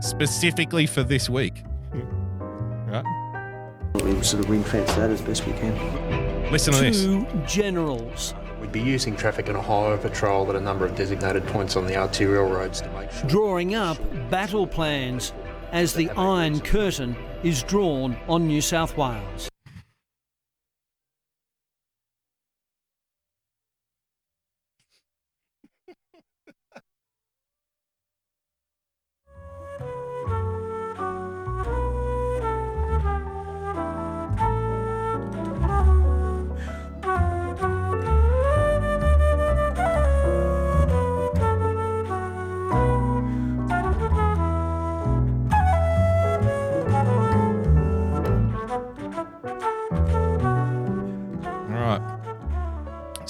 specifically 0.00 0.86
for 0.86 1.02
this 1.02 1.28
week. 1.28 1.64
Hmm. 1.90 2.88
right? 2.88 4.04
We 4.04 4.22
sort 4.22 4.44
of 4.44 4.50
ring 4.50 4.62
fence 4.62 4.94
that 4.94 5.10
as 5.10 5.20
best 5.22 5.44
we 5.44 5.54
can. 5.54 6.52
Listen 6.52 6.72
to 6.72 6.82
this. 6.82 7.02
Two 7.02 7.26
generals. 7.48 8.32
We'd 8.60 8.70
be 8.70 8.80
using 8.80 9.16
traffic 9.16 9.48
on 9.48 9.56
a 9.56 9.60
highway 9.60 9.98
patrol 10.00 10.48
at 10.50 10.54
a 10.54 10.60
number 10.60 10.86
of 10.86 10.94
designated 10.94 11.44
points 11.48 11.74
on 11.74 11.84
the 11.84 11.96
arterial 11.96 12.48
roads 12.48 12.80
to 12.80 12.88
make 12.92 13.10
sure. 13.10 13.28
drawing 13.28 13.74
up 13.74 13.98
battle 14.30 14.68
plans 14.68 15.32
as 15.72 15.94
the 15.94 16.08
Iron 16.10 16.60
Curtain 16.60 17.16
is 17.42 17.64
drawn 17.64 18.16
on 18.28 18.46
New 18.46 18.60
South 18.60 18.96
Wales. 18.96 19.48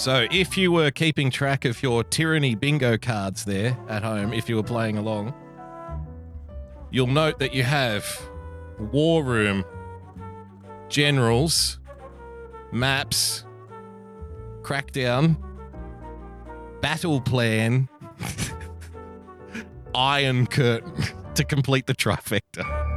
So, 0.05 0.27
if 0.31 0.59
you 0.59 0.71
were 0.71 0.91
keeping 0.91 1.31
track 1.31 1.65
of 1.65 1.83
your 1.83 2.05
tyranny 2.05 2.55
bingo 2.55 2.99
cards 2.99 3.47
there 3.47 3.75
at 3.89 4.03
home, 4.03 4.35
if 4.35 4.51
you 4.51 4.57
were 4.57 4.63
playing 4.63 4.99
along, 4.99 5.33
you'll 6.91 7.07
note 7.07 7.39
that 7.39 7.55
you 7.55 7.63
have 7.63 8.05
war 8.79 9.25
room, 9.25 9.65
generals, 10.91 11.81
maps, 12.71 13.47
crackdown, 14.61 15.39
battle 16.83 17.23
plan, 17.23 17.89
iron 19.95 20.47
curtain 20.47 21.03
to 21.35 21.45
complete 21.45 21.87
the 21.87 21.95
trifecta. 21.95 22.94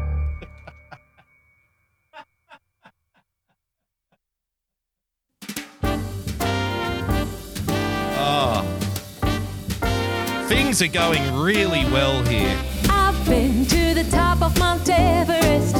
Ah. 8.29 8.61
Things 10.47 10.81
are 10.81 10.87
going 10.87 11.23
really 11.35 11.85
well 11.85 12.21
here. 12.23 12.57
I've 12.89 13.25
been 13.25 13.65
to 13.67 13.93
the 13.93 14.03
top 14.11 14.41
of 14.41 14.57
Mount 14.59 14.89
Everest. 14.89 15.75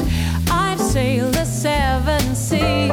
I've 0.50 0.80
sailed 0.80 1.34
the 1.34 1.44
seven 1.46 2.22
seas. 2.36 2.92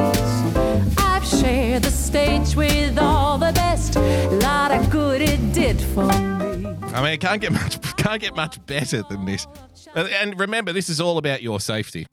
I've 0.97 1.25
shared 1.25 1.83
the 1.83 1.91
stage 1.91 2.55
with 2.55 2.97
all 2.99 3.37
the 3.37 3.53
best. 3.53 3.95
A 3.95 4.01
Lot 4.41 4.71
of 4.71 4.89
good 4.89 5.21
it 5.21 5.53
did 5.53 5.79
for 5.79 6.05
me. 6.05 6.65
I 6.93 7.01
mean, 7.01 7.13
it 7.13 7.21
can't 7.21 7.39
get 7.41 7.51
much 7.53 7.81
can't 7.97 8.21
get 8.21 8.35
much 8.35 8.63
better 8.65 9.03
than 9.03 9.25
this. 9.25 9.47
And- 9.95 10.09
And 10.09 10.39
remember, 10.39 10.73
this 10.73 10.89
is 10.89 10.99
all 10.99 11.17
about 11.17 11.41
your 11.41 11.59
safety. 11.61 12.07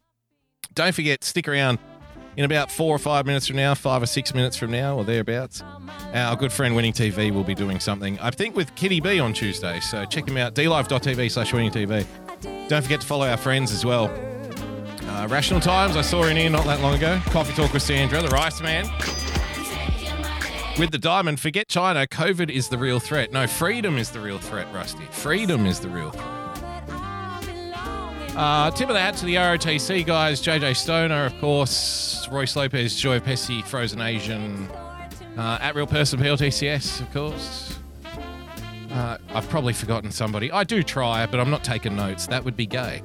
Don't 0.74 0.95
forget, 0.95 1.22
stick 1.24 1.49
around 1.49 1.78
In 2.36 2.44
about 2.46 2.70
four 2.70 2.94
or 2.94 2.98
five 2.98 3.26
minutes 3.26 3.46
from 3.46 3.56
now, 3.56 3.74
five 3.74 4.02
or 4.02 4.06
six 4.06 4.34
minutes 4.34 4.56
from 4.56 4.70
now, 4.70 4.96
or 4.96 5.04
thereabouts, 5.04 5.62
our 6.14 6.34
good 6.34 6.50
friend 6.52 6.74
Winning 6.74 6.94
TV 6.94 7.30
will 7.30 7.44
be 7.44 7.54
doing 7.54 7.78
something, 7.78 8.18
I 8.20 8.30
think, 8.30 8.56
with 8.56 8.74
Kitty 8.74 9.00
B 9.00 9.20
on 9.20 9.34
Tuesday. 9.34 9.80
So 9.80 10.06
check 10.06 10.26
him 10.26 10.38
out, 10.38 10.54
dlive.tv 10.54 11.30
slash 11.30 11.52
winning 11.52 11.70
TV. 11.70 12.06
Don't 12.68 12.82
forget 12.82 13.02
to 13.02 13.06
follow 13.06 13.28
our 13.28 13.36
friends 13.36 13.70
as 13.70 13.84
well. 13.84 14.10
Uh, 15.08 15.26
Rational 15.28 15.60
Times, 15.60 15.94
I 15.94 16.00
saw 16.00 16.24
in 16.24 16.38
here 16.38 16.48
not 16.48 16.64
that 16.64 16.80
long 16.80 16.94
ago. 16.94 17.20
Coffee 17.26 17.52
Talk 17.52 17.74
with 17.74 17.82
Sandra, 17.82 18.22
the 18.22 18.28
Rice 18.28 18.62
Man. 18.62 18.86
With 20.78 20.90
the 20.90 20.98
diamond, 20.98 21.38
forget 21.38 21.68
China. 21.68 22.06
COVID 22.06 22.48
is 22.48 22.70
the 22.70 22.78
real 22.78 22.98
threat. 22.98 23.30
No, 23.30 23.46
freedom 23.46 23.98
is 23.98 24.10
the 24.10 24.20
real 24.20 24.38
threat, 24.38 24.66
Rusty. 24.72 25.04
Freedom 25.10 25.66
is 25.66 25.80
the 25.80 25.90
real 25.90 26.10
threat. 26.10 26.41
Uh, 28.34 28.70
tip 28.70 28.88
of 28.88 28.94
the 28.94 29.00
hat 29.00 29.14
to 29.14 29.26
the 29.26 29.34
ROTC 29.34 30.06
guys 30.06 30.40
JJ 30.40 30.74
Stoner, 30.74 31.26
of 31.26 31.38
course, 31.38 32.26
Royce 32.30 32.56
Lopez, 32.56 32.96
Joy 32.96 33.20
Pesci, 33.20 33.62
Frozen 33.62 34.00
Asian, 34.00 34.68
uh, 35.36 35.58
at 35.60 35.74
Real 35.74 35.86
Person 35.86 36.18
PLTCS, 36.18 37.00
of 37.02 37.12
course. 37.12 37.78
Uh, 38.90 39.18
I've 39.34 39.48
probably 39.50 39.74
forgotten 39.74 40.10
somebody. 40.10 40.50
I 40.50 40.64
do 40.64 40.82
try, 40.82 41.26
but 41.26 41.40
I'm 41.40 41.50
not 41.50 41.62
taking 41.62 41.94
notes. 41.94 42.26
That 42.26 42.42
would 42.42 42.56
be 42.56 42.66
gay. 42.66 43.02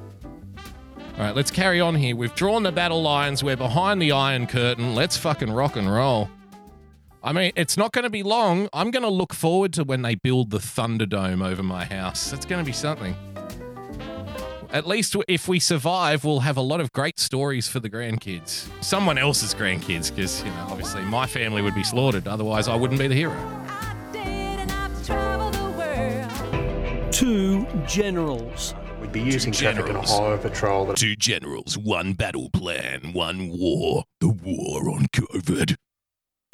All 1.18 1.24
right, 1.24 1.36
let's 1.36 1.50
carry 1.50 1.80
on 1.80 1.94
here. 1.94 2.16
We've 2.16 2.34
drawn 2.34 2.62
the 2.62 2.72
battle 2.72 3.02
lines. 3.02 3.44
We're 3.44 3.56
behind 3.56 4.00
the 4.00 4.12
Iron 4.12 4.46
Curtain. 4.46 4.94
Let's 4.94 5.18
fucking 5.18 5.50
rock 5.50 5.76
and 5.76 5.92
roll. 5.92 6.30
I 7.22 7.32
mean, 7.32 7.52
it's 7.54 7.76
not 7.76 7.92
going 7.92 8.04
to 8.04 8.10
be 8.10 8.22
long. 8.22 8.68
I'm 8.72 8.90
going 8.90 9.02
to 9.02 9.10
look 9.10 9.34
forward 9.34 9.74
to 9.74 9.84
when 9.84 10.02
they 10.02 10.14
build 10.14 10.50
the 10.50 10.58
Thunderdome 10.58 11.46
over 11.46 11.62
my 11.62 11.84
house. 11.84 12.30
That's 12.30 12.46
going 12.46 12.64
to 12.64 12.66
be 12.66 12.72
something. 12.72 13.14
At 14.70 14.86
least 14.86 15.16
if 15.28 15.48
we 15.48 15.60
survive, 15.60 16.24
we'll 16.24 16.40
have 16.40 16.58
a 16.58 16.62
lot 16.62 16.80
of 16.80 16.92
great 16.92 17.18
stories 17.18 17.66
for 17.66 17.80
the 17.80 17.88
grandkids. 17.88 18.68
Someone 18.84 19.16
else's 19.16 19.54
grandkids, 19.54 20.14
because, 20.14 20.44
you 20.44 20.50
know, 20.50 20.66
obviously 20.68 21.02
my 21.02 21.26
family 21.26 21.62
would 21.62 21.74
be 21.74 21.82
slaughtered. 21.82 22.28
Otherwise, 22.28 22.68
I 22.68 22.74
wouldn't 22.74 23.00
be 23.00 23.08
the 23.08 23.14
hero. 23.14 23.34
Two 27.10 27.66
generals. 27.86 28.74
We'd 29.00 29.10
be 29.10 29.22
using 29.22 29.52
traffic 29.52 29.78
and 29.78 29.86
generals. 29.86 30.10
highway 30.10 30.38
patrol 30.38 30.92
Two 30.92 31.16
generals, 31.16 31.78
one 31.78 32.12
battle 32.12 32.50
plan, 32.50 33.14
one 33.14 33.48
war. 33.48 34.04
The 34.20 34.28
war 34.28 34.90
on 34.90 35.06
COVID. 35.06 35.76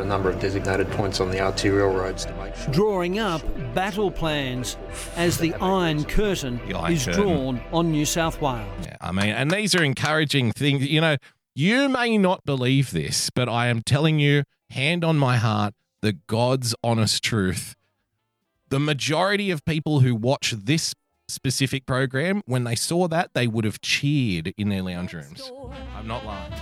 A 0.01 0.05
number 0.05 0.29
of 0.29 0.41
designated 0.41 0.91
points 0.91 1.21
on 1.21 1.31
the 1.31 1.39
arterial 1.39 1.89
roads 1.89 2.25
to 2.25 2.35
make 2.35 2.53
sure. 2.57 2.73
drawing 2.73 3.21
up 3.21 3.41
battle 3.75 4.11
plans 4.11 4.77
as 5.15 5.39
the 5.39 5.55
Iron 5.61 6.03
Curtain 6.05 6.61
The 6.67 6.75
Iron 6.77 6.93
is 6.95 7.05
Curtain. 7.05 7.23
drawn 7.23 7.63
on 7.73 7.93
New 7.93 8.05
South 8.05 8.41
Wales. 8.41 8.67
Yeah, 8.83 8.97
I 9.01 9.13
mean, 9.13 9.29
and 9.29 9.53
these 9.53 9.73
are 9.77 9.85
encouraging 9.85 10.51
things. 10.51 10.85
You 10.85 11.01
know, 11.01 11.17
you 11.55 11.89
may 11.89 12.19
not 12.19 12.45
believe 12.45 12.91
this, 12.91 13.31
but 13.31 13.49
I 13.49 13.69
am 13.69 13.83
telling 13.83 14.19
you, 14.19 14.43
hand 14.71 15.05
on 15.05 15.17
my 15.17 15.37
heart, 15.37 15.75
the 16.03 16.15
God's 16.27 16.75
honest 16.83 17.23
truth. 17.23 17.77
The 18.71 18.81
majority 18.81 19.53
of 19.53 19.65
people 19.65 20.01
who 20.01 20.17
watch 20.17 20.57
this 20.59 20.93
specific 21.29 21.87
program, 21.87 22.43
when 22.47 22.65
they 22.65 22.75
saw 22.75 23.07
that, 23.07 23.31
they 23.35 23.47
would 23.47 23.65
have 23.65 23.81
cheered 23.81 24.55
in 24.59 24.71
their 24.71 24.83
lounge 24.83 25.15
rooms. 25.15 25.53
I'm 25.95 26.09
not 26.09 26.27
lying. 26.27 26.53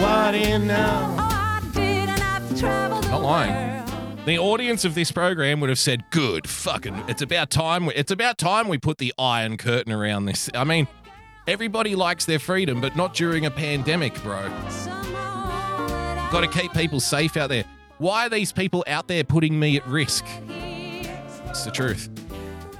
What 0.00 0.34
in 0.34 0.66
now? 0.66 1.16
Not 3.10 3.22
lying. 3.22 3.84
The 4.24 4.38
audience 4.38 4.84
of 4.84 4.94
this 4.94 5.10
program 5.10 5.60
would 5.60 5.68
have 5.68 5.78
said, 5.78 6.04
"Good, 6.10 6.48
fucking, 6.48 7.04
it's 7.08 7.22
about 7.22 7.50
time. 7.50 7.86
we- 7.86 7.94
It's 7.94 8.12
about 8.12 8.38
time 8.38 8.68
we 8.68 8.78
put 8.78 8.98
the 8.98 9.12
iron 9.18 9.56
curtain 9.56 9.92
around 9.92 10.26
this." 10.26 10.48
I 10.54 10.64
mean, 10.64 10.86
everybody 11.48 11.94
likes 11.96 12.24
their 12.24 12.38
freedom, 12.38 12.80
but 12.80 12.96
not 12.96 13.14
during 13.14 13.44
a 13.46 13.50
pandemic, 13.50 14.14
bro. 14.22 14.48
Got 16.30 16.40
to 16.42 16.48
keep 16.48 16.72
people 16.72 17.00
safe 17.00 17.36
out 17.36 17.48
there. 17.50 17.64
Why 17.98 18.26
are 18.26 18.30
these 18.30 18.52
people 18.52 18.84
out 18.86 19.08
there 19.08 19.24
putting 19.24 19.58
me 19.58 19.76
at 19.76 19.86
risk? 19.86 20.24
It's 21.50 21.64
the 21.64 21.70
truth. 21.70 22.08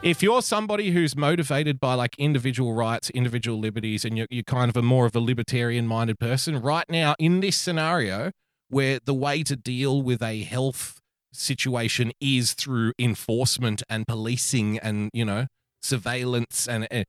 If 0.02 0.20
you're 0.20 0.42
somebody 0.42 0.90
who's 0.90 1.14
motivated 1.14 1.78
by 1.78 1.94
like 1.94 2.18
individual 2.18 2.74
rights, 2.74 3.08
individual 3.10 3.60
liberties, 3.60 4.04
and 4.04 4.18
you're, 4.18 4.26
you're 4.30 4.42
kind 4.42 4.68
of 4.68 4.76
a 4.76 4.82
more 4.82 5.06
of 5.06 5.14
a 5.14 5.20
libertarian 5.20 5.86
minded 5.86 6.18
person, 6.18 6.60
right 6.60 6.88
now 6.88 7.14
in 7.20 7.38
this 7.38 7.56
scenario 7.56 8.32
where 8.68 8.98
the 9.04 9.14
way 9.14 9.44
to 9.44 9.54
deal 9.54 10.02
with 10.02 10.20
a 10.20 10.42
health 10.42 11.00
situation 11.32 12.10
is 12.20 12.52
through 12.52 12.92
enforcement 12.98 13.84
and 13.88 14.04
policing 14.08 14.76
and, 14.80 15.08
you 15.12 15.24
know, 15.24 15.46
surveillance 15.82 16.66
and 16.66 16.88
uh, 16.90 17.04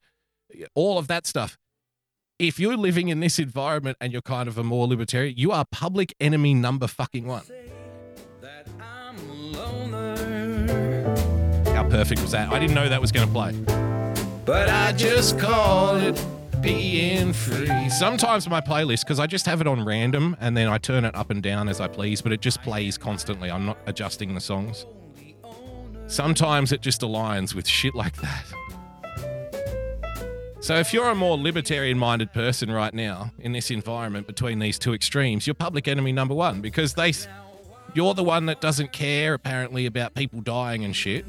all 0.76 1.00
of 1.00 1.08
that 1.08 1.26
stuff. 1.26 1.58
If 2.38 2.60
you're 2.60 2.78
living 2.78 3.08
in 3.08 3.22
this 3.22 3.40
environment 3.40 3.98
and 4.00 4.14
you're 4.14 4.22
kind 4.22 4.48
of 4.48 4.60
a 4.60 4.64
more 4.64 4.88
libertarian, 4.88 5.36
you 5.36 5.52
are 5.52 5.66
public 5.72 6.14
enemy 6.20 6.54
number 6.54 6.86
fucking 6.86 7.26
one. 7.26 7.44
Perfect 11.94 12.22
was 12.24 12.32
that? 12.32 12.52
I 12.52 12.58
didn't 12.58 12.74
know 12.74 12.90
that 12.90 13.00
was 13.00 13.12
going 13.12 13.28
to 13.28 13.32
play. 13.32 13.52
But 14.46 14.68
I 14.68 14.94
just 14.94 15.38
call 15.38 15.96
it 15.98 16.20
being 16.60 17.34
free. 17.34 17.88
Sometimes 17.92 18.50
my 18.50 18.62
playlist, 18.62 19.02
because 19.02 19.20
I 19.20 19.28
just 19.28 19.46
have 19.46 19.62
it 19.62 19.68
on 19.68 19.86
random 19.86 20.36
and 20.40 20.58
then 20.58 20.70
I 20.70 20.80
turn 20.80 21.06
it 21.06 21.14
up 21.14 21.30
and 21.30 21.44
down 21.44 21.70
as 21.70 21.80
I 21.80 21.88
please, 21.88 22.20
but 22.20 22.32
it 22.32 22.42
just 22.42 22.64
plays 22.64 22.98
constantly. 22.98 23.52
I'm 23.52 23.68
not 23.68 23.78
adjusting 23.86 24.34
the 24.34 24.42
songs. 24.42 24.88
Sometimes 26.08 26.72
it 26.72 26.82
just 26.82 27.02
aligns 27.02 27.54
with 27.54 27.68
shit 27.68 27.94
like 27.94 28.16
that. 28.22 28.46
So 30.62 30.76
if 30.78 30.94
you're 30.94 31.10
a 31.10 31.16
more 31.16 31.38
libertarian 31.38 32.00
minded 32.00 32.34
person 32.34 32.72
right 32.72 32.94
now 32.94 33.34
in 33.38 33.52
this 33.52 33.70
environment 33.70 34.26
between 34.26 34.58
these 34.58 34.80
two 34.80 34.96
extremes, 34.96 35.46
you're 35.46 35.54
public 35.54 35.88
enemy 35.88 36.12
number 36.12 36.34
one 36.34 36.60
because 36.60 36.96
they 36.96 37.14
you're 37.94 38.16
the 38.16 38.24
one 38.24 38.48
that 38.48 38.60
doesn't 38.60 38.92
care 38.92 39.36
apparently 39.36 39.86
about 39.86 40.16
people 40.16 40.42
dying 40.42 40.84
and 40.84 40.96
shit. 40.96 41.26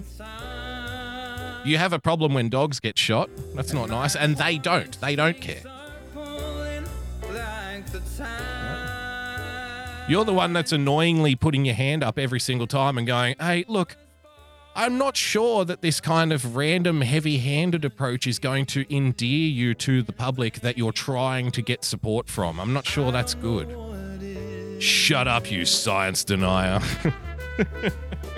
You 1.64 1.78
have 1.78 1.92
a 1.92 1.98
problem 1.98 2.34
when 2.34 2.50
dogs 2.50 2.78
get 2.78 2.98
shot. 2.98 3.30
That's 3.54 3.72
not 3.72 3.88
nice. 3.88 4.14
And 4.14 4.36
they 4.36 4.58
don't. 4.58 5.00
They 5.00 5.16
don't 5.16 5.40
care. 5.40 5.62
You're 10.06 10.26
the 10.26 10.34
one 10.34 10.52
that's 10.52 10.72
annoyingly 10.72 11.34
putting 11.34 11.64
your 11.64 11.74
hand 11.74 12.04
up 12.04 12.18
every 12.18 12.40
single 12.40 12.66
time 12.66 12.98
and 12.98 13.06
going, 13.06 13.36
hey, 13.40 13.64
look, 13.68 13.96
I'm 14.76 14.98
not 14.98 15.16
sure 15.16 15.64
that 15.64 15.80
this 15.80 15.98
kind 16.00 16.30
of 16.30 16.56
random, 16.56 17.00
heavy 17.00 17.38
handed 17.38 17.86
approach 17.86 18.26
is 18.26 18.38
going 18.38 18.66
to 18.66 18.84
endear 18.94 19.48
you 19.48 19.72
to 19.74 20.02
the 20.02 20.12
public 20.12 20.60
that 20.60 20.76
you're 20.76 20.92
trying 20.92 21.50
to 21.52 21.62
get 21.62 21.84
support 21.84 22.28
from. 22.28 22.60
I'm 22.60 22.74
not 22.74 22.84
sure 22.86 23.10
that's 23.10 23.34
good. 23.34 23.74
Shut 24.82 25.26
up, 25.26 25.50
you 25.50 25.64
science 25.64 26.24
denier. 26.24 26.80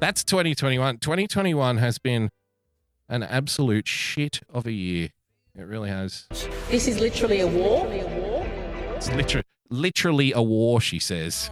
That's 0.00 0.24
2021. 0.24 0.98
2021 0.98 1.78
has 1.78 1.98
been 1.98 2.30
an 3.08 3.22
absolute 3.22 3.86
shit 3.88 4.40
of 4.52 4.66
a 4.66 4.72
year. 4.72 5.10
It 5.56 5.62
really 5.62 5.88
has. 5.88 6.26
This 6.68 6.88
is 6.88 6.98
literally 7.00 7.40
a 7.40 7.46
war. 7.46 7.86
It's 8.96 9.10
literally, 9.10 9.44
literally 9.70 10.32
a 10.32 10.42
war, 10.42 10.80
she 10.80 10.98
says. 10.98 11.50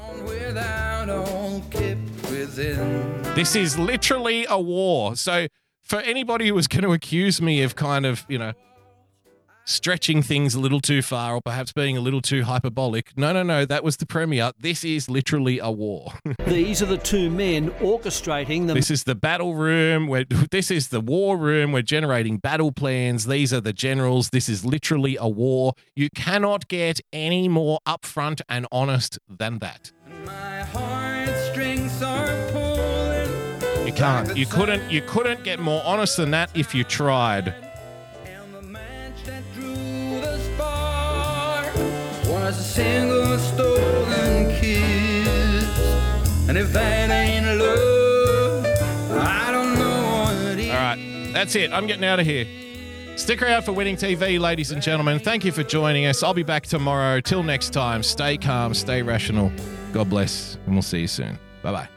This 3.34 3.57
is 3.57 3.78
literally 3.78 4.47
a 4.49 4.61
war. 4.61 5.16
So, 5.16 5.47
for 5.80 6.01
anybody 6.01 6.49
who 6.49 6.55
was 6.55 6.66
going 6.66 6.82
to 6.82 6.93
accuse 6.93 7.40
me 7.40 7.62
of 7.62 7.76
kind 7.76 8.05
of, 8.07 8.24
you 8.28 8.38
know, 8.38 8.53
stretching 9.64 10.22
things 10.22 10.54
a 10.54 10.60
little 10.60 10.80
too 10.80 11.02
far 11.02 11.34
or 11.34 11.40
perhaps 11.40 11.72
being 11.72 11.96
a 11.96 12.00
little 12.00 12.20
too 12.20 12.44
hyperbolic, 12.44 13.16
no, 13.16 13.32
no, 13.32 13.42
no, 13.42 13.64
that 13.64 13.84
was 13.84 13.96
the 13.96 14.06
premier. 14.06 14.52
This 14.58 14.84
is 14.84 15.08
literally 15.08 15.58
a 15.58 15.70
war. 15.70 16.12
These 16.46 16.82
are 16.82 16.86
the 16.86 16.98
two 16.98 17.30
men 17.30 17.70
orchestrating 17.72 18.66
the 18.66 18.74
This 18.74 18.90
is 18.90 19.04
the 19.04 19.14
battle 19.14 19.54
room. 19.54 20.06
Where 20.06 20.24
this 20.50 20.70
is 20.70 20.88
the 20.88 21.00
war 21.00 21.36
room. 21.36 21.72
We're 21.72 21.82
generating 21.82 22.38
battle 22.38 22.72
plans. 22.72 23.26
These 23.26 23.52
are 23.52 23.60
the 23.60 23.72
generals. 23.72 24.30
This 24.30 24.48
is 24.48 24.64
literally 24.64 25.16
a 25.16 25.28
war. 25.28 25.74
You 25.94 26.08
cannot 26.10 26.68
get 26.68 27.00
any 27.12 27.48
more 27.48 27.78
upfront 27.86 28.40
and 28.48 28.66
honest 28.72 29.18
than 29.28 29.58
that. 29.60 29.92
You 33.86 33.92
can't. 33.92 34.36
You 34.36 34.46
couldn't. 34.46 34.90
You 34.90 35.02
couldn't 35.02 35.44
get 35.44 35.58
more 35.58 35.82
honest 35.84 36.16
than 36.16 36.30
that 36.30 36.50
if 36.54 36.74
you 36.74 36.84
tried. 36.84 37.72
Was 42.53 42.61
a 42.61 42.64
single 42.64 43.38
stolen 43.38 44.48
kiss. 44.61 45.78
And 46.48 46.59
if 46.59 46.72
that 46.72 47.11
ain't 47.11 47.46
love, 47.59 48.66
I 49.11 49.50
don't 49.50 49.74
know 49.74 50.24
what 50.24 50.61
All 50.61 50.76
right, 50.76 51.30
that's 51.32 51.55
it. 51.55 51.72
I'm 51.72 51.86
getting 51.86 52.05
out 52.05 52.20
of 52.20 52.26
here. 52.26 52.46
Stick 53.16 53.42
around 53.42 53.62
for 53.62 53.72
Winning 53.72 53.96
TV, 53.96 54.38
ladies 54.38 54.70
and 54.70 54.82
gentlemen. 54.82 55.18
Thank 55.18 55.44
you 55.44 55.53
for 55.53 55.62
joining 55.62 56.07
us. 56.07 56.22
I'll 56.22 56.34
be 56.34 56.42
back 56.42 56.64
tomorrow. 56.64 57.20
Till 57.20 57.42
next 57.42 57.70
time, 57.70 58.03
stay 58.03 58.36
calm, 58.36 58.74
stay 58.74 59.03
rational. 59.03 59.53
God 59.92 60.11
bless, 60.11 60.57
and 60.66 60.74
we'll 60.74 60.82
see 60.82 61.00
you 61.00 61.09
soon. 61.09 61.38
Bye 61.62 61.72
bye. 61.72 61.91